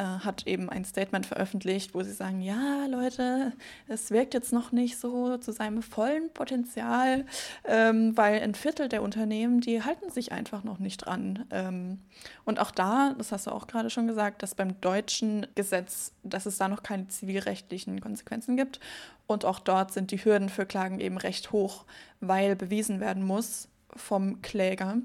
äh, 0.02 0.24
hat 0.24 0.48
eben 0.48 0.68
ein 0.68 0.84
Statement 0.84 1.26
veröffentlicht, 1.26 1.94
wo 1.94 2.02
sie 2.02 2.12
sagen, 2.12 2.40
ja 2.40 2.86
Leute, 2.86 3.52
es 3.86 4.10
wirkt 4.10 4.34
jetzt 4.34 4.52
noch 4.52 4.72
nicht 4.72 4.98
so 4.98 5.36
zu 5.36 5.52
seinem 5.52 5.80
vollen 5.80 6.32
Potenzial, 6.32 7.24
ähm, 7.64 8.16
weil 8.16 8.40
ein 8.40 8.56
Viertel 8.56 8.88
der 8.88 9.02
Unternehmen, 9.02 9.60
die 9.60 9.82
halten 9.82 10.10
sich 10.10 10.32
einfach 10.32 10.64
noch 10.64 10.80
nicht 10.80 11.06
dran. 11.06 11.44
Ähm, 11.50 12.00
und 12.44 12.58
auch 12.58 12.72
da, 12.72 13.14
das 13.16 13.30
hast 13.30 13.46
du 13.46 13.52
auch 13.52 13.68
gerade 13.68 13.90
schon 13.90 14.08
gesagt, 14.08 14.42
dass 14.42 14.56
beim 14.56 14.80
deutschen 14.80 15.46
Gesetz, 15.54 16.12
dass 16.24 16.46
es 16.46 16.58
da 16.58 16.66
noch 16.66 16.82
keine 16.82 17.06
zivilrechtlichen 17.06 18.00
Konsequenzen 18.00 18.56
gibt. 18.56 18.80
Und 19.28 19.44
auch 19.44 19.60
dort 19.60 19.92
sind 19.92 20.10
die 20.10 20.24
Hürden 20.24 20.48
für 20.48 20.66
Klagen 20.66 20.98
eben 20.98 21.16
recht 21.16 21.52
hoch, 21.52 21.84
weil 22.20 22.56
bewiesen 22.56 22.98
werden 22.98 23.22
muss 23.22 23.68
vom 23.94 24.42
Kläger, 24.42 24.96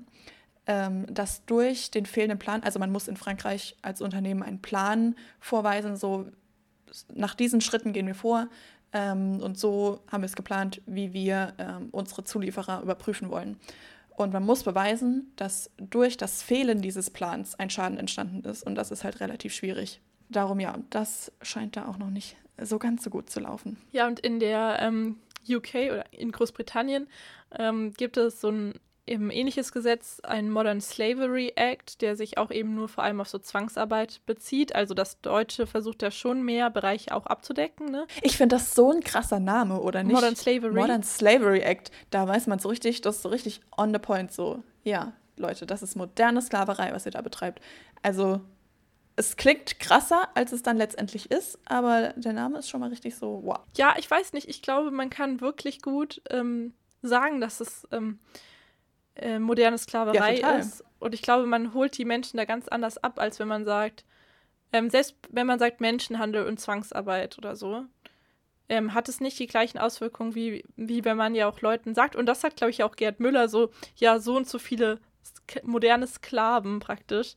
dass 0.67 1.45
durch 1.45 1.91
den 1.91 2.05
fehlenden 2.05 2.39
Plan, 2.39 2.61
also 2.63 2.77
man 2.77 2.91
muss 2.91 3.07
in 3.07 3.15
Frankreich 3.15 3.77
als 3.81 4.01
Unternehmen 4.01 4.43
einen 4.43 4.61
Plan 4.61 5.15
vorweisen, 5.39 5.95
so 5.95 6.27
nach 7.13 7.35
diesen 7.35 7.61
Schritten 7.61 7.93
gehen 7.93 8.07
wir 8.07 8.15
vor 8.15 8.47
ähm, 8.93 9.39
und 9.41 9.57
so 9.57 10.01
haben 10.11 10.21
wir 10.21 10.27
es 10.27 10.35
geplant, 10.35 10.81
wie 10.85 11.13
wir 11.13 11.53
ähm, 11.57 11.89
unsere 11.91 12.23
Zulieferer 12.23 12.81
überprüfen 12.81 13.29
wollen. 13.29 13.57
Und 14.09 14.33
man 14.33 14.43
muss 14.43 14.63
beweisen, 14.63 15.31
dass 15.35 15.69
durch 15.77 16.17
das 16.17 16.41
Fehlen 16.41 16.81
dieses 16.81 17.11
Plans 17.11 17.55
ein 17.59 17.69
Schaden 17.69 17.97
entstanden 17.97 18.47
ist 18.49 18.63
und 18.63 18.75
das 18.75 18.91
ist 18.91 19.03
halt 19.03 19.19
relativ 19.19 19.53
schwierig. 19.53 20.01
Darum 20.29 20.59
ja, 20.59 20.77
das 20.89 21.31
scheint 21.41 21.77
da 21.77 21.87
auch 21.87 21.97
noch 21.97 22.09
nicht 22.09 22.35
so 22.59 22.79
ganz 22.79 23.03
so 23.03 23.09
gut 23.09 23.29
zu 23.29 23.39
laufen. 23.39 23.77
Ja, 23.91 24.07
und 24.07 24.19
in 24.19 24.39
der 24.39 24.79
ähm, 24.81 25.17
UK 25.47 25.91
oder 25.91 26.11
in 26.11 26.31
Großbritannien 26.31 27.07
ähm, 27.57 27.93
gibt 27.93 28.17
es 28.17 28.41
so 28.41 28.49
ein 28.49 28.73
eben 29.07 29.31
ähnliches 29.31 29.71
Gesetz, 29.71 30.19
ein 30.21 30.49
Modern 30.49 30.81
Slavery 30.81 31.53
Act, 31.55 32.01
der 32.01 32.15
sich 32.15 32.37
auch 32.37 32.51
eben 32.51 32.75
nur 32.75 32.89
vor 32.89 33.03
allem 33.03 33.21
auf 33.21 33.29
so 33.29 33.39
Zwangsarbeit 33.39 34.21
bezieht. 34.25 34.75
Also 34.75 34.93
das 34.93 35.21
Deutsche 35.21 35.67
versucht 35.67 36.01
ja 36.01 36.11
schon 36.11 36.43
mehr 36.43 36.69
Bereiche 36.69 37.15
auch 37.15 37.25
abzudecken. 37.25 37.89
Ne? 37.89 38.05
Ich 38.21 38.37
finde 38.37 38.55
das 38.55 38.75
so 38.75 38.91
ein 38.91 39.01
krasser 39.01 39.39
Name, 39.39 39.79
oder 39.81 40.03
nicht? 40.03 40.13
Modern 40.13 40.35
Slavery. 40.35 40.73
Modern 40.73 41.03
Slavery 41.03 41.61
Act. 41.61 41.91
Da 42.09 42.27
weiß 42.27 42.47
man 42.47 42.59
so 42.59 42.69
richtig, 42.69 43.01
das 43.01 43.17
ist 43.17 43.21
so 43.23 43.29
richtig 43.29 43.61
on 43.77 43.93
the 43.93 43.99
point 43.99 44.31
so. 44.31 44.63
Ja, 44.83 45.13
Leute, 45.37 45.65
das 45.65 45.81
ist 45.81 45.95
moderne 45.95 46.41
Sklaverei, 46.41 46.91
was 46.93 47.05
ihr 47.05 47.11
da 47.11 47.21
betreibt. 47.21 47.61
Also 48.01 48.41
es 49.15 49.35
klingt 49.35 49.79
krasser, 49.79 50.29
als 50.35 50.51
es 50.51 50.61
dann 50.61 50.77
letztendlich 50.77 51.31
ist, 51.31 51.59
aber 51.65 52.13
der 52.15 52.33
Name 52.33 52.59
ist 52.59 52.69
schon 52.69 52.79
mal 52.79 52.89
richtig 52.89 53.15
so, 53.15 53.41
wow. 53.43 53.59
Ja, 53.75 53.95
ich 53.97 54.09
weiß 54.09 54.33
nicht. 54.33 54.47
Ich 54.47 54.61
glaube, 54.61 54.91
man 54.91 55.09
kann 55.09 55.41
wirklich 55.41 55.81
gut 55.81 56.21
ähm, 56.29 56.73
sagen, 57.01 57.41
dass 57.41 57.59
es 57.59 57.87
ähm, 57.91 58.19
äh, 59.17 59.39
moderne 59.39 59.77
Sklaverei 59.77 60.39
ja, 60.39 60.57
ist. 60.57 60.83
Und 60.99 61.13
ich 61.13 61.21
glaube, 61.21 61.45
man 61.45 61.73
holt 61.73 61.97
die 61.97 62.05
Menschen 62.05 62.37
da 62.37 62.45
ganz 62.45 62.67
anders 62.67 62.97
ab, 62.97 63.19
als 63.19 63.39
wenn 63.39 63.47
man 63.47 63.65
sagt, 63.65 64.05
ähm, 64.73 64.89
selbst 64.89 65.15
wenn 65.29 65.47
man 65.47 65.59
sagt 65.59 65.81
Menschenhandel 65.81 66.45
und 66.45 66.59
Zwangsarbeit 66.59 67.37
oder 67.37 67.55
so, 67.55 67.85
ähm, 68.69 68.93
hat 68.93 69.07
es 69.07 69.19
nicht 69.19 69.39
die 69.39 69.47
gleichen 69.47 69.77
Auswirkungen, 69.77 70.35
wie, 70.35 70.63
wie 70.75 71.05
wenn 71.05 71.17
man 71.17 71.35
ja 71.35 71.47
auch 71.47 71.61
Leuten 71.61 71.95
sagt, 71.95 72.15
und 72.15 72.25
das 72.25 72.41
sagt, 72.41 72.57
glaube 72.57 72.71
ich, 72.71 72.83
auch 72.83 72.95
Gerd 72.95 73.19
Müller 73.19 73.47
so, 73.47 73.71
ja, 73.95 74.19
so 74.19 74.35
und 74.35 74.47
so 74.47 74.59
viele 74.59 74.99
sk 75.23 75.63
moderne 75.63 76.07
Sklaven 76.07 76.79
praktisch 76.79 77.35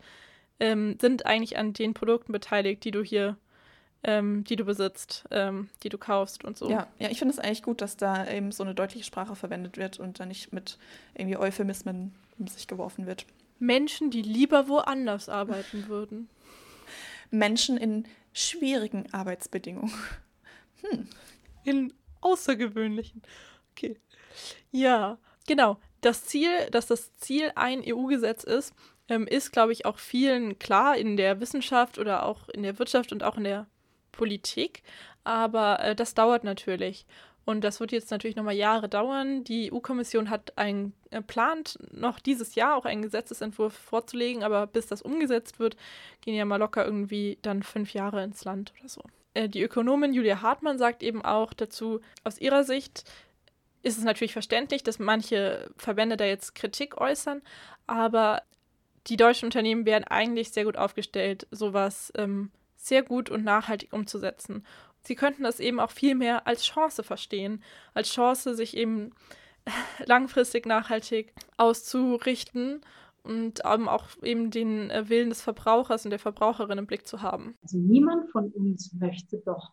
ähm, 0.59 0.97
sind 1.01 1.27
eigentlich 1.27 1.57
an 1.57 1.73
den 1.73 1.95
Produkten 1.95 2.33
beteiligt, 2.33 2.85
die 2.85 2.91
du 2.91 3.03
hier 3.03 3.37
ähm, 4.03 4.45
die 4.45 4.57
du 4.57 4.65
besitzt, 4.65 5.25
ähm, 5.31 5.69
die 5.83 5.89
du 5.89 5.99
kaufst 5.99 6.45
und 6.45 6.57
so. 6.57 6.71
Ja, 6.71 6.87
ja 6.99 7.11
ich 7.11 7.19
finde 7.19 7.35
es 7.35 7.39
eigentlich 7.39 7.63
gut, 7.63 7.81
dass 7.81 7.97
da 7.97 8.27
eben 8.27 8.53
so 8.53 8.63
eine 8.63 8.75
deutliche 8.75 9.05
Sprache 9.05 9.37
verwendet 9.37 9.77
wird 9.77 9.99
und 9.99 10.21
da 10.21 10.27
nicht 10.27 10.53
mit 10.53 10.79
irgendwie 11.15 11.37
Euphemismen 11.37 12.15
um 12.39 12.47
sich 12.47 12.67
geworfen 12.67 13.07
wird. 13.07 13.27
Menschen, 13.59 14.11
die 14.11 14.23
lieber 14.23 14.69
woanders 14.69 15.29
arbeiten 15.29 15.89
würden. 15.89 16.29
Menschen 17.31 17.77
in 17.77 18.07
schwierigen 18.33 19.13
Arbeitsbedingungen. 19.13 19.93
Hm. 20.83 21.07
In 21.65 21.93
außergewöhnlichen. 22.23 23.21
Okay. 23.73 24.01
Ja, 24.71 25.19
genau. 25.47 25.79
Das 26.01 26.25
Ziel, 26.25 26.49
dass 26.71 26.87
das 26.87 27.15
Ziel 27.19 27.53
ein 27.55 27.83
EU-Gesetz 27.87 28.45
ist, 28.45 28.73
ähm, 29.11 29.27
ist, 29.27 29.53
glaube 29.53 29.73
ich, 29.73 29.85
auch 29.85 29.99
vielen 29.99 30.59
klar 30.59 30.97
in 30.97 31.19
der 31.19 31.39
Wissenschaft 31.39 31.99
oder 31.99 32.25
auch 32.25 32.49
in 32.49 32.63
der 32.63 32.79
Wirtschaft 32.79 33.13
und 33.13 33.23
auch 33.23 33.37
in 33.37 33.45
der 33.45 33.67
Politik, 34.21 34.83
aber 35.25 35.81
äh, 35.81 35.95
das 35.97 36.13
dauert 36.13 36.45
natürlich. 36.45 37.07
Und 37.47 37.63
das 37.63 37.81
wird 37.81 37.91
jetzt 37.91 38.11
natürlich 38.11 38.37
nochmal 38.37 38.55
Jahre 38.55 38.91
dauern. 38.91 39.45
Die 39.45 39.73
EU-Kommission 39.73 40.29
hat 40.29 40.59
einen 40.59 40.93
äh, 41.11 41.23
plant, 41.23 41.79
noch 41.91 42.19
dieses 42.21 42.55
Jahr 42.55 42.77
auch 42.77 42.85
einen 42.85 43.01
Gesetzesentwurf 43.01 43.73
vorzulegen, 43.73 44.43
aber 44.43 44.67
bis 44.67 44.89
das 44.89 45.01
umgesetzt 45.01 45.59
wird, 45.59 45.75
gehen 46.21 46.35
ja 46.35 46.45
mal 46.45 46.59
locker 46.59 46.85
irgendwie 46.85 47.39
dann 47.41 47.63
fünf 47.63 47.95
Jahre 47.95 48.23
ins 48.23 48.45
Land 48.45 48.75
oder 48.79 48.91
so. 48.91 49.01
Äh, 49.33 49.49
die 49.49 49.63
Ökonomin 49.63 50.13
Julia 50.13 50.43
Hartmann 50.43 50.77
sagt 50.77 51.03
eben 51.03 51.25
auch 51.25 51.55
dazu, 51.55 52.01
aus 52.25 52.39
ihrer 52.39 52.65
Sicht 52.65 53.05
ist 53.83 53.97
es 53.97 54.05
natürlich 54.05 54.35
verständlich, 54.35 54.83
dass 54.83 54.99
manche 54.99 55.71
Verbände 55.79 56.19
da 56.19 56.27
jetzt 56.27 56.55
Kritik 56.55 57.01
äußern, 57.01 57.41
aber 57.87 58.43
die 59.07 59.17
deutschen 59.17 59.47
Unternehmen 59.47 59.87
wären 59.87 60.05
eigentlich 60.05 60.51
sehr 60.51 60.65
gut 60.67 60.77
aufgestellt, 60.77 61.47
sowas 61.51 62.13
ähm, 62.19 62.51
sehr 62.87 63.03
gut 63.03 63.31
und 63.31 63.45
nachhaltig 63.45 63.93
umzusetzen. 63.93 64.65
Sie 65.03 65.15
könnten 65.15 65.43
das 65.43 65.61
eben 65.61 65.81
auch 65.81 65.91
viel 65.91 66.15
mehr 66.15 66.47
als 66.47 66.65
Chance 66.65 67.03
verstehen, 67.03 67.63
als 67.95 68.11
Chance, 68.11 68.55
sich 68.55 68.77
eben 68.77 69.11
langfristig 70.07 70.67
nachhaltig 70.67 71.33
auszurichten 71.57 72.81
und 73.23 73.63
um 73.65 73.89
auch 73.89 74.09
eben 74.23 74.51
den 74.51 74.91
äh, 74.91 75.09
Willen 75.09 75.29
des 75.29 75.43
Verbrauchers 75.43 76.05
und 76.05 76.11
der 76.11 76.19
Verbraucherin 76.19 76.79
im 76.79 76.87
Blick 76.87 77.07
zu 77.07 77.23
haben. 77.23 77.55
Also 77.63 77.79
niemand 77.79 78.31
von 78.31 78.51
uns 78.53 78.93
möchte 78.99 79.39
doch 79.45 79.73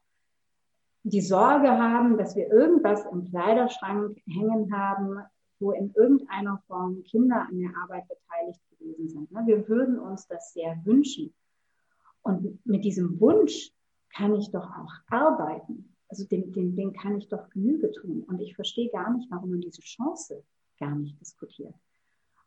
die 1.03 1.22
Sorge 1.22 1.70
haben, 1.70 2.18
dass 2.18 2.36
wir 2.36 2.51
irgendwas 2.51 3.05
im 3.12 3.24
Kleiderschrank 3.30 4.18
hängen 4.26 4.74
haben, 4.74 5.20
wo 5.60 5.72
in 5.72 5.93
irgendeiner 5.93 6.62
Form 6.68 7.01
Kinder 7.03 7.47
an 7.49 7.58
der 7.58 7.72
Arbeit 7.82 8.03
beteiligt 8.10 8.62
gewesen 8.70 9.08
sind. 9.08 9.32
Ne? 9.32 9.43
Wir 9.45 9.68
würden 9.70 9.99
uns 9.99 10.28
das 10.28 10.53
sehr 10.53 10.78
wünschen. 10.84 11.34
Und 12.28 12.59
mit 12.65 12.84
diesem 12.84 13.21
Wunsch 13.21 13.71
kann 14.13 14.36
ich 14.36 14.51
doch 14.51 14.65
auch 14.65 14.93
arbeiten. 15.09 15.95
Also 16.09 16.25
den, 16.25 16.51
den, 16.51 16.75
den 16.75 16.91
kann 16.91 17.17
ich 17.17 17.30
doch 17.30 17.49
Genüge 17.51 17.89
tun. 17.91 18.25
Und 18.28 18.41
ich 18.41 18.53
verstehe 18.53 18.89
gar 18.89 19.13
nicht, 19.13 19.32
warum 19.32 19.51
man 19.51 19.61
diese 19.61 19.82
Chance 19.82 20.43
gar 20.78 20.93
nicht 20.93 21.19
diskutiert. 21.21 21.73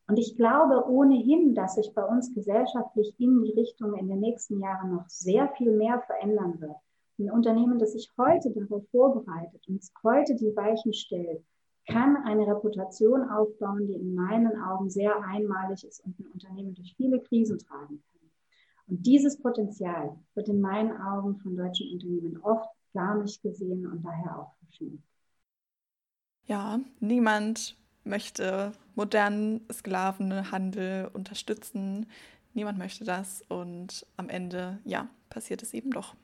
Und 0.07 0.19
ich 0.19 0.37
glaube 0.37 0.87
ohnehin, 0.87 1.55
dass 1.55 1.77
sich 1.77 1.95
bei 1.95 2.05
uns 2.05 2.35
gesellschaftlich 2.35 3.15
in 3.19 3.43
die 3.43 3.53
Richtung 3.53 3.95
in 3.95 4.09
den 4.09 4.21
nächsten 4.21 4.61
Jahren 4.61 4.93
noch 4.93 5.09
sehr 5.09 5.49
viel 5.57 5.73
mehr 5.73 6.01
verändern 6.01 6.61
wird. 6.61 6.77
Ein 7.19 7.31
Unternehmen, 7.31 7.79
das 7.79 7.93
sich 7.93 8.11
heute 8.19 8.51
darauf 8.51 8.87
vorbereitet 8.91 9.67
und 9.69 9.83
heute 10.03 10.35
die 10.35 10.55
Weichen 10.57 10.93
stellt, 10.93 11.43
kann 11.87 12.17
eine 12.25 12.47
Reputation 12.47 13.31
aufbauen, 13.31 13.87
die 13.87 13.95
in 13.95 14.15
meinen 14.15 14.61
Augen 14.63 14.91
sehr 14.91 15.23
einmalig 15.25 15.85
ist 15.85 16.05
und 16.05 16.19
ein 16.19 16.27
Unternehmen 16.33 16.75
durch 16.75 16.95
viele 16.97 17.21
Krisen 17.21 17.59
tragen 17.59 18.03
kann. 18.11 18.20
Und 18.91 19.07
dieses 19.07 19.39
Potenzial 19.41 20.19
wird 20.35 20.49
in 20.49 20.61
meinen 20.61 21.01
Augen 21.01 21.39
von 21.39 21.57
deutschen 21.57 21.93
Unternehmen 21.93 22.39
oft 22.43 22.69
gar 22.93 23.23
nicht 23.23 23.41
gesehen 23.41 23.87
und 23.87 24.03
daher 24.03 24.39
auch 24.41 24.53
verschwindet. 24.59 25.01
Ja, 26.47 26.81
niemand 26.99 27.77
möchte 28.03 28.73
modernen 28.97 29.61
Sklavenhandel 29.73 31.09
unterstützen. 31.13 32.07
Niemand 32.55 32.79
möchte 32.79 33.05
das 33.05 33.45
und 33.49 34.05
am 34.17 34.29
Ende, 34.29 34.81
ja, 34.85 35.09
passiert 35.29 35.63
es 35.63 35.73
eben 35.73 35.93
doch. 35.93 36.17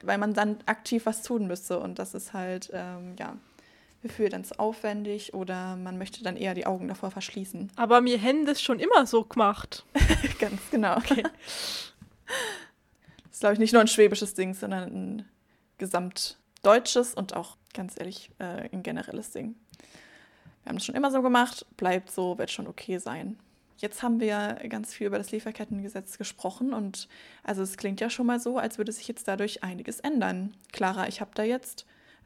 Weil 0.00 0.18
man 0.18 0.34
dann 0.34 0.58
aktiv 0.66 1.06
was 1.06 1.22
tun 1.22 1.48
müsste 1.48 1.80
und 1.80 1.98
das 1.98 2.14
ist 2.14 2.32
halt, 2.32 2.70
ähm, 2.72 3.16
ja, 3.18 3.36
Gefühl 4.04 4.28
dann 4.28 4.44
zu 4.44 4.58
aufwendig 4.58 5.32
oder 5.32 5.76
man 5.76 5.96
möchte 5.96 6.22
dann 6.22 6.36
eher 6.36 6.54
die 6.54 6.66
Augen 6.66 6.88
davor 6.88 7.10
verschließen. 7.10 7.72
Aber 7.76 8.02
mir 8.02 8.18
hätten 8.18 8.44
das 8.44 8.60
schon 8.60 8.78
immer 8.78 9.06
so 9.06 9.24
gemacht. 9.24 9.86
Ganz 10.38 10.60
genau. 10.70 10.96
Okay. 10.98 11.24
Das 12.26 13.32
ist, 13.32 13.40
glaube 13.40 13.54
ich, 13.54 13.58
nicht 13.58 13.72
nur 13.72 13.82
ein 13.82 13.88
schwäbisches 13.88 14.34
Ding, 14.34 14.54
sondern 14.54 14.82
ein 14.84 15.28
gesamtdeutsches 15.78 17.14
und 17.14 17.34
auch, 17.34 17.56
ganz 17.72 17.94
ehrlich, 17.98 18.30
äh, 18.38 18.68
ein 18.72 18.82
generelles 18.82 19.30
Ding. 19.30 19.56
Wir 20.62 20.70
haben 20.70 20.76
es 20.76 20.84
schon 20.84 20.94
immer 20.94 21.10
so 21.10 21.20
gemacht, 21.20 21.66
bleibt 21.76 22.10
so, 22.10 22.38
wird 22.38 22.50
schon 22.50 22.66
okay 22.66 22.98
sein. 22.98 23.38
Jetzt 23.76 24.02
haben 24.02 24.20
wir 24.20 24.60
ganz 24.68 24.94
viel 24.94 25.08
über 25.08 25.18
das 25.18 25.32
Lieferkettengesetz 25.32 26.16
gesprochen 26.16 26.72
und 26.72 27.08
also 27.42 27.62
es 27.62 27.76
klingt 27.76 28.00
ja 28.00 28.08
schon 28.08 28.26
mal 28.26 28.40
so, 28.40 28.56
als 28.56 28.78
würde 28.78 28.92
sich 28.92 29.08
jetzt 29.08 29.26
dadurch 29.26 29.62
einiges 29.62 30.00
ändern. 30.00 30.54
Clara, 30.72 31.08
ich 31.08 31.20
habe 31.20 31.32
da 31.34 31.42
jetzt 31.42 31.84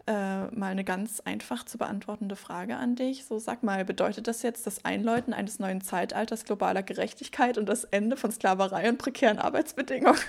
äh, 0.09 0.46
mal 0.56 0.70
eine 0.70 0.84
ganz 0.84 1.20
einfach 1.20 1.64
zu 1.64 1.76
beantwortende 1.76 2.34
Frage 2.34 2.76
an 2.76 2.96
dich. 2.96 3.26
So 3.26 3.38
sag 3.38 3.62
mal, 3.62 3.84
bedeutet 3.84 4.26
das 4.26 4.42
jetzt 4.42 4.66
das 4.66 4.86
Einläuten 4.86 5.34
eines 5.34 5.59
neuen 5.59 5.82
Zeitalters 5.82 6.46
globaler 6.46 6.82
Gerechtigkeit 6.82 7.59
und 7.59 7.66
das 7.66 7.84
Ende 7.84 8.16
von 8.16 8.32
Sklaverei 8.32 8.88
und 8.88 8.96
prekären 8.96 9.38
Arbeitsbedingungen? 9.38 10.18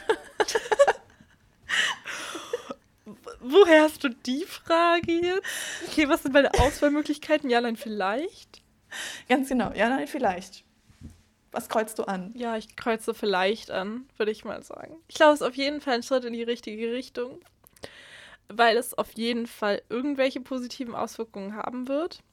Woher 3.39 3.83
hast 3.83 4.03
du 4.03 4.09
die 4.09 4.43
Frage 4.43 5.13
jetzt? 5.13 5.47
Okay, 5.87 6.09
was 6.09 6.23
sind 6.23 6.33
meine 6.33 6.53
Auswahlmöglichkeiten? 6.55 7.49
Ja, 7.49 7.61
nein, 7.61 7.77
vielleicht. 7.77 8.61
Ganz 9.29 9.47
genau. 9.47 9.71
Ja, 9.73 9.87
nein, 9.87 10.07
vielleicht. 10.07 10.65
Was 11.51 11.69
kreuzt 11.69 11.97
du 11.99 12.03
an? 12.03 12.33
Ja, 12.35 12.57
ich 12.57 12.75
kreuze 12.75 13.13
vielleicht 13.13 13.71
an, 13.71 14.09
würde 14.17 14.33
ich 14.33 14.43
mal 14.43 14.61
sagen. 14.61 14.97
Ich 15.07 15.15
glaube, 15.15 15.35
es 15.35 15.41
ist 15.41 15.47
auf 15.47 15.55
jeden 15.55 15.79
Fall 15.79 15.95
ein 15.95 16.03
Schritt 16.03 16.25
in 16.25 16.33
die 16.33 16.43
richtige 16.43 16.91
Richtung 16.91 17.39
weil 18.51 18.77
es 18.77 18.97
auf 18.97 19.11
jeden 19.13 19.47
Fall 19.47 19.81
irgendwelche 19.89 20.41
positiven 20.41 20.95
Auswirkungen 20.95 21.55
haben 21.55 21.87
wird. 21.87 22.23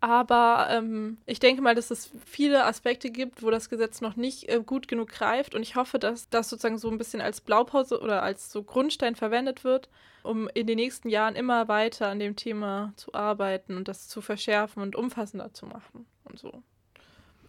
Aber 0.00 0.68
ähm, 0.70 1.18
ich 1.26 1.38
denke 1.38 1.62
mal, 1.62 1.74
dass 1.74 1.90
es 1.90 2.10
viele 2.24 2.64
Aspekte 2.64 3.10
gibt, 3.10 3.42
wo 3.42 3.50
das 3.50 3.70
Gesetz 3.70 4.00
noch 4.00 4.16
nicht 4.16 4.48
äh, 4.48 4.60
gut 4.64 4.88
genug 4.88 5.08
greift. 5.08 5.54
Und 5.54 5.62
ich 5.62 5.74
hoffe, 5.76 5.98
dass 5.98 6.28
das 6.28 6.50
sozusagen 6.50 6.78
so 6.78 6.90
ein 6.90 6.98
bisschen 6.98 7.20
als 7.20 7.40
Blaupause 7.40 8.00
oder 8.00 8.22
als 8.22 8.52
so 8.52 8.62
Grundstein 8.62 9.16
verwendet 9.16 9.64
wird, 9.64 9.88
um 10.22 10.48
in 10.54 10.66
den 10.66 10.76
nächsten 10.76 11.08
Jahren 11.08 11.34
immer 11.34 11.68
weiter 11.68 12.08
an 12.08 12.18
dem 12.18 12.36
Thema 12.36 12.92
zu 12.96 13.14
arbeiten 13.14 13.76
und 13.76 13.88
das 13.88 14.08
zu 14.08 14.20
verschärfen 14.20 14.82
und 14.82 14.96
umfassender 14.96 15.52
zu 15.54 15.66
machen 15.66 16.06
und 16.24 16.38
so. 16.38 16.62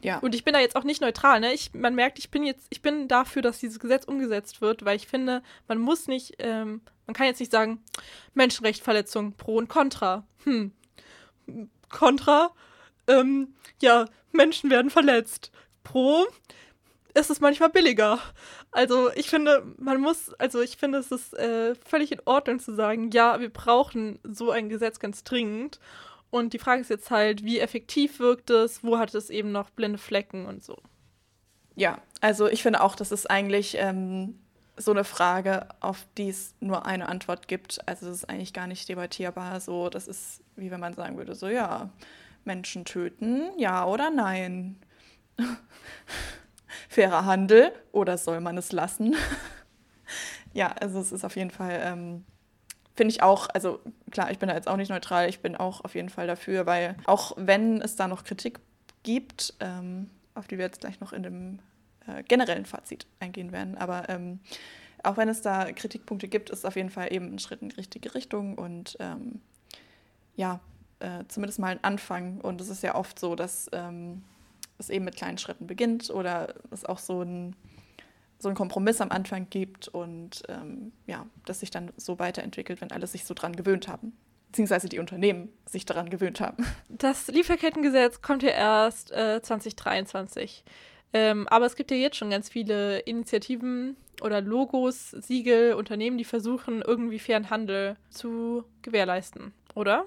Ja. 0.08 0.20
Und 0.20 0.34
ich 0.34 0.44
bin 0.44 0.54
da 0.54 0.60
jetzt 0.60 0.76
auch 0.76 0.84
nicht 0.84 1.02
neutral, 1.02 1.40
ne? 1.40 1.54
Ich, 1.54 1.74
man 1.74 1.96
merkt, 1.96 2.20
ich 2.20 2.32
bin 2.32 2.44
jetzt, 2.44 2.66
ich 2.70 2.82
bin 2.82 3.08
dafür, 3.08 3.42
dass 3.42 3.60
dieses 3.60 3.80
Gesetz 3.80 4.06
umgesetzt 4.06 4.62
wird, 4.62 4.86
weil 4.86 4.96
ich 4.96 5.08
finde, 5.08 5.44
man 5.68 5.80
muss 5.80 6.08
nicht, 6.08 6.36
ähm, 6.40 6.82
man 7.06 7.14
kann 7.14 7.28
jetzt 7.28 7.40
nicht 7.40 7.52
sagen, 7.52 7.84
Menschenrechtsverletzung 8.34 9.34
pro 9.34 9.58
und 9.58 9.68
contra. 9.68 10.26
Hm. 10.44 10.72
Contra, 11.90 12.52
ähm, 13.08 13.54
ja, 13.82 14.06
Menschen 14.32 14.70
werden 14.70 14.90
verletzt. 14.90 15.52
Pro 15.84 16.26
ist 17.14 17.30
es 17.30 17.40
manchmal 17.40 17.70
billiger. 17.70 18.20
Also 18.72 19.10
ich 19.16 19.30
finde, 19.30 19.66
man 19.78 20.00
muss, 20.00 20.34
also 20.36 20.62
ich 20.62 20.78
finde, 20.78 21.00
es 21.00 21.12
ist 21.12 21.34
äh, 21.34 21.76
völlig 21.76 22.12
in 22.12 22.22
Ordnung 22.26 22.60
zu 22.60 22.76
sagen, 22.76 23.10
ja, 23.12 23.40
wir 23.40 23.50
brauchen 23.50 24.20
so 24.24 24.52
ein 24.52 24.70
Gesetz 24.70 25.00
ganz 25.00 25.24
dringend. 25.24 25.80
Und 26.30 26.54
die 26.54 26.60
Frage 26.60 26.82
ist 26.82 26.90
jetzt 26.90 27.10
halt, 27.10 27.44
wie 27.44 27.60
effektiv 27.60 28.20
wirkt 28.20 28.50
es, 28.50 28.84
wo 28.84 28.98
hat 28.98 29.14
es 29.16 29.30
eben 29.30 29.52
noch 29.52 29.70
blinde 29.70 29.98
Flecken 29.98 30.46
und 30.46 30.64
so. 30.64 30.78
Ja, 31.76 32.02
also 32.22 32.48
ich 32.48 32.64
finde 32.64 32.82
auch, 32.82 32.96
das 32.96 33.12
ist 33.12 33.30
eigentlich 33.30 33.78
ähm, 33.80 34.40
so 34.78 34.92
eine 34.92 35.04
Frage, 35.04 35.68
auf 35.80 36.06
die 36.18 36.30
es 36.30 36.56
nur 36.60 36.86
eine 36.86 37.08
Antwort 37.08 37.48
gibt. 37.48 37.80
Also 37.88 38.08
es 38.08 38.18
ist 38.18 38.30
eigentlich 38.30 38.54
gar 38.54 38.68
nicht 38.68 38.88
debattierbar. 38.90 39.60
So, 39.60 39.90
das 39.90 40.08
ist, 40.08 40.44
wie 40.56 40.72
wenn 40.72 40.80
man 40.80 40.94
sagen 40.94 41.18
würde, 41.18 41.36
so 41.36 41.48
ja, 41.48 41.90
Menschen 42.46 42.86
töten, 42.86 43.52
ja 43.58 43.86
oder 43.86 44.10
nein. 44.10 44.78
Fairer 46.90 47.26
Handel 47.26 47.72
oder 47.92 48.18
soll 48.18 48.42
man 48.42 48.58
es 48.58 48.72
lassen? 48.72 49.16
ja, 50.54 50.72
also 50.72 51.00
es 51.00 51.12
ist 51.12 51.24
auf 51.24 51.36
jeden 51.36 51.52
Fall 51.52 51.80
ähm, 51.84 52.26
finde 52.98 53.14
ich 53.14 53.24
auch, 53.24 53.48
also 53.54 53.80
klar, 54.12 54.32
ich 54.32 54.40
bin 54.40 54.50
da 54.50 54.56
jetzt 54.56 54.68
auch 54.68 54.76
nicht 54.76 54.90
neutral, 54.90 55.30
ich 55.30 55.40
bin 55.40 55.56
auch 55.56 55.86
auf 55.86 55.96
jeden 55.96 56.10
Fall 56.10 56.28
dafür, 56.28 56.66
weil 56.66 56.98
auch 57.06 57.32
wenn 57.38 57.82
es 57.82 57.96
da 57.96 58.08
noch 58.08 58.24
Kritik 58.24 58.60
gibt, 59.04 59.54
ähm, 59.60 60.10
auf 60.36 60.48
die 60.48 60.58
wir 60.58 60.66
jetzt 60.66 60.82
gleich 60.82 61.00
noch 61.00 61.14
in 61.14 61.24
dem 61.24 61.60
äh, 62.08 62.24
generellen 62.24 62.66
Fazit 62.66 63.08
eingehen 63.20 63.52
werden, 63.52 63.78
aber 63.78 64.10
ähm, 64.10 64.40
auch 65.04 65.16
wenn 65.16 65.30
es 65.30 65.42
da 65.42 65.72
Kritikpunkte 65.72 66.28
gibt, 66.28 66.50
ist 66.50 66.60
es 66.60 66.66
auf 66.66 66.76
jeden 66.76 66.90
Fall 66.90 67.14
eben 67.14 67.34
ein 67.34 67.40
Schritt 67.40 67.62
in 67.62 67.70
die 67.70 67.76
richtige 67.76 68.14
Richtung 68.16 68.56
und 68.56 68.98
ähm, 69.00 69.42
ja, 70.36 70.60
äh, 71.00 71.24
zumindest 71.28 71.60
mal 71.60 71.72
ein 71.72 71.84
Anfang. 71.84 72.42
Und 72.42 72.62
es 72.62 72.70
ist 72.70 72.84
ja 72.84 72.96
oft 72.96 73.20
so, 73.20 73.36
dass 73.36 73.70
ähm, 73.74 74.24
es 74.78 74.90
eben 74.90 75.06
mit 75.06 75.16
kleinen 75.16 75.38
Schritten 75.38 75.68
beginnt 75.68 76.10
oder 76.10 76.56
es 76.72 76.86
auch 76.86 77.00
so 77.00 77.22
ein 77.22 77.56
so 78.40 78.50
einen 78.50 78.56
Kompromiss 78.56 79.02
am 79.02 79.12
Anfang 79.12 79.50
gibt 79.50 79.88
und 79.88 80.44
ähm, 80.48 80.92
ja, 81.06 81.26
das 81.46 81.62
sich 81.62 81.72
dann 81.72 81.92
so 81.98 82.20
weiterentwickelt, 82.20 82.82
wenn 82.82 82.92
alle 82.92 83.08
sich 83.08 83.26
so 83.26 83.34
dran 83.34 83.56
gewöhnt 83.56 83.88
haben. 83.88 84.16
Beziehungsweise 84.48 84.90
die 84.90 85.00
Unternehmen 85.00 85.50
sich 85.66 85.86
daran 85.86 86.10
gewöhnt 86.10 86.40
haben. 86.40 86.66
Das 86.90 87.28
Lieferkettengesetz 87.28 88.22
kommt 88.22 88.44
ja 88.44 88.50
erst 88.50 89.12
äh, 89.12 89.42
2023. 89.42 90.64
Ähm, 91.14 91.48
aber 91.48 91.66
es 91.66 91.76
gibt 91.76 91.92
ja 91.92 91.98
jetzt 91.98 92.18
schon 92.18 92.30
ganz 92.30 92.50
viele 92.50 93.00
Initiativen 93.00 93.96
oder 94.22 94.42
Logos, 94.42 95.12
Siegel, 95.12 95.74
Unternehmen, 95.74 96.18
die 96.18 96.24
versuchen, 96.24 96.82
irgendwie 96.82 97.20
fairen 97.20 97.50
Handel 97.50 97.98
zu 98.10 98.64
gewährleisten, 98.82 99.54
oder? 99.76 100.06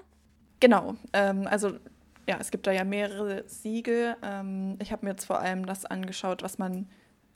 Genau. 0.59 0.95
Ähm, 1.13 1.47
also 1.47 1.71
ja, 2.27 2.37
es 2.39 2.51
gibt 2.51 2.67
da 2.67 2.71
ja 2.71 2.83
mehrere 2.83 3.43
Siegel. 3.47 4.15
Ähm, 4.21 4.77
ich 4.79 4.91
habe 4.91 5.05
mir 5.05 5.11
jetzt 5.11 5.25
vor 5.25 5.39
allem 5.39 5.65
das 5.65 5.85
angeschaut, 5.85 6.43
was 6.43 6.57
man 6.57 6.87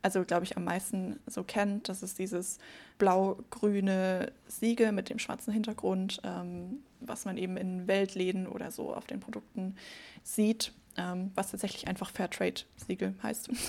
also 0.06 0.24
glaube 0.24 0.44
ich 0.44 0.56
am 0.56 0.66
meisten 0.66 1.20
so 1.26 1.44
kennt. 1.44 1.90
Das 1.90 2.04
ist 2.04 2.20
dieses 2.20 2.60
blau-grüne 3.00 4.32
Siegel 4.48 4.92
mit 4.92 5.10
dem 5.10 5.18
schwarzen 5.18 5.52
Hintergrund, 5.52 6.22
ähm, 6.24 6.84
was 7.00 7.26
man 7.26 7.38
eben 7.38 7.58
in 7.58 7.88
Weltläden 7.88 8.46
oder 8.46 8.70
so 8.70 8.94
auf 8.94 9.08
den 9.08 9.20
Produkten 9.20 9.76
sieht, 10.22 10.74
ähm, 10.96 11.32
was 11.34 11.50
tatsächlich 11.50 11.88
einfach 11.88 12.12
Fairtrade-Siegel 12.12 13.16
heißt. 13.24 13.50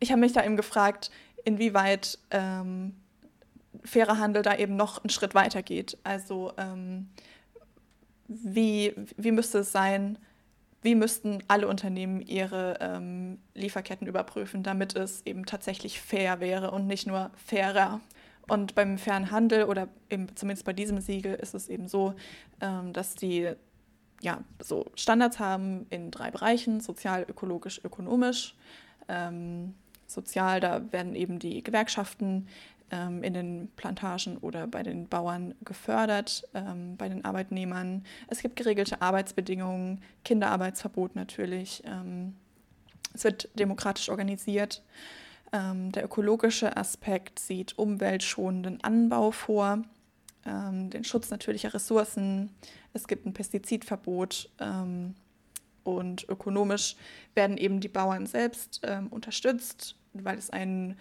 Ich 0.00 0.10
habe 0.10 0.20
mich 0.20 0.34
da 0.34 0.44
eben 0.44 0.56
gefragt, 0.56 1.10
inwieweit 1.44 2.18
ähm, 2.30 2.94
fairer 3.84 4.18
Handel 4.18 4.42
da 4.42 4.54
eben 4.54 4.76
noch 4.76 5.02
einen 5.02 5.08
Schritt 5.08 5.34
weiter 5.34 5.62
geht. 5.62 5.96
Also 6.04 6.52
ähm, 6.58 7.08
wie, 8.28 8.92
wie 9.16 9.30
müsste 9.30 9.60
es 9.60 9.72
sein, 9.72 10.18
wie 10.84 10.94
müssten 10.94 11.42
alle 11.48 11.66
Unternehmen 11.66 12.20
ihre 12.20 12.76
ähm, 12.80 13.38
Lieferketten 13.54 14.06
überprüfen, 14.06 14.62
damit 14.62 14.94
es 14.94 15.22
eben 15.24 15.46
tatsächlich 15.46 15.98
fair 15.98 16.40
wäre 16.40 16.70
und 16.72 16.86
nicht 16.86 17.06
nur 17.06 17.30
fairer. 17.36 18.02
Und 18.46 18.74
beim 18.74 18.98
fairen 18.98 19.30
Handel 19.30 19.64
oder 19.64 19.88
eben 20.10 20.36
zumindest 20.36 20.66
bei 20.66 20.74
diesem 20.74 21.00
Siegel 21.00 21.34
ist 21.36 21.54
es 21.54 21.70
eben 21.70 21.88
so, 21.88 22.12
ähm, 22.60 22.92
dass 22.92 23.14
die 23.14 23.48
ja, 24.20 24.44
so 24.62 24.84
Standards 24.94 25.38
haben 25.38 25.86
in 25.88 26.10
drei 26.10 26.30
Bereichen, 26.30 26.80
sozial, 26.80 27.24
ökologisch, 27.26 27.80
ökonomisch. 27.82 28.54
Ähm, 29.08 29.74
sozial, 30.06 30.60
da 30.60 30.92
werden 30.92 31.14
eben 31.14 31.38
die 31.38 31.62
Gewerkschaften 31.62 32.46
ähm, 32.90 33.22
in 33.22 33.34
den 33.34 33.68
Plantagen 33.76 34.36
oder 34.38 34.66
bei 34.66 34.82
den 34.82 35.08
Bauern 35.08 35.54
gefördert, 35.64 36.46
ähm, 36.54 36.96
bei 36.96 37.08
den 37.08 37.24
Arbeitnehmern. 37.24 38.04
Es 38.28 38.42
gibt 38.42 38.56
geregelte 38.56 39.00
Arbeitsbedingungen, 39.02 40.02
Kinderarbeitsverbot 40.24 41.16
natürlich. 41.16 41.82
Ähm, 41.86 42.34
es 43.14 43.24
wird 43.24 43.48
demokratisch 43.58 44.08
organisiert. 44.08 44.82
Ähm, 45.52 45.92
der 45.92 46.04
ökologische 46.04 46.76
Aspekt 46.76 47.38
sieht 47.38 47.78
umweltschonenden 47.78 48.82
Anbau 48.82 49.30
vor, 49.30 49.82
ähm, 50.44 50.90
den 50.90 51.04
Schutz 51.04 51.30
natürlicher 51.30 51.72
Ressourcen. 51.74 52.50
Es 52.92 53.08
gibt 53.08 53.26
ein 53.26 53.34
Pestizidverbot. 53.34 54.50
Ähm, 54.60 55.14
und 55.84 56.26
ökonomisch 56.30 56.96
werden 57.34 57.58
eben 57.58 57.78
die 57.78 57.88
Bauern 57.88 58.24
selbst 58.24 58.80
unterstützt, 59.10 59.96
weil 60.14 60.38
es 60.38 60.48
einen 60.48 60.92
ähm, 60.92 60.96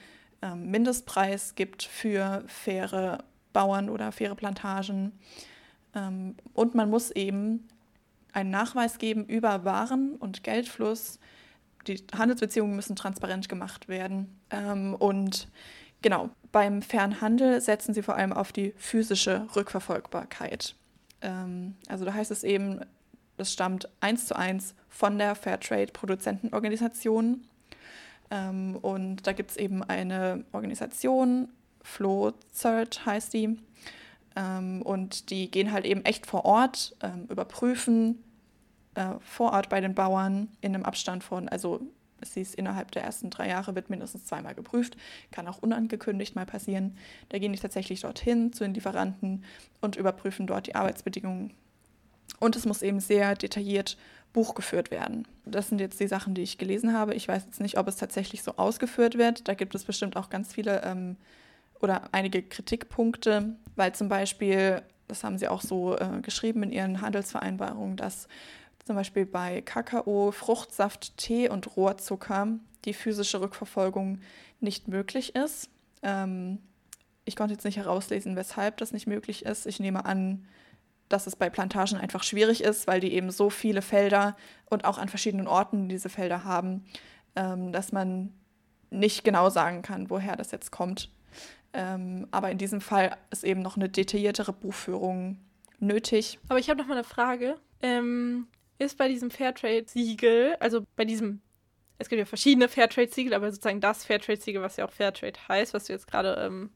Mindestpreis 0.56 1.56
gibt 1.56 1.84
für 1.84 2.44
faire 2.48 3.24
Bauern 3.54 3.90
oder 3.90 4.12
faire 4.12 4.36
Plantagen. 4.36 5.14
Ähm, 5.96 6.36
und 6.54 6.76
man 6.76 6.90
muss 6.90 7.12
eben 7.12 7.68
einen 8.34 8.50
Nachweis 8.50 8.98
geben 8.98 9.26
über 9.26 9.64
Waren- 9.64 10.16
und 10.16 10.44
Geldfluss. 10.44 11.20
Die 11.88 12.04
Handelsbeziehungen 12.18 12.76
müssen 12.76 12.96
transparent 12.96 13.48
gemacht 13.48 13.88
werden. 13.88 14.40
Ähm, 14.50 14.96
und 14.96 15.48
genau, 16.02 16.32
beim 16.52 16.82
fairen 16.82 17.22
Handel 17.22 17.62
setzen 17.62 17.94
sie 17.94 18.02
vor 18.02 18.16
allem 18.16 18.34
auf 18.34 18.52
die 18.52 18.74
physische 18.78 19.48
Rückverfolgbarkeit. 19.56 20.76
also 21.88 22.04
da 22.04 22.14
heißt 22.14 22.32
es 22.32 22.44
eben, 22.44 22.82
es 23.38 23.54
stammt 23.54 23.88
eins 24.02 24.28
zu 24.28 24.36
eins 24.36 24.76
von 24.90 25.18
der 25.18 25.36
Fairtrade-Produzentenorganisation 25.36 27.46
ähm, 28.34 28.76
und 28.82 29.28
da 29.28 29.32
gibt 29.32 29.52
es 29.52 29.58
eben 29.58 29.84
eine 29.84 30.44
Organisation, 30.52 31.48
FlowCert 31.84 33.06
heißt 33.06 33.34
die, 33.34 33.58
Ähm, 34.36 34.82
und 34.82 35.30
die 35.30 35.52
gehen 35.52 35.72
halt 35.72 35.86
eben 35.86 36.04
echt 36.06 36.26
vor 36.26 36.44
Ort, 36.44 36.96
ähm, 37.02 37.28
überprüfen 37.30 38.24
äh, 38.96 39.14
vor 39.20 39.54
Ort 39.54 39.70
bei 39.70 39.80
den 39.80 39.94
Bauern 39.94 40.50
in 40.62 40.74
einem 40.74 40.86
Abstand 40.86 41.24
von, 41.24 41.48
also 41.50 41.82
es 42.20 42.34
hieß, 42.34 42.56
innerhalb 42.56 42.92
der 42.92 43.04
ersten 43.04 43.30
drei 43.30 43.50
Jahre 43.50 43.76
wird 43.76 43.90
mindestens 43.90 44.26
zweimal 44.26 44.56
geprüft, 44.56 44.98
kann 45.32 45.48
auch 45.48 45.60
unangekündigt 45.62 46.36
mal 46.36 46.46
passieren. 46.46 46.98
Da 47.30 47.38
gehen 47.38 47.54
die 47.54 47.60
tatsächlich 47.60 48.02
dorthin 48.02 48.54
zu 48.54 48.64
den 48.64 48.74
Lieferanten 48.74 49.44
und 49.82 49.98
überprüfen 49.98 50.48
dort 50.48 50.68
die 50.68 50.76
Arbeitsbedingungen. 50.76 51.54
Und 52.40 52.56
es 52.56 52.66
muss 52.66 52.82
eben 52.82 53.00
sehr 53.00 53.36
detailliert 53.36 53.98
Buch 54.34 54.56
geführt 54.56 54.92
werden. 54.92 55.28
Das 55.46 55.70
sind 55.70 55.80
jetzt 55.80 56.00
die 56.00 56.08
Sachen, 56.08 56.34
die 56.34 56.42
ich 56.42 56.58
gelesen 56.58 56.94
habe. 56.94 57.14
Ich 57.14 57.28
weiß 57.28 57.46
jetzt 57.46 57.62
nicht, 57.62 57.78
ob 57.78 57.88
es 57.88 57.96
tatsächlich 57.96 58.44
so 58.44 58.54
ausgeführt 58.58 59.18
wird. 59.18 59.48
Da 59.48 59.54
gibt 59.54 59.76
es 59.76 59.84
bestimmt 59.84 60.18
auch 60.18 60.30
ganz 60.30 60.54
viele 60.54 60.82
ähm, 60.84 61.18
oder 61.80 62.10
einige 62.12 62.42
Kritikpunkte, 62.42 63.56
weil 63.76 63.94
zum 63.94 64.10
Beispiel, 64.10 64.82
das 65.08 65.24
haben 65.24 65.38
sie 65.38 65.48
auch 65.48 65.62
so 65.62 65.96
äh, 65.96 66.22
geschrieben 66.22 66.64
in 66.64 66.72
ihren 66.72 67.02
Handelsvereinbarungen, 67.02 67.96
dass 67.96 68.28
zum 68.86 68.96
Beispiel 68.96 69.26
bei 69.26 69.62
Kakao, 69.62 70.32
Fruchtsaft, 70.32 71.18
Tee 71.18 71.50
und 71.50 71.78
Rohrzucker 71.78 72.48
die 72.86 72.94
physische 72.94 73.40
Rückverfolgung 73.40 74.20
nicht 74.60 74.88
möglich 74.88 75.36
ist. 75.36 75.70
Ähm, 76.02 76.60
ich 77.26 77.36
konnte 77.36 77.54
jetzt 77.54 77.64
nicht 77.64 77.78
herauslesen, 77.78 78.36
weshalb 78.36 78.78
das 78.78 78.92
nicht 78.92 79.08
möglich 79.08 79.46
ist. 79.46 79.66
Ich 79.68 79.80
nehme 79.80 80.06
an, 80.06 80.46
dass 81.14 81.28
es 81.28 81.36
bei 81.36 81.50
Plantagen 81.50 81.98
einfach 81.98 82.24
schwierig 82.24 82.64
ist, 82.64 82.88
weil 82.88 83.00
die 83.00 83.14
eben 83.14 83.30
so 83.30 83.50
viele 83.50 83.82
Felder 83.82 84.36
und 84.70 84.86
auch 84.86 84.98
an 84.98 85.10
verschiedenen 85.10 85.48
Orten 85.48 85.88
diese 85.88 86.10
Felder 86.10 86.44
haben, 86.44 86.86
ähm, 87.36 87.72
dass 87.72 87.92
man 87.92 88.34
nicht 88.90 89.24
genau 89.24 89.50
sagen 89.50 89.82
kann, 89.82 90.10
woher 90.10 90.36
das 90.36 90.52
jetzt 90.52 90.72
kommt. 90.72 91.10
Ähm, 91.74 92.28
aber 92.32 92.52
in 92.52 92.58
diesem 92.58 92.82
Fall 92.82 93.16
ist 93.32 93.44
eben 93.44 93.62
noch 93.62 93.76
eine 93.76 93.90
detailliertere 93.90 94.54
Buchführung 94.54 95.38
nötig. 95.80 96.40
Aber 96.50 96.60
ich 96.60 96.70
habe 96.70 96.80
noch 96.80 96.88
mal 96.88 96.96
eine 96.96 97.04
Frage. 97.04 97.56
Ähm, 97.82 98.48
ist 98.80 98.98
bei 98.98 99.08
diesem 99.08 99.30
Fairtrade-Siegel, 99.32 100.56
also 100.60 100.82
bei 100.96 101.06
diesem, 101.06 101.42
es 101.98 102.10
gibt 102.10 102.20
ja 102.20 102.26
verschiedene 102.26 102.70
Fairtrade-Siegel, 102.70 103.34
aber 103.34 103.52
sozusagen 103.52 103.82
das 103.82 104.06
Fairtrade-Siegel, 104.06 104.62
was 104.62 104.78
ja 104.78 104.86
auch 104.86 104.92
Fairtrade 104.92 105.40
heißt, 105.48 105.74
was 105.74 105.86
du 105.86 105.94
jetzt 105.94 106.08
gerade 106.08 106.36
ähm, 106.40 106.72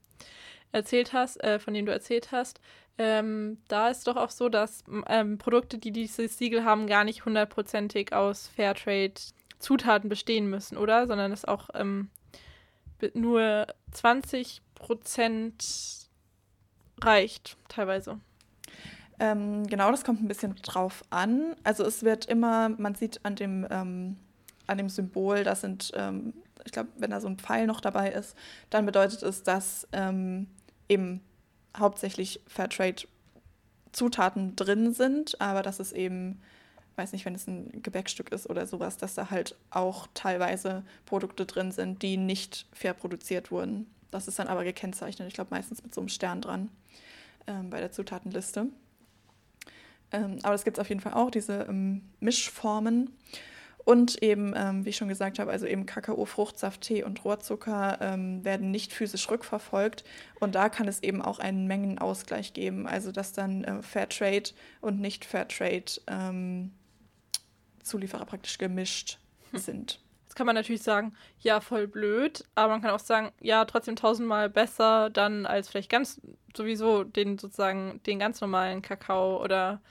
erzählt 0.71 1.13
hast, 1.13 1.43
äh, 1.43 1.59
von 1.59 1.73
dem 1.73 1.85
du 1.85 1.91
erzählt 1.91 2.31
hast, 2.31 2.59
ähm, 2.97 3.57
da 3.67 3.89
ist 3.89 4.07
doch 4.07 4.15
auch 4.15 4.31
so, 4.31 4.49
dass 4.49 4.83
ähm, 5.07 5.37
Produkte, 5.37 5.77
die 5.77 5.91
dieses 5.91 6.37
Siegel 6.37 6.63
haben, 6.63 6.87
gar 6.87 7.03
nicht 7.03 7.25
hundertprozentig 7.25 8.13
aus 8.13 8.47
Fairtrade-Zutaten 8.55 10.09
bestehen 10.09 10.49
müssen, 10.49 10.77
oder? 10.77 11.05
Sondern 11.05 11.31
es 11.31 11.45
auch 11.45 11.69
ähm, 11.75 12.09
nur 13.13 13.67
20 13.91 14.61
Prozent 14.73 16.07
reicht 17.01 17.57
teilweise. 17.69 18.19
Ähm, 19.19 19.65
genau, 19.67 19.91
das 19.91 20.03
kommt 20.03 20.21
ein 20.21 20.27
bisschen 20.27 20.55
drauf 20.55 21.03
an. 21.09 21.55
Also 21.63 21.83
es 21.83 22.03
wird 22.03 22.25
immer, 22.25 22.69
man 22.69 22.95
sieht 22.95 23.23
an 23.25 23.35
dem, 23.35 23.67
ähm, 23.69 24.17
an 24.65 24.77
dem 24.77 24.89
Symbol, 24.89 25.43
das 25.43 25.61
sind, 25.61 25.91
ähm, 25.95 26.33
ich 26.65 26.71
glaube, 26.71 26.89
wenn 26.97 27.11
da 27.11 27.19
so 27.19 27.27
ein 27.27 27.37
Pfeil 27.37 27.67
noch 27.67 27.81
dabei 27.81 28.11
ist, 28.11 28.35
dann 28.69 28.85
bedeutet 28.85 29.23
es, 29.23 29.43
dass 29.43 29.87
eben 30.89 31.21
hauptsächlich 31.77 32.41
Fairtrade-Zutaten 32.47 34.55
drin 34.55 34.93
sind, 34.93 35.39
aber 35.41 35.61
dass 35.61 35.79
es 35.79 35.91
eben, 35.91 36.41
weiß 36.95 37.13
nicht, 37.13 37.25
wenn 37.25 37.35
es 37.35 37.47
ein 37.47 37.81
Gebäckstück 37.81 38.31
ist 38.31 38.49
oder 38.49 38.67
sowas, 38.67 38.97
dass 38.97 39.13
da 39.13 39.29
halt 39.29 39.55
auch 39.69 40.07
teilweise 40.13 40.83
Produkte 41.05 41.45
drin 41.45 41.71
sind, 41.71 42.01
die 42.01 42.17
nicht 42.17 42.65
fair 42.73 42.93
produziert 42.93 43.51
wurden. 43.51 43.87
Das 44.11 44.27
ist 44.27 44.39
dann 44.39 44.47
aber 44.47 44.63
gekennzeichnet, 44.63 45.27
ich 45.27 45.33
glaube 45.33 45.51
meistens 45.51 45.83
mit 45.83 45.93
so 45.93 46.01
einem 46.01 46.09
Stern 46.09 46.41
dran 46.41 46.69
ähm, 47.45 47.69
bei 47.69 47.79
der 47.79 47.91
Zutatenliste. 47.91 48.67
Ähm, 50.11 50.39
aber 50.43 50.55
es 50.55 50.63
gibt 50.63 50.79
auf 50.79 50.89
jeden 50.89 51.01
Fall 51.01 51.13
auch 51.13 51.29
diese 51.29 51.65
ähm, 51.69 52.01
Mischformen. 52.19 53.11
Und 53.87 54.21
eben, 54.21 54.53
ähm, 54.53 54.83
wie 54.83 54.89
ich 54.89 54.97
schon 54.97 55.07
gesagt 55.07 55.39
habe, 55.39 55.49
also 55.49 55.65
eben 55.65 55.85
Kakao, 55.85 56.25
Fruchtsaft, 56.25 56.81
Tee 56.81 57.05
und 57.05 57.23
Rohrzucker 57.23 57.97
ähm, 58.01 58.43
werden 58.43 58.69
nicht 58.69 58.91
physisch 58.91 59.31
rückverfolgt. 59.31 60.03
Und 60.41 60.55
da 60.55 60.67
kann 60.67 60.89
es 60.89 61.01
eben 61.01 61.21
auch 61.21 61.39
einen 61.39 61.67
Mengenausgleich 61.67 62.51
geben. 62.51 62.85
Also 62.85 63.13
dass 63.13 63.31
dann 63.31 63.63
äh, 63.63 63.81
Fairtrade 63.81 64.49
und 64.81 64.99
nicht 64.99 65.23
Fairtrade 65.23 66.01
ähm, 66.07 66.73
Zulieferer 67.81 68.25
praktisch 68.25 68.57
gemischt 68.57 69.19
hm. 69.51 69.59
sind 69.59 70.01
kann 70.37 70.45
man 70.45 70.53
natürlich 70.53 70.83
sagen, 70.83 71.13
ja, 71.39 71.61
voll 71.61 71.87
blöd, 71.87 72.43
aber 72.53 72.73
man 72.73 72.81
kann 72.83 72.91
auch 72.91 72.99
sagen, 72.99 73.31
ja, 73.41 73.65
trotzdem 73.65 73.95
tausendmal 73.95 74.51
besser 74.51 75.09
dann 75.09 75.47
als 75.47 75.67
vielleicht 75.67 75.89
ganz 75.89 76.21
sowieso 76.55 77.03
den 77.03 77.39
sozusagen 77.39 78.01
den 78.05 78.19
ganz 78.19 78.39
normalen 78.39 78.83
Kakao 78.83 79.43
oder 79.43 79.81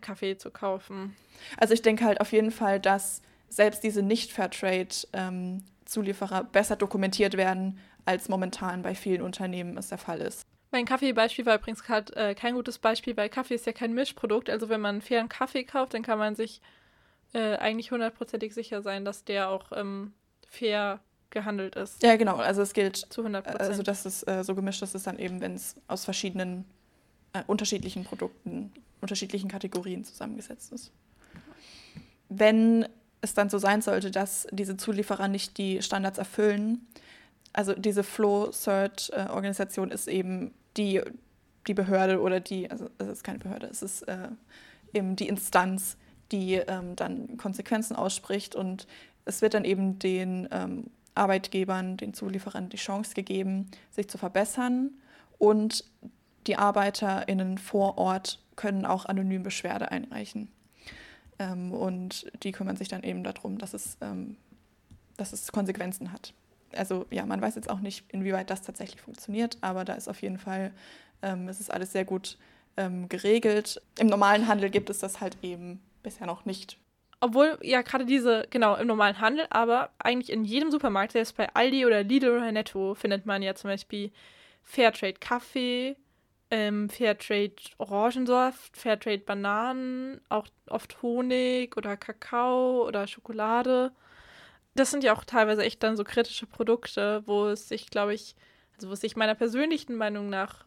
Kaffee 0.00 0.36
zu 0.36 0.50
kaufen. 0.50 1.14
Also 1.56 1.72
ich 1.74 1.82
denke 1.82 2.04
halt 2.04 2.20
auf 2.20 2.32
jeden 2.32 2.50
Fall, 2.50 2.80
dass 2.80 3.22
selbst 3.48 3.84
diese 3.84 4.02
Nicht-Fairtrade-Zulieferer 4.02 6.40
ähm, 6.40 6.48
besser 6.50 6.74
dokumentiert 6.76 7.36
werden, 7.36 7.78
als 8.04 8.28
momentan 8.28 8.82
bei 8.82 8.94
vielen 8.94 9.22
Unternehmen 9.22 9.78
es 9.78 9.88
der 9.88 9.98
Fall 9.98 10.20
ist. 10.20 10.42
Mein 10.72 10.84
Kaffeebeispiel 10.84 11.46
war 11.46 11.54
übrigens 11.56 11.84
gerade 11.84 12.14
äh, 12.16 12.34
kein 12.34 12.54
gutes 12.54 12.78
Beispiel, 12.78 13.16
weil 13.16 13.28
Kaffee 13.28 13.54
ist 13.54 13.66
ja 13.66 13.72
kein 13.72 13.94
Mischprodukt. 13.94 14.50
Also 14.50 14.68
wenn 14.68 14.80
man 14.80 14.96
einen 14.96 15.02
fairen 15.02 15.28
Kaffee 15.28 15.62
kauft, 15.64 15.94
dann 15.94 16.02
kann 16.02 16.18
man 16.18 16.34
sich 16.34 16.60
äh, 17.32 17.56
eigentlich 17.56 17.92
hundertprozentig 17.92 18.54
sicher 18.54 18.82
sein, 18.82 19.04
dass 19.04 19.24
der 19.24 19.48
auch 19.48 19.70
ähm, 19.72 20.12
fair 20.48 21.00
gehandelt 21.30 21.76
ist. 21.76 22.02
Ja, 22.02 22.16
genau. 22.16 22.36
Also 22.36 22.62
es 22.62 22.72
gilt 22.72 22.96
zu 22.96 23.20
100 23.20 23.44
Prozent. 23.44 23.62
Also 23.62 23.82
dass 23.82 24.06
es 24.06 24.26
äh, 24.26 24.42
so 24.42 24.54
gemischt 24.54 24.82
ist, 24.82 24.94
ist 24.94 25.06
dann 25.06 25.18
eben, 25.18 25.40
wenn 25.40 25.54
es 25.54 25.76
aus 25.88 26.04
verschiedenen 26.04 26.64
äh, 27.32 27.42
unterschiedlichen 27.46 28.04
Produkten, 28.04 28.72
unterschiedlichen 29.06 29.48
Kategorien 29.48 30.04
zusammengesetzt 30.04 30.72
ist. 30.72 30.90
Wenn 32.28 32.86
es 33.20 33.34
dann 33.34 33.48
so 33.48 33.58
sein 33.58 33.82
sollte, 33.82 34.10
dass 34.10 34.48
diese 34.50 34.76
Zulieferer 34.76 35.28
nicht 35.28 35.58
die 35.58 35.80
Standards 35.80 36.18
erfüllen, 36.18 36.86
also 37.52 37.72
diese 37.72 38.02
Flow-Cert-Organisation 38.02 39.90
ist 39.90 40.08
eben 40.08 40.52
die, 40.76 41.00
die 41.66 41.74
Behörde 41.74 42.20
oder 42.20 42.40
die, 42.40 42.70
also 42.70 42.90
es 42.98 43.08
ist 43.08 43.24
keine 43.24 43.38
Behörde, 43.38 43.68
es 43.68 43.82
ist 43.82 44.02
äh, 44.02 44.28
eben 44.92 45.16
die 45.16 45.28
Instanz, 45.28 45.96
die 46.32 46.54
ähm, 46.54 46.96
dann 46.96 47.36
Konsequenzen 47.36 47.96
ausspricht. 47.96 48.54
Und 48.54 48.86
es 49.24 49.40
wird 49.40 49.54
dann 49.54 49.64
eben 49.64 49.98
den 49.98 50.48
ähm, 50.50 50.90
Arbeitgebern, 51.14 51.96
den 51.96 52.12
Zulieferern 52.12 52.68
die 52.68 52.76
Chance 52.76 53.14
gegeben, 53.14 53.70
sich 53.90 54.08
zu 54.08 54.18
verbessern. 54.18 54.90
Und 55.38 55.84
die 56.46 56.56
ArbeiterInnen 56.56 57.58
vor 57.58 57.98
Ort 57.98 58.40
können 58.56 58.86
auch 58.86 59.04
anonym 59.04 59.42
Beschwerde 59.42 59.90
einreichen. 59.90 60.48
Ähm, 61.38 61.72
und 61.72 62.30
die 62.42 62.52
kümmern 62.52 62.76
sich 62.76 62.88
dann 62.88 63.02
eben 63.02 63.22
darum, 63.22 63.58
dass 63.58 63.74
es, 63.74 63.98
ähm, 64.00 64.36
dass 65.16 65.32
es 65.32 65.52
Konsequenzen 65.52 66.12
hat. 66.12 66.32
Also 66.74 67.06
ja, 67.10 67.24
man 67.26 67.40
weiß 67.40 67.54
jetzt 67.54 67.70
auch 67.70 67.80
nicht, 67.80 68.04
inwieweit 68.12 68.50
das 68.50 68.62
tatsächlich 68.62 69.00
funktioniert, 69.00 69.58
aber 69.60 69.84
da 69.84 69.94
ist 69.94 70.08
auf 70.08 70.20
jeden 70.22 70.38
Fall, 70.38 70.72
ähm, 71.22 71.48
es 71.48 71.60
ist 71.60 71.70
alles 71.70 71.92
sehr 71.92 72.04
gut 72.04 72.38
ähm, 72.76 73.08
geregelt. 73.08 73.80
Im 73.98 74.08
normalen 74.08 74.48
Handel 74.48 74.70
gibt 74.70 74.90
es 74.90 74.98
das 74.98 75.20
halt 75.20 75.36
eben 75.42 75.80
bisher 76.02 76.26
noch 76.26 76.44
nicht. 76.44 76.78
Obwohl 77.20 77.58
ja 77.62 77.80
gerade 77.82 78.04
diese, 78.04 78.46
genau, 78.50 78.76
im 78.76 78.86
normalen 78.86 79.20
Handel, 79.20 79.46
aber 79.50 79.90
eigentlich 79.98 80.30
in 80.30 80.44
jedem 80.44 80.70
Supermarkt, 80.70 81.12
selbst 81.12 81.36
bei 81.36 81.48
Aldi 81.54 81.86
oder 81.86 82.02
Lidl 82.02 82.30
oder 82.30 82.52
Netto, 82.52 82.94
findet 82.94 83.24
man 83.24 83.42
ja 83.42 83.54
zum 83.54 83.70
Beispiel 83.70 84.10
Fairtrade 84.62 85.14
Kaffee, 85.14 85.96
ähm, 86.50 86.88
Fairtrade 86.88 87.56
Orangensaft, 87.78 88.76
Fairtrade 88.76 89.18
Bananen, 89.18 90.20
auch 90.28 90.46
oft 90.68 91.02
Honig 91.02 91.76
oder 91.76 91.96
Kakao 91.96 92.86
oder 92.86 93.06
Schokolade. 93.06 93.92
Das 94.74 94.90
sind 94.90 95.04
ja 95.04 95.14
auch 95.14 95.24
teilweise 95.24 95.64
echt 95.64 95.82
dann 95.82 95.96
so 95.96 96.04
kritische 96.04 96.46
Produkte, 96.46 97.22
wo 97.26 97.46
es 97.46 97.68
sich, 97.68 97.90
glaube 97.90 98.14
ich, 98.14 98.36
also 98.74 98.88
wo 98.88 98.92
es 98.92 99.00
sich 99.00 99.16
meiner 99.16 99.34
persönlichen 99.34 99.96
Meinung 99.96 100.28
nach 100.28 100.66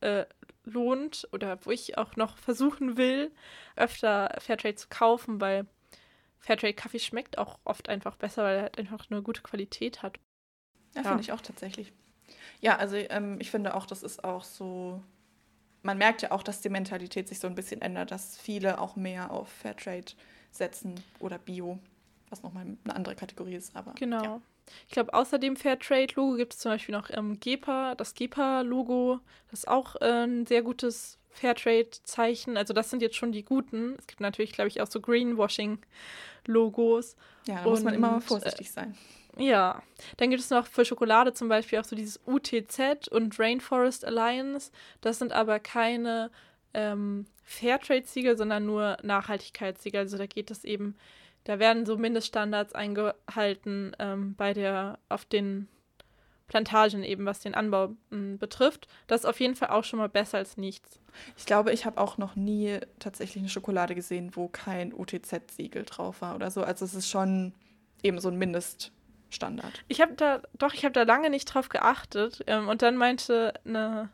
äh, 0.00 0.24
lohnt 0.64 1.28
oder 1.32 1.58
wo 1.64 1.70
ich 1.70 1.98
auch 1.98 2.16
noch 2.16 2.38
versuchen 2.38 2.96
will, 2.96 3.32
öfter 3.76 4.34
Fairtrade 4.38 4.76
zu 4.76 4.88
kaufen, 4.88 5.40
weil 5.40 5.66
Fairtrade-Kaffee 6.40 7.00
schmeckt 7.00 7.38
auch 7.38 7.58
oft 7.64 7.88
einfach 7.88 8.16
besser, 8.16 8.44
weil 8.44 8.56
er 8.56 8.62
halt 8.62 8.78
einfach 8.78 9.06
eine 9.10 9.22
gute 9.22 9.42
Qualität 9.42 10.02
hat. 10.02 10.18
Ja, 10.94 11.02
ja. 11.02 11.08
finde 11.08 11.22
ich 11.22 11.32
auch 11.32 11.40
tatsächlich. 11.40 11.92
Ja, 12.60 12.76
also 12.76 12.96
ähm, 12.96 13.38
ich 13.40 13.50
finde 13.50 13.74
auch, 13.74 13.86
das 13.86 14.02
ist 14.02 14.24
auch 14.24 14.44
so, 14.44 15.02
man 15.88 15.96
merkt 15.96 16.20
ja 16.20 16.32
auch, 16.32 16.42
dass 16.42 16.60
die 16.60 16.68
Mentalität 16.68 17.28
sich 17.28 17.38
so 17.38 17.46
ein 17.46 17.54
bisschen 17.54 17.80
ändert, 17.80 18.10
dass 18.10 18.36
viele 18.36 18.78
auch 18.78 18.94
mehr 18.94 19.30
auf 19.30 19.48
Fairtrade 19.48 20.12
setzen 20.50 21.02
oder 21.18 21.38
Bio, 21.38 21.78
was 22.28 22.42
nochmal 22.42 22.66
eine 22.84 22.94
andere 22.94 23.14
Kategorie 23.14 23.54
ist, 23.54 23.74
aber. 23.74 23.94
Genau. 23.94 24.22
Ja. 24.22 24.42
Ich 24.86 24.92
glaube, 24.92 25.14
außer 25.14 25.38
dem 25.38 25.56
Fairtrade-Logo 25.56 26.36
gibt 26.36 26.52
es 26.52 26.58
zum 26.58 26.72
Beispiel 26.72 26.94
noch 26.94 27.08
ähm, 27.08 27.40
GEPA, 27.40 27.94
das 27.94 28.12
GEPA-Logo. 28.12 29.20
Das 29.50 29.60
ist 29.60 29.68
auch 29.68 29.96
äh, 30.02 30.26
ein 30.26 30.44
sehr 30.44 30.60
gutes 30.60 31.18
Fairtrade-Zeichen. 31.30 32.58
Also 32.58 32.74
das 32.74 32.90
sind 32.90 33.00
jetzt 33.00 33.16
schon 33.16 33.32
die 33.32 33.46
guten. 33.46 33.96
Es 33.98 34.06
gibt 34.06 34.20
natürlich, 34.20 34.52
glaube 34.52 34.68
ich, 34.68 34.82
auch 34.82 34.88
so 34.88 35.00
Greenwashing-Logos. 35.00 37.16
Ja, 37.46 37.54
da 37.54 37.64
Und, 37.64 37.70
muss 37.70 37.82
man 37.82 37.94
immer 37.94 38.20
vorsichtig 38.20 38.70
sein. 38.70 38.94
Ja, 39.38 39.82
dann 40.16 40.30
gibt 40.30 40.42
es 40.42 40.50
noch 40.50 40.66
für 40.66 40.84
Schokolade 40.84 41.32
zum 41.32 41.48
Beispiel 41.48 41.78
auch 41.78 41.84
so 41.84 41.94
dieses 41.94 42.20
UTZ 42.26 43.08
und 43.08 43.38
Rainforest 43.38 44.04
Alliance. 44.04 44.72
Das 45.00 45.20
sind 45.20 45.32
aber 45.32 45.60
keine 45.60 46.30
ähm, 46.74 47.26
Fairtrade-Siegel, 47.44 48.36
sondern 48.36 48.66
nur 48.66 48.96
Nachhaltigkeitssiegel. 49.02 50.00
Also 50.00 50.18
da 50.18 50.26
geht 50.26 50.50
es 50.50 50.64
eben, 50.64 50.96
da 51.44 51.60
werden 51.60 51.86
so 51.86 51.96
Mindeststandards 51.96 52.74
eingehalten 52.74 53.94
ähm, 54.00 54.34
bei 54.34 54.52
der, 54.54 54.98
auf 55.08 55.24
den 55.24 55.68
Plantagen 56.48 57.04
eben, 57.04 57.24
was 57.24 57.38
den 57.40 57.54
Anbau 57.54 57.94
m, 58.10 58.38
betrifft. 58.38 58.88
Das 59.06 59.20
ist 59.20 59.26
auf 59.26 59.38
jeden 59.38 59.54
Fall 59.54 59.68
auch 59.70 59.84
schon 59.84 60.00
mal 60.00 60.08
besser 60.08 60.38
als 60.38 60.56
nichts. 60.56 60.98
Ich 61.36 61.46
glaube, 61.46 61.72
ich 61.72 61.86
habe 61.86 62.00
auch 62.00 62.18
noch 62.18 62.34
nie 62.34 62.80
tatsächlich 62.98 63.42
eine 63.42 63.50
Schokolade 63.50 63.94
gesehen, 63.94 64.34
wo 64.34 64.48
kein 64.48 64.92
UTZ-Siegel 64.92 65.84
drauf 65.84 66.22
war 66.22 66.34
oder 66.34 66.50
so. 66.50 66.62
Also 66.62 66.84
es 66.84 66.94
ist 66.94 67.08
schon 67.08 67.52
eben 68.02 68.18
so 68.18 68.28
ein 68.28 68.36
Mindeststandard. 69.28 69.84
Ich 69.88 70.00
habe 70.00 70.14
da, 70.14 70.42
doch, 70.54 70.74
ich 70.74 70.84
habe 70.84 70.92
da 70.92 71.02
lange 71.02 71.30
nicht 71.30 71.46
drauf 71.46 71.68
geachtet. 71.68 72.42
Ähm, 72.46 72.68
und 72.68 72.82
dann 72.82 72.96
meinte 72.96 73.54
eine, 73.64 74.08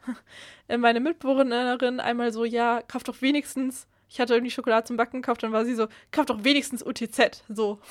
meine 0.79 1.01
Mitbewohnerin 1.01 2.01
einmal 2.01 2.33
so, 2.33 2.45
ja, 2.45 2.83
kauf 2.83 3.05
doch 3.05 3.23
wenigstens, 3.23 3.87
ich 4.09 4.21
hatte 4.21 4.35
irgendwie 4.35 4.51
Schokolade 4.51 4.87
zum 4.87 4.97
Backen 4.97 5.23
gekauft, 5.23 5.43
dann 5.43 5.53
war 5.53 5.65
sie 5.65 5.75
so, 5.75 5.89
kauf 6.11 6.27
doch 6.27 6.45
wenigstens 6.45 6.85
UTZ. 6.85 7.45
So. 7.49 7.81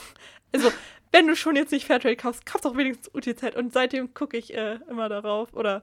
Also, 0.55 0.71
wenn 1.11 1.25
du 1.25 1.35
schon 1.35 1.55
jetzt 1.55 1.71
nicht 1.71 1.87
Fairtrade 1.87 2.15
kaufst, 2.15 2.45
kauf 2.45 2.61
doch 2.61 2.77
wenigstens 2.77 3.09
UTZ. 3.11 3.55
Und 3.55 3.73
seitdem 3.73 4.13
gucke 4.13 4.37
ich 4.37 4.53
äh, 4.53 4.77
immer 4.87 5.09
darauf 5.09 5.51
oder 5.55 5.81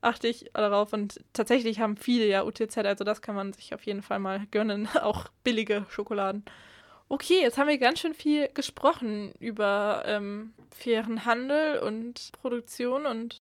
achte 0.00 0.28
ich 0.28 0.48
darauf. 0.54 0.92
Und 0.92 1.20
tatsächlich 1.32 1.80
haben 1.80 1.96
viele 1.96 2.24
ja 2.24 2.44
UTZ, 2.44 2.78
also 2.78 3.02
das 3.02 3.20
kann 3.20 3.34
man 3.34 3.52
sich 3.52 3.74
auf 3.74 3.82
jeden 3.82 4.02
Fall 4.02 4.20
mal 4.20 4.46
gönnen. 4.52 4.86
Auch 5.02 5.26
billige 5.42 5.86
Schokoladen. 5.88 6.44
Okay, 7.08 7.40
jetzt 7.40 7.56
haben 7.56 7.68
wir 7.68 7.78
ganz 7.78 8.00
schön 8.00 8.14
viel 8.14 8.48
gesprochen 8.48 9.32
über 9.38 10.02
ähm, 10.06 10.52
fairen 10.70 11.24
Handel 11.24 11.78
und 11.78 12.30
Produktion 12.32 13.06
und. 13.06 13.38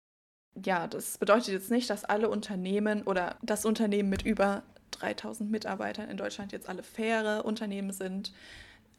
Ja, 0.64 0.86
das 0.88 1.18
bedeutet 1.18 1.48
jetzt 1.48 1.72
nicht, 1.72 1.90
dass 1.90 2.06
alle 2.06 2.30
Unternehmen 2.30 3.04
oder 3.04 3.38
das 3.42 3.66
Unternehmen 3.66 4.10
mit 4.10 4.22
über 4.22 4.62
3000 4.92 5.50
Mitarbeitern 5.50 6.10
in 6.10 6.18
Deutschland 6.18 6.52
jetzt 6.52 6.70
alle 6.70 6.84
faire 6.84 7.44
Unternehmen 7.46 7.92
sind. 7.92 8.32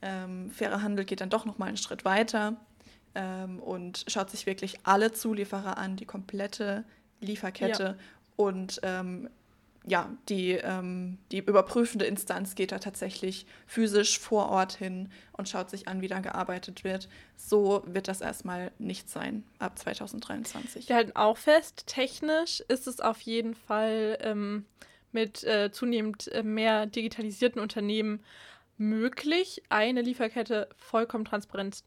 Ähm, 0.02 0.50
fairer 0.50 0.82
Handel 0.82 1.04
geht 1.04 1.20
dann 1.20 1.30
doch 1.30 1.44
noch 1.44 1.58
mal 1.58 1.66
einen 1.66 1.76
Schritt 1.76 2.04
weiter 2.04 2.56
ähm, 3.14 3.60
und 3.60 4.04
schaut 4.08 4.30
sich 4.30 4.46
wirklich 4.46 4.78
alle 4.82 5.12
Zulieferer 5.12 5.78
an, 5.78 5.96
die 5.96 6.06
komplette 6.06 6.84
Lieferkette 7.20 7.82
Ja. 7.84 7.94
und 8.36 8.80
ähm, 8.82 9.30
ja, 9.86 10.10
die, 10.28 10.52
ähm, 10.52 11.18
die 11.30 11.38
überprüfende 11.38 12.06
Instanz 12.06 12.54
geht 12.54 12.72
da 12.72 12.78
tatsächlich 12.78 13.46
physisch 13.66 14.18
vor 14.18 14.48
Ort 14.48 14.72
hin 14.72 15.10
und 15.32 15.48
schaut 15.48 15.68
sich 15.68 15.88
an, 15.88 16.00
wie 16.00 16.08
da 16.08 16.20
gearbeitet 16.20 16.84
wird. 16.84 17.08
So 17.36 17.82
wird 17.86 18.08
das 18.08 18.22
erstmal 18.22 18.72
nicht 18.78 19.10
sein 19.10 19.44
ab 19.58 19.78
2023. 19.78 20.88
Wir 20.88 20.96
halten 20.96 21.12
auch 21.14 21.36
fest, 21.36 21.84
technisch 21.86 22.60
ist 22.68 22.86
es 22.86 23.00
auf 23.00 23.20
jeden 23.20 23.54
Fall 23.54 24.18
ähm, 24.22 24.64
mit 25.12 25.44
äh, 25.44 25.70
zunehmend 25.70 26.28
äh, 26.32 26.42
mehr 26.42 26.86
digitalisierten 26.86 27.60
Unternehmen 27.60 28.22
möglich, 28.78 29.62
eine 29.68 30.00
Lieferkette 30.00 30.68
vollkommen 30.76 31.26
transparent 31.26 31.84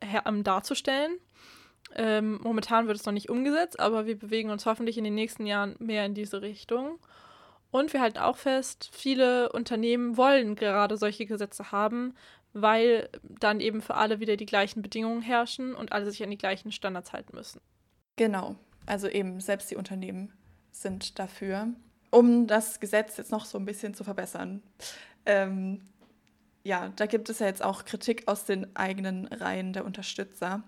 ähm, 0.00 0.44
darzustellen. 0.44 1.18
Ähm, 1.94 2.40
momentan 2.42 2.86
wird 2.88 2.98
es 2.98 3.06
noch 3.06 3.12
nicht 3.12 3.30
umgesetzt, 3.30 3.78
aber 3.80 4.06
wir 4.06 4.18
bewegen 4.18 4.50
uns 4.50 4.66
hoffentlich 4.66 4.98
in 4.98 5.04
den 5.04 5.14
nächsten 5.14 5.46
Jahren 5.46 5.76
mehr 5.78 6.04
in 6.04 6.14
diese 6.14 6.42
Richtung. 6.42 6.98
Und 7.70 7.92
wir 7.92 8.00
halten 8.00 8.18
auch 8.18 8.36
fest, 8.36 8.90
viele 8.92 9.52
Unternehmen 9.52 10.16
wollen 10.16 10.56
gerade 10.56 10.96
solche 10.96 11.26
Gesetze 11.26 11.72
haben, 11.72 12.14
weil 12.52 13.08
dann 13.22 13.60
eben 13.60 13.82
für 13.82 13.94
alle 13.94 14.20
wieder 14.20 14.36
die 14.36 14.46
gleichen 14.46 14.82
Bedingungen 14.82 15.20
herrschen 15.20 15.74
und 15.74 15.92
alle 15.92 16.10
sich 16.10 16.22
an 16.22 16.30
die 16.30 16.38
gleichen 16.38 16.72
Standards 16.72 17.12
halten 17.12 17.36
müssen. 17.36 17.60
Genau, 18.16 18.56
also 18.86 19.08
eben 19.08 19.40
selbst 19.40 19.70
die 19.70 19.76
Unternehmen 19.76 20.32
sind 20.70 21.18
dafür, 21.18 21.68
um 22.10 22.46
das 22.46 22.80
Gesetz 22.80 23.18
jetzt 23.18 23.30
noch 23.30 23.44
so 23.44 23.58
ein 23.58 23.66
bisschen 23.66 23.92
zu 23.92 24.04
verbessern. 24.04 24.62
Ähm, 25.26 25.82
ja, 26.62 26.92
da 26.96 27.06
gibt 27.06 27.28
es 27.28 27.40
ja 27.40 27.46
jetzt 27.46 27.62
auch 27.62 27.84
Kritik 27.84 28.26
aus 28.26 28.44
den 28.44 28.74
eigenen 28.74 29.26
Reihen 29.26 29.72
der 29.72 29.84
Unterstützer. 29.84 30.62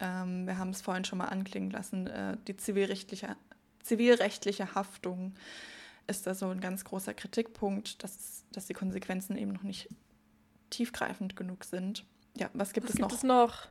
Ähm, 0.00 0.46
wir 0.46 0.58
haben 0.58 0.70
es 0.70 0.82
vorhin 0.82 1.04
schon 1.04 1.18
mal 1.18 1.26
anklingen 1.28 1.70
lassen, 1.70 2.06
äh, 2.06 2.36
die 2.48 2.56
zivilrechtliche, 2.56 3.36
zivilrechtliche 3.80 4.74
Haftung 4.74 5.34
ist 6.06 6.26
da 6.26 6.34
so 6.34 6.48
ein 6.48 6.60
ganz 6.60 6.84
großer 6.84 7.14
Kritikpunkt, 7.14 8.02
dass, 8.02 8.44
dass 8.52 8.66
die 8.66 8.74
Konsequenzen 8.74 9.36
eben 9.36 9.52
noch 9.52 9.62
nicht 9.62 9.88
tiefgreifend 10.70 11.36
genug 11.36 11.64
sind. 11.64 12.04
Ja, 12.36 12.50
was 12.52 12.72
gibt 12.72 12.84
Was 12.84 12.94
es 12.94 12.96
gibt 12.96 13.10
noch? 13.10 13.16
es 13.16 13.22
noch? 13.22 13.68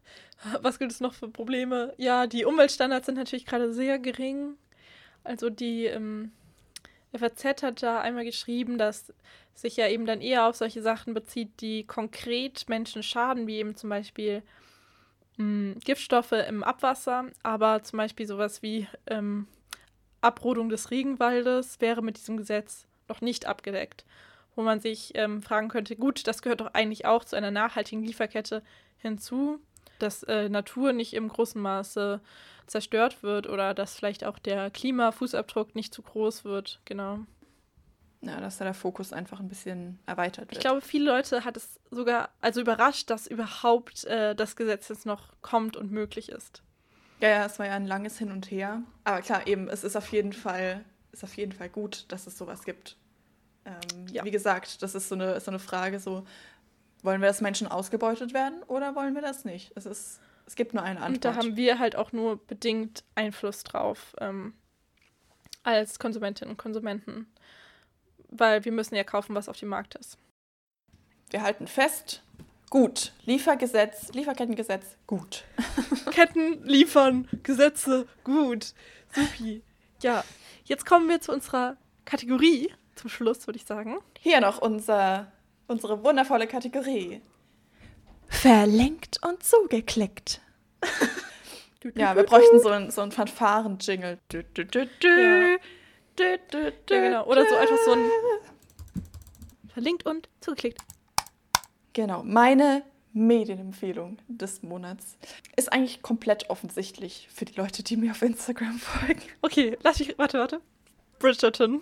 Was 0.62 0.80
gibt 0.80 0.92
es 0.92 1.00
noch 1.02 1.14
für 1.14 1.28
Probleme? 1.30 1.94
Ja, 1.98 2.28
die 2.28 2.46
Umweltstandards 2.46 3.06
sind 3.06 3.16
natürlich 3.16 3.46
gerade 3.46 3.74
sehr 3.74 4.00
gering. 4.00 4.56
Also 5.24 5.50
die 5.50 5.86
ähm, 5.86 6.32
FAZ 7.16 7.64
hat 7.64 7.84
da 7.84 8.02
einmal 8.02 8.26
geschrieben, 8.26 8.78
dass 8.78 9.14
sich 9.54 9.78
ja 9.78 9.88
eben 9.88 10.06
dann 10.06 10.22
eher 10.22 10.48
auf 10.48 10.56
solche 10.56 10.82
Sachen 10.82 11.14
bezieht, 11.14 11.62
die 11.62 11.86
konkret 11.86 12.68
Menschen 12.70 13.04
schaden, 13.04 13.48
wie 13.48 13.58
eben 13.58 13.76
zum 13.76 13.90
Beispiel 13.90 14.42
mh, 15.38 15.76
Giftstoffe 15.84 16.32
im 16.32 16.64
Abwasser, 16.64 17.26
aber 17.44 17.84
zum 17.84 17.98
Beispiel 17.98 18.28
sowas 18.28 18.62
wie 18.62 18.88
ähm, 19.08 19.48
Abrodung 20.22 20.70
des 20.70 20.92
Regenwaldes 20.92 21.82
wäre 21.82 22.02
mit 22.02 22.18
diesem 22.18 22.38
Gesetz 22.38 22.88
noch 23.10 23.22
nicht 23.22 23.46
abgedeckt. 23.46 24.06
Wo 24.56 24.62
man 24.62 24.80
sich 24.80 25.12
ähm, 25.16 25.42
fragen 25.42 25.68
könnte, 25.68 25.96
gut, 25.96 26.28
das 26.28 26.44
gehört 26.44 26.62
doch 26.62 26.74
eigentlich 26.74 27.06
auch 27.06 27.26
zu 27.26 27.36
einer 27.36 27.50
nachhaltigen 27.50 28.04
Lieferkette 28.04 28.62
hinzu, 28.98 29.60
dass 29.98 30.24
äh, 30.24 30.48
Natur 30.48 30.94
nicht 30.94 31.14
im 31.16 31.28
großen 31.28 31.60
Maße 31.60 32.22
zerstört 32.68 33.24
wird 33.24 33.48
oder 33.48 33.74
dass 33.74 33.96
vielleicht 33.96 34.24
auch 34.24 34.38
der 34.40 34.70
Klimafußabdruck 34.70 35.76
nicht 35.76 35.94
zu 35.94 36.04
groß 36.04 36.46
wird. 36.46 36.80
Genau. 36.86 37.20
Ja, 38.26 38.40
dass 38.40 38.58
da 38.58 38.64
der 38.66 38.74
Fokus 38.74 39.12
einfach 39.12 39.40
ein 39.40 39.50
bisschen 39.50 40.00
erweitert 40.06 40.46
wird. 40.46 40.54
Ich 40.54 40.60
glaube, 40.60 40.82
viele 40.82 41.12
Leute 41.12 41.44
hat 41.44 41.58
es 41.58 41.80
sogar 41.92 42.30
also 42.40 42.62
überrascht, 42.62 43.10
dass 43.10 43.28
überhaupt 43.28 44.06
äh, 44.06 44.34
das 44.34 44.56
Gesetz 44.56 44.88
jetzt 44.88 45.06
noch 45.06 45.34
kommt 45.42 45.76
und 45.76 45.92
möglich 45.92 46.30
ist. 46.30 46.64
Ja, 47.20 47.30
ja, 47.30 47.46
es 47.46 47.60
war 47.60 47.66
ja 47.66 47.74
ein 47.74 47.86
langes 47.86 48.18
Hin 48.18 48.32
und 48.32 48.50
Her. 48.50 48.82
Aber 49.04 49.22
klar, 49.22 49.46
eben, 49.48 49.68
es 49.68 49.84
ist 49.84 49.96
auf 49.98 50.10
jeden 50.12 50.32
Fall, 50.34 50.86
ist 51.12 51.24
auf 51.24 51.36
jeden 51.36 51.52
Fall 51.52 51.70
gut, 51.70 52.06
dass 52.10 52.26
es 52.28 52.38
sowas 52.38 52.64
gibt. 52.64 52.98
Ähm, 53.66 54.08
Ja. 54.10 54.24
Wie 54.24 54.32
gesagt, 54.32 54.82
das 54.82 54.96
ist 54.96 55.10
so 55.10 55.16
eine, 55.16 55.40
so 55.40 55.52
eine 55.52 55.60
Frage, 55.60 56.00
so, 56.00 56.26
wollen 57.02 57.22
wir, 57.22 57.28
dass 57.28 57.42
Menschen 57.42 57.68
ausgebeutet 57.68 58.34
werden 58.34 58.64
oder 58.64 58.96
wollen 58.96 59.16
wir 59.16 59.22
das 59.22 59.44
nicht? 59.46 59.72
Es, 59.76 59.86
ist, 59.86 60.22
es 60.46 60.56
gibt 60.56 60.74
nur 60.74 60.84
eine 60.84 61.02
Antwort. 61.02 61.16
Und 61.16 61.26
da 61.26 61.36
haben 61.36 61.56
wir 61.58 61.80
halt 61.80 61.96
auch 61.98 62.14
nur 62.14 62.38
bedingt 62.46 63.04
Einfluss 63.16 63.64
drauf 63.64 64.16
ähm, 64.20 64.54
als 65.64 66.00
Konsumentinnen 66.00 66.52
und 66.52 66.58
Konsumenten. 66.58 67.28
Weil 68.36 68.66
wir 68.66 68.72
müssen 68.72 68.96
ja 68.96 69.04
kaufen, 69.04 69.36
was 69.36 69.48
auf 69.50 69.58
dem 69.58 69.70
Markt 69.70 69.96
ist. 69.96 70.18
wir 71.30 71.42
halten 71.42 71.68
fest, 71.68 72.24
gut, 72.70 73.14
Liefergesetz, 73.26 74.12
Lieferkettengesetz, 74.14 74.98
gut. 75.08 75.46
Ketten 76.12 76.64
liefern, 76.64 77.28
Gesetze, 77.44 78.08
gut. 78.24 78.74
Supi. 79.14 79.62
Ja, 80.02 80.24
jetzt 80.66 80.86
kommen 80.86 81.08
wir 81.10 81.22
zu 81.22 81.32
unserer 81.32 81.78
Kategorie. 82.06 82.74
Zum 82.96 83.10
Schluss, 83.10 83.48
würde 83.48 83.58
ich 83.58 83.66
sagen. 83.66 84.00
Hier 84.20 84.42
noch 84.42 84.60
unser, 84.60 85.32
unsere 85.68 86.04
wundervolle 86.04 86.48
Kategorie. 86.48 87.22
Verlinkt 88.28 89.20
und 89.26 89.44
zugeklickt. 89.44 90.42
Ja, 91.96 92.16
wir 92.16 92.24
bräuchten 92.24 92.60
so 92.60 92.70
einen 92.70 92.92
so 92.92 93.10
Fanfaren-Jingle. 93.10 94.20
Ja. 94.34 95.58
Dü, 96.20 96.38
dü, 96.52 96.72
dü, 96.90 96.94
Ja, 96.96 97.02
genau. 97.02 97.26
Oder 97.26 97.46
so 97.48 97.56
einfach 97.56 97.78
so 97.86 97.92
ein 97.94 98.06
verlinkt 99.74 100.06
und 100.06 100.30
zugeklickt. 100.42 100.80
Genau, 101.94 102.24
meine 102.24 102.84
Medienempfehlung 103.14 104.18
des 104.28 104.64
Monats 104.64 105.18
ist 105.56 105.72
eigentlich 105.72 106.02
komplett 106.02 106.50
offensichtlich 106.50 107.28
für 107.34 107.46
die 107.46 107.54
Leute, 107.54 107.84
die 107.84 107.98
mir 107.98 108.12
auf 108.12 108.22
Instagram 108.22 108.78
folgen. 108.80 109.22
Okay, 109.42 109.78
lass 109.84 110.00
mich. 110.00 110.18
Warte, 110.18 110.40
warte. 110.40 110.62
Bridgerton. 111.20 111.82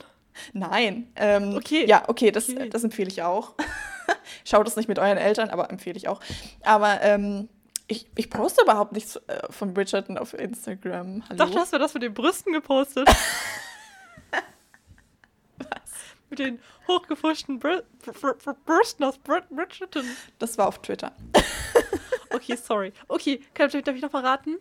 Nein. 0.53 1.11
Ähm, 1.15 1.55
Okay. 1.55 1.85
Ja, 1.87 2.07
okay, 2.07 2.31
das, 2.31 2.49
Okay. 2.49 2.69
das 2.69 2.83
empfehle 2.83 3.09
ich 3.09 3.21
auch. 3.23 3.53
Schaut 4.45 4.67
es 4.67 4.75
nicht 4.75 4.87
mit 4.89 4.99
euren 4.99 5.17
Eltern, 5.17 5.49
aber 5.49 5.69
empfehle 5.69 5.97
ich 5.97 6.07
auch. 6.07 6.21
Aber 6.63 7.01
ähm, 7.01 7.49
ich, 7.87 8.07
ich 8.15 8.29
poste 8.29 8.61
überhaupt 8.63 8.93
nichts 8.93 9.17
äh, 9.27 9.41
von 9.49 9.73
Bridgerton 9.73 10.17
auf 10.17 10.33
Instagram. 10.33 11.23
Hallo? 11.27 11.37
Doch, 11.37 11.49
du 11.51 11.57
hast 11.59 11.71
mir 11.73 11.79
das 11.79 11.93
mit 11.93 12.03
den 12.03 12.13
Brüsten 12.13 12.53
gepostet. 12.53 13.09
Mit 16.31 16.39
den 16.39 16.59
hochgefuschten 16.87 17.59
Br 17.59 17.83
Br 18.03 18.33
Br 18.33 18.55
Brüsten 18.65 19.05
aus 19.05 19.17
Br 19.19 19.41
Bridgerton. 19.49 20.05
Das 20.39 20.57
war 20.57 20.67
auf 20.67 20.81
Twitter. 20.81 21.11
Okay, 22.33 22.55
sorry. 22.55 22.93
Okay, 23.09 23.41
kann, 23.53 23.69
darf 23.69 23.93
ich 23.93 24.01
noch 24.01 24.09
verraten? 24.09 24.55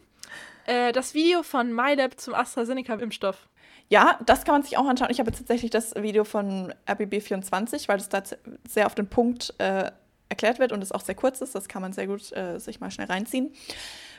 Äh, 0.66 0.90
das 0.90 1.14
Video 1.14 1.44
von 1.44 1.72
MyLab 1.72 2.18
zum 2.18 2.34
AstraZeneca-Impfstoff. 2.34 3.48
Ja, 3.88 4.18
das 4.26 4.44
kann 4.44 4.56
man 4.56 4.62
sich 4.64 4.76
auch 4.76 4.86
anschauen. 4.86 5.10
Ich 5.10 5.20
habe 5.20 5.30
jetzt 5.30 5.38
tatsächlich 5.38 5.70
das 5.70 5.94
Video 5.94 6.24
von 6.24 6.74
RBB24, 6.88 7.86
weil 7.86 7.98
das 7.98 8.08
da 8.08 8.22
sehr 8.68 8.86
auf 8.86 8.96
den 8.96 9.08
Punkt 9.08 9.54
äh, 9.58 9.90
erklärt 10.28 10.58
wird 10.58 10.72
und 10.72 10.82
es 10.82 10.92
auch 10.92 11.00
sehr 11.00 11.14
kurz 11.14 11.40
ist. 11.40 11.54
Das 11.54 11.68
kann 11.68 11.82
man 11.82 11.92
sehr 11.92 12.06
gut 12.06 12.32
äh, 12.32 12.58
sich 12.58 12.80
mal 12.80 12.90
schnell 12.90 13.06
reinziehen. 13.06 13.52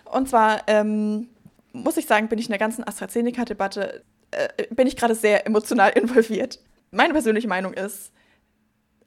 Und 0.06 0.30
zwar 0.30 0.64
ähm, 0.68 1.30
muss 1.74 1.98
ich 1.98 2.06
sagen, 2.06 2.28
bin 2.28 2.40
ich 2.40 2.46
in 2.46 2.52
der 2.52 2.60
ganzen 2.60 2.88
AstraZeneca-Debatte, 2.88 4.04
äh, 4.32 4.68
bin 4.72 4.88
ich 4.88 4.96
gerade 4.96 5.16
sehr 5.16 5.46
emotional 5.46 5.90
involviert. 5.96 6.60
Meine 6.94 7.14
persönliche 7.14 7.48
Meinung 7.48 7.74
ist, 7.74 8.12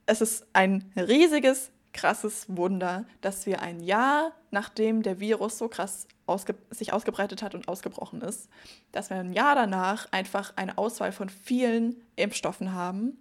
es 0.07 0.19
ist 0.19 0.47
ein 0.53 0.91
riesiges, 0.97 1.69
krasses 1.93 2.45
Wunder, 2.49 3.05
dass 3.21 3.45
wir 3.45 3.61
ein 3.61 3.79
Jahr 3.79 4.31
nachdem 4.49 5.03
der 5.03 5.19
Virus 5.19 5.59
so 5.59 5.67
krass 5.67 6.07
ausge 6.25 6.55
sich 6.71 6.93
ausgebreitet 6.93 7.43
hat 7.43 7.53
und 7.53 7.67
ausgebrochen 7.67 8.21
ist, 8.21 8.49
dass 8.91 9.11
wir 9.11 9.17
ein 9.17 9.33
Jahr 9.33 9.53
danach 9.53 10.11
einfach 10.11 10.53
eine 10.55 10.79
Auswahl 10.79 11.11
von 11.11 11.29
vielen 11.29 12.01
Impfstoffen 12.15 12.73
haben 12.73 13.19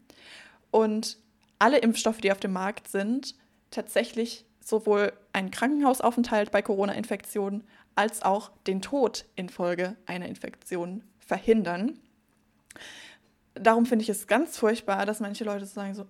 und 0.70 1.18
alle 1.58 1.78
Impfstoffe, 1.78 2.22
die 2.22 2.32
auf 2.32 2.40
dem 2.40 2.54
Markt 2.54 2.88
sind, 2.88 3.34
tatsächlich 3.70 4.46
sowohl 4.60 5.12
einen 5.34 5.50
Krankenhausaufenthalt 5.50 6.50
bei 6.50 6.62
Corona-Infektionen 6.62 7.64
als 7.96 8.22
auch 8.22 8.50
den 8.66 8.80
Tod 8.80 9.26
infolge 9.36 9.94
einer 10.06 10.26
Infektion 10.26 11.04
verhindern. 11.18 11.98
Darum 13.54 13.86
finde 13.86 14.02
ich 14.02 14.08
es 14.08 14.26
ganz 14.26 14.58
furchtbar, 14.58 15.06
dass 15.06 15.20
manche 15.20 15.44
Leute 15.44 15.66
sagen 15.66 15.94
so, 15.94 16.06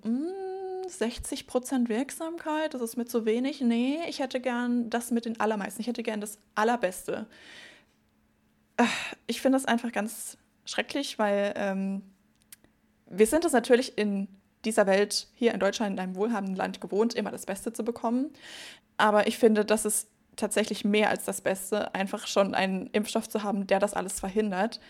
60 0.88 1.46
mm, 1.46 1.88
Wirksamkeit, 1.88 2.74
das 2.74 2.82
ist 2.82 2.96
mir 2.96 3.04
zu 3.04 3.26
wenig. 3.26 3.60
Nee, 3.60 3.98
ich 4.08 4.20
hätte 4.20 4.40
gern 4.40 4.90
das 4.90 5.10
mit 5.10 5.24
den 5.24 5.40
allermeisten. 5.40 5.80
Ich 5.80 5.86
hätte 5.86 6.02
gern 6.02 6.20
das 6.20 6.38
Allerbeste. 6.54 7.26
Äh, 8.76 8.84
ich 9.26 9.40
finde 9.40 9.56
das 9.56 9.66
einfach 9.66 9.92
ganz 9.92 10.38
schrecklich, 10.64 11.18
weil 11.18 11.52
ähm, 11.56 12.02
wir 13.06 13.26
sind 13.26 13.44
es 13.44 13.52
natürlich 13.52 13.98
in 13.98 14.28
dieser 14.64 14.86
Welt 14.86 15.28
hier 15.34 15.52
in 15.52 15.60
Deutschland, 15.60 15.92
in 15.92 16.00
einem 16.00 16.16
wohlhabenden 16.16 16.56
Land 16.56 16.80
gewohnt, 16.80 17.14
immer 17.14 17.30
das 17.30 17.46
Beste 17.46 17.72
zu 17.72 17.84
bekommen. 17.84 18.30
Aber 18.96 19.26
ich 19.26 19.38
finde, 19.38 19.64
dass 19.64 19.84
es 19.84 20.06
tatsächlich 20.36 20.84
mehr 20.84 21.10
als 21.10 21.24
das 21.24 21.40
Beste, 21.40 21.94
einfach 21.94 22.26
schon 22.26 22.54
einen 22.54 22.86
Impfstoff 22.88 23.28
zu 23.28 23.42
haben, 23.42 23.66
der 23.66 23.78
das 23.78 23.94
alles 23.94 24.20
verhindert. 24.20 24.80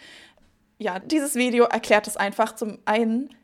Ja, 0.79 0.99
dieses 0.99 1.35
Video 1.35 1.65
erklärt 1.65 2.07
es 2.07 2.17
einfach. 2.17 2.55
Zum 2.55 2.79
einen, 2.85 3.35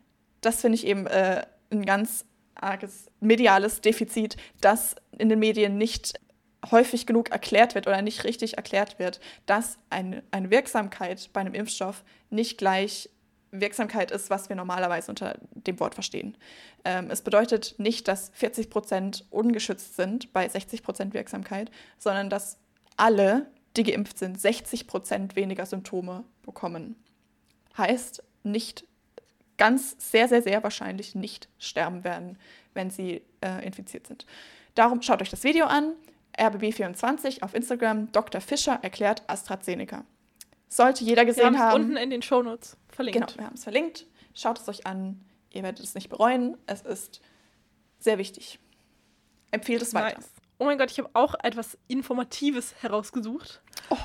das 0.41 0.61
finde 0.61 0.75
ich 0.75 0.85
eben 0.85 1.07
äh, 1.07 1.45
ein 1.71 1.85
ganz 1.85 2.25
arges 2.55 3.09
mediales 3.19 3.81
Defizit, 3.81 4.37
dass 4.59 4.95
in 5.17 5.29
den 5.29 5.39
Medien 5.39 5.77
nicht 5.77 6.19
häufig 6.69 7.07
genug 7.07 7.31
erklärt 7.31 7.73
wird 7.73 7.87
oder 7.87 8.01
nicht 8.01 8.23
richtig 8.23 8.57
erklärt 8.57 8.99
wird, 8.99 9.19
dass 9.45 9.79
eine, 9.89 10.23
eine 10.31 10.51
Wirksamkeit 10.51 11.29
bei 11.33 11.41
einem 11.41 11.53
Impfstoff 11.53 12.03
nicht 12.29 12.57
gleich 12.57 13.09
Wirksamkeit 13.51 14.11
ist, 14.11 14.29
was 14.29 14.47
wir 14.47 14.55
normalerweise 14.55 15.11
unter 15.11 15.37
dem 15.53 15.79
Wort 15.79 15.93
verstehen. 15.93 16.37
Ähm, 16.85 17.09
es 17.09 17.21
bedeutet 17.21 17.75
nicht, 17.77 18.07
dass 18.07 18.31
40 18.33 18.69
Prozent 18.69 19.25
ungeschützt 19.29 19.95
sind 19.95 20.31
bei 20.31 20.47
60 20.47 20.83
Prozent 20.83 21.13
Wirksamkeit, 21.13 21.69
sondern 21.97 22.29
dass 22.29 22.57
alle, 22.95 23.47
die 23.75 23.83
geimpft 23.83 24.19
sind, 24.19 24.39
60 24.39 24.87
Prozent 24.87 25.35
weniger 25.35 25.65
Symptome 25.65 26.23
bekommen. 26.43 26.95
Heißt, 27.77 28.23
nicht 28.43 28.85
ganz 29.57 29.95
sehr, 29.99 30.27
sehr, 30.27 30.41
sehr 30.41 30.63
wahrscheinlich 30.63 31.15
nicht 31.15 31.47
sterben 31.59 32.03
werden, 32.03 32.37
wenn 32.73 32.89
sie 32.89 33.21
äh, 33.41 33.65
infiziert 33.65 34.07
sind. 34.07 34.25
Darum 34.75 35.01
schaut 35.01 35.21
euch 35.21 35.29
das 35.29 35.43
Video 35.43 35.65
an. 35.65 35.93
RBB24 36.37 37.43
auf 37.43 37.53
Instagram. 37.53 38.11
Dr. 38.11 38.41
Fischer 38.41 38.79
erklärt 38.81 39.23
AstraZeneca. 39.27 40.05
Sollte 40.69 41.03
jeder 41.03 41.25
gesehen 41.25 41.53
wir 41.53 41.59
haben. 41.59 41.81
unten 41.81 41.97
in 41.97 42.09
den 42.09 42.21
Shownotes 42.21 42.77
verlinkt. 42.89 43.19
Genau, 43.19 43.37
wir 43.37 43.45
haben 43.45 43.55
es 43.55 43.63
verlinkt. 43.63 44.07
Schaut 44.33 44.59
es 44.59 44.67
euch 44.69 44.87
an. 44.87 45.19
Ihr 45.51 45.63
werdet 45.63 45.83
es 45.83 45.95
nicht 45.95 46.09
bereuen. 46.09 46.57
Es 46.65 46.81
ist 46.81 47.21
sehr 47.99 48.17
wichtig. 48.17 48.57
Empfehlt 49.51 49.81
es 49.81 49.93
weiter. 49.93 50.17
Nice. 50.17 50.31
Oh 50.57 50.65
mein 50.65 50.77
Gott, 50.77 50.91
ich 50.91 50.99
habe 50.99 51.09
auch 51.13 51.35
etwas 51.43 51.77
Informatives 51.87 52.73
herausgesucht. 52.81 53.61
Oh. 53.89 53.97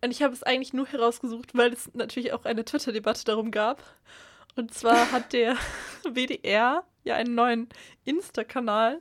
Und 0.00 0.10
ich 0.10 0.22
habe 0.22 0.32
es 0.32 0.42
eigentlich 0.42 0.72
nur 0.72 0.86
herausgesucht, 0.86 1.56
weil 1.56 1.72
es 1.72 1.92
natürlich 1.94 2.32
auch 2.32 2.44
eine 2.44 2.64
Twitter-Debatte 2.64 3.24
darum 3.24 3.50
gab. 3.50 3.82
Und 4.56 4.72
zwar 4.74 5.10
hat 5.12 5.32
der 5.32 5.56
WDR 6.04 6.84
ja 7.04 7.14
einen 7.14 7.34
neuen 7.34 7.68
Insta-Kanal, 8.04 9.00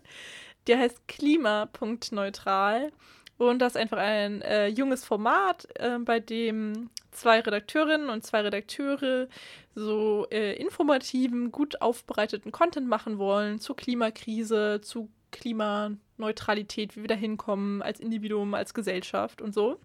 der 0.68 0.80
heißt 0.80 1.08
klima.neutral. 1.08 2.91
Und 3.38 3.60
das 3.60 3.74
ist 3.74 3.82
einfach 3.82 4.00
ein 4.00 4.41
äh, 4.41 4.68
junges 4.68 5.06
Format, 5.06 5.68
äh, 5.76 6.00
bei 6.00 6.20
dem 6.20 6.89
zwei 7.12 7.39
Redakteurinnen 7.39 8.10
und 8.10 8.26
zwei 8.26 8.41
Redakteure 8.41 9.28
so 9.76 10.26
äh, 10.32 10.56
informativen, 10.56 11.52
gut 11.52 11.82
aufbereiteten 11.82 12.52
Content 12.52 12.88
machen 12.88 13.20
wollen 13.20 13.60
zur 13.60 13.76
Klimakrise, 13.76 14.82
zu 14.82 15.10
Klimaneutralität, 15.32 16.95
wie 16.95 17.02
wir 17.02 17.08
da 17.08 17.16
hinkommen 17.16 17.84
als 17.84 18.00
Individuum, 18.00 18.56
als 18.56 18.74
Gesellschaft 18.74 19.41
und 19.41 19.54
so. 19.54 19.80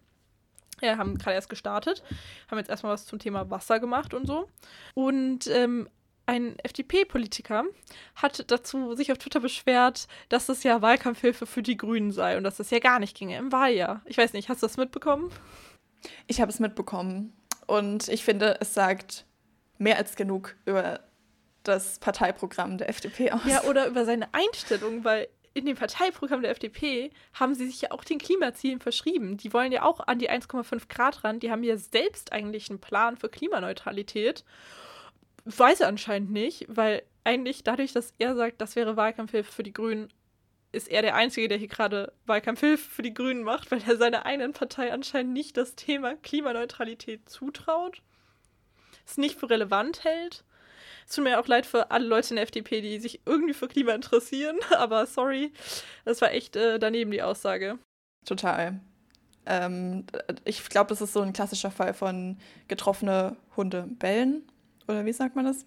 Ja, 0.83 0.97
haben 0.97 1.17
gerade 1.17 1.35
erst 1.35 1.49
gestartet, 1.49 2.03
haben 2.51 2.57
jetzt 2.57 2.69
erstmal 2.69 2.93
was 2.93 3.05
zum 3.05 3.19
Thema 3.19 3.49
Wasser 3.49 3.79
gemacht 3.79 4.13
und 4.13 4.27
so. 4.27 4.49
Und 4.93 5.47
ähm, 5.47 5.87
ein 6.25 6.57
FDP-Politiker 6.59 7.63
hat 8.15 8.49
dazu 8.51 8.95
sich 8.95 9.11
auf 9.11 9.17
Twitter 9.17 9.39
beschwert, 9.39 10.07
dass 10.29 10.45
das 10.45 10.63
ja 10.63 10.81
Wahlkampfhilfe 10.81 11.45
für 11.45 11.61
die 11.61 11.77
Grünen 11.77 12.11
sei 12.11 12.37
und 12.37 12.43
dass 12.43 12.57
das 12.57 12.69
ja 12.69 12.79
gar 12.79 12.99
nicht 12.99 13.15
ginge 13.15 13.37
im 13.37 13.51
Wahljahr. 13.51 14.01
Ich 14.05 14.17
weiß 14.17 14.33
nicht, 14.33 14.49
hast 14.49 14.61
du 14.61 14.67
das 14.67 14.77
mitbekommen? 14.77 15.31
Ich 16.27 16.41
habe 16.41 16.51
es 16.51 16.59
mitbekommen. 16.59 17.33
Und 17.65 18.09
ich 18.09 18.23
finde, 18.23 18.57
es 18.59 18.73
sagt 18.73 19.25
mehr 19.77 19.97
als 19.97 20.15
genug 20.15 20.55
über 20.65 20.99
das 21.63 21.99
Parteiprogramm 21.99 22.77
der 22.77 22.89
FDP 22.89 23.31
aus. 23.31 23.41
Ja, 23.45 23.63
oder 23.63 23.87
über 23.87 24.05
seine 24.05 24.33
Einstellung, 24.33 25.03
weil 25.03 25.27
in 25.53 25.65
dem 25.65 25.75
Parteiprogramm 25.75 26.41
der 26.41 26.51
FDP 26.51 27.11
haben 27.33 27.53
sie 27.53 27.67
sich 27.67 27.81
ja 27.81 27.91
auch 27.91 28.03
den 28.03 28.17
Klimazielen 28.17 28.79
verschrieben. 28.79 29.37
Die 29.37 29.53
wollen 29.53 29.71
ja 29.71 29.83
auch 29.83 29.99
an 29.99 30.19
die 30.19 30.29
1,5 30.29 30.87
Grad 30.89 31.23
ran. 31.23 31.39
Die 31.39 31.51
haben 31.51 31.63
ja 31.63 31.77
selbst 31.77 32.31
eigentlich 32.31 32.69
einen 32.69 32.79
Plan 32.79 33.17
für 33.17 33.29
Klimaneutralität. 33.29 34.43
Weiß 35.45 35.81
er 35.81 35.89
anscheinend 35.89 36.31
nicht, 36.31 36.65
weil 36.69 37.03
eigentlich 37.23 37.63
dadurch, 37.63 37.93
dass 37.93 38.13
er 38.17 38.35
sagt, 38.35 38.61
das 38.61 38.75
wäre 38.75 38.97
Wahlkampfhilfe 38.97 39.51
für 39.51 39.63
die 39.63 39.73
Grünen, 39.73 40.09
ist 40.71 40.89
er 40.89 41.03
der 41.03 41.15
Einzige, 41.15 41.47
der 41.47 41.59
hier 41.59 41.67
gerade 41.67 42.11
Wahlkampfhilfe 42.25 42.89
für 42.89 43.03
die 43.03 43.13
Grünen 43.13 43.43
macht, 43.43 43.69
weil 43.69 43.81
er 43.85 43.95
seiner 43.97 44.25
eigenen 44.25 44.53
Partei 44.53 44.91
anscheinend 44.91 45.33
nicht 45.33 45.55
das 45.55 45.75
Thema 45.75 46.15
Klimaneutralität 46.15 47.29
zutraut, 47.29 48.01
es 49.05 49.17
nicht 49.17 49.39
für 49.39 49.51
relevant 49.51 50.03
hält. 50.03 50.43
Es 51.07 51.15
tut 51.15 51.23
mir 51.23 51.39
auch 51.39 51.47
leid 51.47 51.65
für 51.65 51.91
alle 51.91 52.05
Leute 52.05 52.29
in 52.29 52.35
der 52.35 52.43
FDP, 52.43 52.81
die 52.81 52.99
sich 52.99 53.21
irgendwie 53.25 53.53
für 53.53 53.67
Klima 53.67 53.93
interessieren, 53.93 54.57
aber 54.77 55.05
sorry, 55.05 55.51
das 56.05 56.21
war 56.21 56.31
echt 56.31 56.55
äh, 56.55 56.79
daneben 56.79 57.11
die 57.11 57.21
Aussage. 57.21 57.79
Total. 58.25 58.79
Ähm, 59.45 60.05
ich 60.45 60.63
glaube, 60.69 60.89
das 60.89 61.01
ist 61.01 61.13
so 61.13 61.21
ein 61.21 61.33
klassischer 61.33 61.71
Fall 61.71 61.93
von 61.93 62.37
getroffene 62.67 63.35
Hunde 63.57 63.87
bellen. 63.99 64.43
Oder 64.87 65.05
wie 65.05 65.13
sagt 65.13 65.35
man 65.35 65.45
das? 65.45 65.65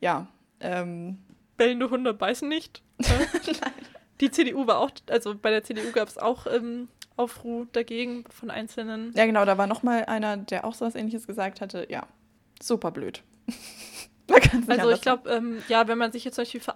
Ja. 0.00 0.28
Ähm. 0.60 1.18
Bellende 1.56 1.90
Hunde 1.90 2.14
beißen 2.14 2.48
nicht. 2.48 2.82
Die 4.20 4.30
CDU 4.30 4.66
war 4.66 4.78
auch, 4.78 4.90
also 5.08 5.34
bei 5.34 5.50
der 5.50 5.64
CDU 5.64 5.92
gab 5.92 6.08
es 6.08 6.18
auch 6.18 6.46
ähm, 6.46 6.88
Aufruhr 7.16 7.66
dagegen 7.72 8.24
von 8.30 8.50
Einzelnen. 8.50 9.12
Ja, 9.14 9.26
genau, 9.26 9.44
da 9.44 9.56
war 9.58 9.66
noch 9.66 9.82
mal 9.82 10.04
einer, 10.04 10.36
der 10.36 10.64
auch 10.64 10.74
so 10.74 10.84
was 10.84 10.94
ähnliches 10.94 11.26
gesagt 11.26 11.60
hatte. 11.60 11.86
Ja, 11.90 12.06
super 12.62 12.90
blöd. 12.90 13.22
also 14.68 14.90
ich 14.90 15.00
glaube, 15.00 15.30
ähm, 15.30 15.62
ja, 15.68 15.88
wenn 15.88 15.98
man 15.98 16.12
sich 16.12 16.24
jetzt 16.24 16.34
zum 16.36 16.42
Beispiel 16.42 16.60
für 16.60 16.74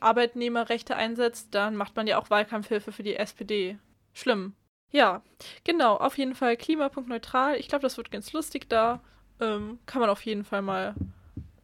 Arbeitnehmerrechte 0.00 0.96
einsetzt, 0.96 1.48
dann 1.52 1.76
macht 1.76 1.96
man 1.96 2.06
ja 2.06 2.18
auch 2.18 2.30
Wahlkampfhilfe 2.30 2.92
für 2.92 3.02
die 3.02 3.16
SPD. 3.16 3.78
Schlimm. 4.12 4.54
Ja, 4.90 5.22
genau, 5.64 5.96
auf 5.96 6.16
jeden 6.18 6.34
Fall 6.34 6.56
klimapunktneutral. 6.56 7.56
Ich 7.56 7.68
glaube, 7.68 7.82
das 7.82 7.96
wird 7.96 8.10
ganz 8.10 8.32
lustig 8.32 8.68
da. 8.68 9.00
Ähm, 9.40 9.78
kann 9.86 10.00
man 10.00 10.08
auf 10.08 10.22
jeden 10.22 10.44
Fall 10.44 10.62
mal 10.62 10.94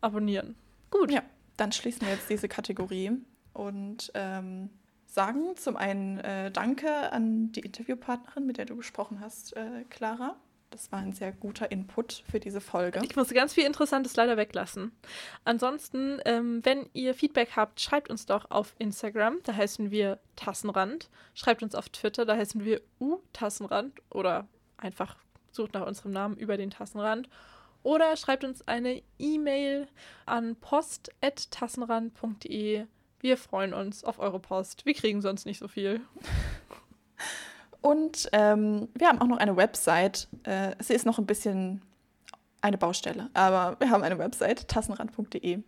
abonnieren. 0.00 0.56
Gut. 0.90 1.12
Ja, 1.12 1.22
dann 1.56 1.70
schließen 1.70 2.02
wir 2.02 2.14
jetzt 2.14 2.28
diese 2.28 2.48
Kategorie 2.48 3.12
und 3.52 4.10
ähm, 4.14 4.70
sagen. 5.06 5.56
Zum 5.56 5.76
einen 5.76 6.18
äh, 6.18 6.50
danke 6.50 7.12
an 7.12 7.52
die 7.52 7.60
Interviewpartnerin, 7.60 8.46
mit 8.46 8.58
der 8.58 8.64
du 8.64 8.76
gesprochen 8.76 9.20
hast, 9.20 9.56
äh, 9.56 9.84
Clara. 9.90 10.36
Das 10.70 10.90
war 10.92 11.00
ein 11.00 11.12
sehr 11.12 11.32
guter 11.32 11.70
Input 11.70 12.24
für 12.30 12.40
diese 12.40 12.60
Folge. 12.60 13.00
Ich 13.04 13.16
musste 13.16 13.34
ganz 13.34 13.54
viel 13.54 13.64
Interessantes 13.66 14.14
leider 14.16 14.36
weglassen. 14.36 14.92
Ansonsten, 15.44 16.20
ähm, 16.24 16.64
wenn 16.64 16.88
ihr 16.92 17.14
Feedback 17.14 17.56
habt, 17.56 17.80
schreibt 17.80 18.08
uns 18.08 18.26
doch 18.26 18.48
auf 18.50 18.76
Instagram, 18.78 19.40
da 19.42 19.54
heißen 19.54 19.90
wir 19.90 20.20
Tassenrand. 20.36 21.10
Schreibt 21.34 21.64
uns 21.64 21.74
auf 21.74 21.88
Twitter, 21.88 22.24
da 22.24 22.36
heißen 22.36 22.64
wir 22.64 22.80
U-Tassenrand 23.00 24.00
oder 24.10 24.46
einfach 24.76 25.16
sucht 25.50 25.74
nach 25.74 25.86
unserem 25.86 26.12
Namen 26.12 26.36
über 26.36 26.56
den 26.56 26.70
Tassenrand. 26.70 27.28
Oder 27.82 28.16
schreibt 28.16 28.44
uns 28.44 28.68
eine 28.68 29.02
E-Mail 29.18 29.88
an 30.26 30.54
post.tassenrand.de 30.56 32.86
wir 33.20 33.36
freuen 33.36 33.74
uns 33.74 34.02
auf 34.02 34.18
eure 34.18 34.40
Post. 34.40 34.86
Wir 34.86 34.94
kriegen 34.94 35.20
sonst 35.20 35.44
nicht 35.44 35.58
so 35.58 35.68
viel. 35.68 36.00
Und 37.80 38.28
ähm, 38.32 38.88
wir 38.94 39.08
haben 39.08 39.20
auch 39.20 39.26
noch 39.26 39.38
eine 39.38 39.56
Website. 39.56 40.28
Äh, 40.44 40.74
sie 40.80 40.94
ist 40.94 41.06
noch 41.06 41.18
ein 41.18 41.26
bisschen 41.26 41.82
eine 42.60 42.76
Baustelle, 42.76 43.30
aber 43.32 43.80
wir 43.80 43.90
haben 43.90 44.02
eine 44.02 44.18
Website, 44.18 44.68
tassenrand.de. 44.68 45.62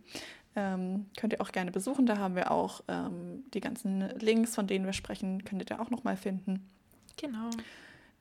Ähm, 0.55 1.05
könnt 1.17 1.33
ihr 1.33 1.41
auch 1.41 1.51
gerne 1.51 1.71
besuchen. 1.71 2.05
Da 2.05 2.17
haben 2.17 2.35
wir 2.35 2.51
auch 2.51 2.81
ähm, 2.87 3.43
die 3.53 3.61
ganzen 3.61 4.09
Links, 4.19 4.53
von 4.53 4.67
denen 4.67 4.85
wir 4.85 4.93
sprechen, 4.93 5.43
könnt 5.43 5.61
ihr 5.61 5.65
da 5.65 5.79
auch 5.79 5.89
noch 5.89 6.03
mal 6.03 6.15
finden. 6.15 6.69
Genau. 7.17 7.49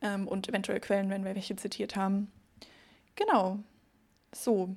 ähm, 0.01 0.29
und 0.29 0.49
eventuell 0.49 0.81
Quellen, 0.81 1.11
wenn 1.11 1.25
wir 1.25 1.35
welche 1.35 1.57
zitiert 1.57 1.97
haben. 1.97 2.31
Genau. 3.15 3.59
So, 4.35 4.75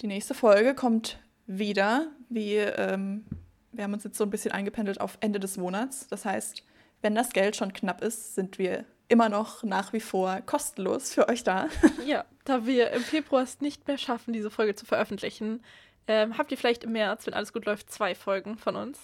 die 0.00 0.06
nächste 0.06 0.34
Folge 0.34 0.74
kommt 0.74 1.18
wieder, 1.46 2.08
wie 2.28 2.56
ähm, 2.56 3.24
wir 3.72 3.84
haben 3.84 3.92
uns 3.92 4.04
jetzt 4.04 4.16
so 4.16 4.24
ein 4.24 4.30
bisschen 4.30 4.52
eingependelt 4.52 5.00
auf 5.00 5.18
Ende 5.20 5.38
des 5.38 5.56
Monats. 5.58 6.06
Das 6.08 6.24
heißt, 6.24 6.64
wenn 7.06 7.14
das 7.14 7.30
Geld 7.30 7.54
schon 7.54 7.72
knapp 7.72 8.02
ist, 8.02 8.34
sind 8.34 8.58
wir 8.58 8.84
immer 9.06 9.28
noch 9.28 9.62
nach 9.62 9.92
wie 9.92 10.00
vor 10.00 10.40
kostenlos 10.44 11.14
für 11.14 11.28
euch 11.28 11.44
da. 11.44 11.68
Ja, 12.04 12.24
da 12.44 12.66
wir 12.66 12.90
im 12.90 13.02
Februar 13.02 13.44
es 13.44 13.60
nicht 13.60 13.86
mehr 13.86 13.96
schaffen, 13.96 14.32
diese 14.32 14.50
Folge 14.50 14.74
zu 14.74 14.86
veröffentlichen, 14.86 15.62
ähm, 16.08 16.36
habt 16.36 16.50
ihr 16.50 16.58
vielleicht 16.58 16.82
im 16.82 16.90
März, 16.90 17.24
wenn 17.24 17.34
alles 17.34 17.52
gut 17.52 17.64
läuft, 17.64 17.92
zwei 17.92 18.16
Folgen 18.16 18.58
von 18.58 18.74
uns. 18.74 18.98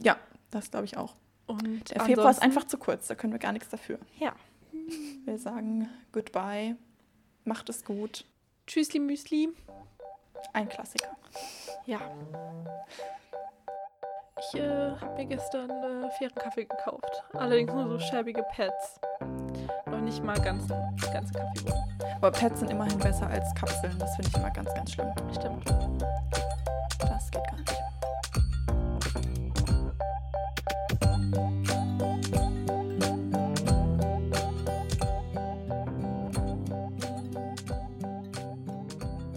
Ja, 0.00 0.18
das 0.52 0.70
glaube 0.70 0.84
ich 0.84 0.96
auch. 0.96 1.16
Und 1.46 1.90
Der 1.90 2.04
Februar 2.04 2.30
ist 2.30 2.40
einfach 2.40 2.64
zu 2.64 2.78
kurz, 2.78 3.08
da 3.08 3.16
können 3.16 3.32
wir 3.32 3.40
gar 3.40 3.52
nichts 3.52 3.70
dafür. 3.70 3.98
Ja. 4.20 4.36
Wir 5.24 5.36
sagen 5.36 5.88
Goodbye, 6.12 6.76
macht 7.44 7.68
es 7.70 7.84
gut. 7.84 8.24
Tschüssli 8.68 9.00
Müsli. 9.00 9.48
Ein 10.52 10.68
Klassiker. 10.68 11.16
Ja. 11.86 12.00
Ich 14.38 14.58
äh, 14.58 14.90
habe 15.00 15.14
mir 15.16 15.26
gestern 15.26 15.70
äh, 15.70 16.10
fairen 16.18 16.34
Kaffee 16.34 16.64
gekauft. 16.64 17.22
Allerdings 17.34 17.72
nur 17.72 17.88
so 17.88 17.98
schäbige 17.98 18.42
Pads. 18.42 19.00
Noch 19.86 20.00
nicht 20.00 20.24
mal 20.24 20.40
ganz, 20.40 20.68
ganze 21.12 21.32
Kaffee. 21.34 21.72
Aber 22.16 22.30
Pads 22.30 22.60
sind 22.60 22.70
immerhin 22.70 22.98
besser 22.98 23.28
als 23.28 23.54
Kapseln. 23.54 23.98
Das 23.98 24.16
finde 24.16 24.30
ich 24.30 24.36
immer 24.36 24.50
ganz, 24.50 24.72
ganz 24.74 24.92
schlimm. 24.92 25.12
Stimmt. 25.32 25.70
Das 26.98 27.30
geht 27.30 27.44
gar 27.44 27.58
nicht. 27.58 27.91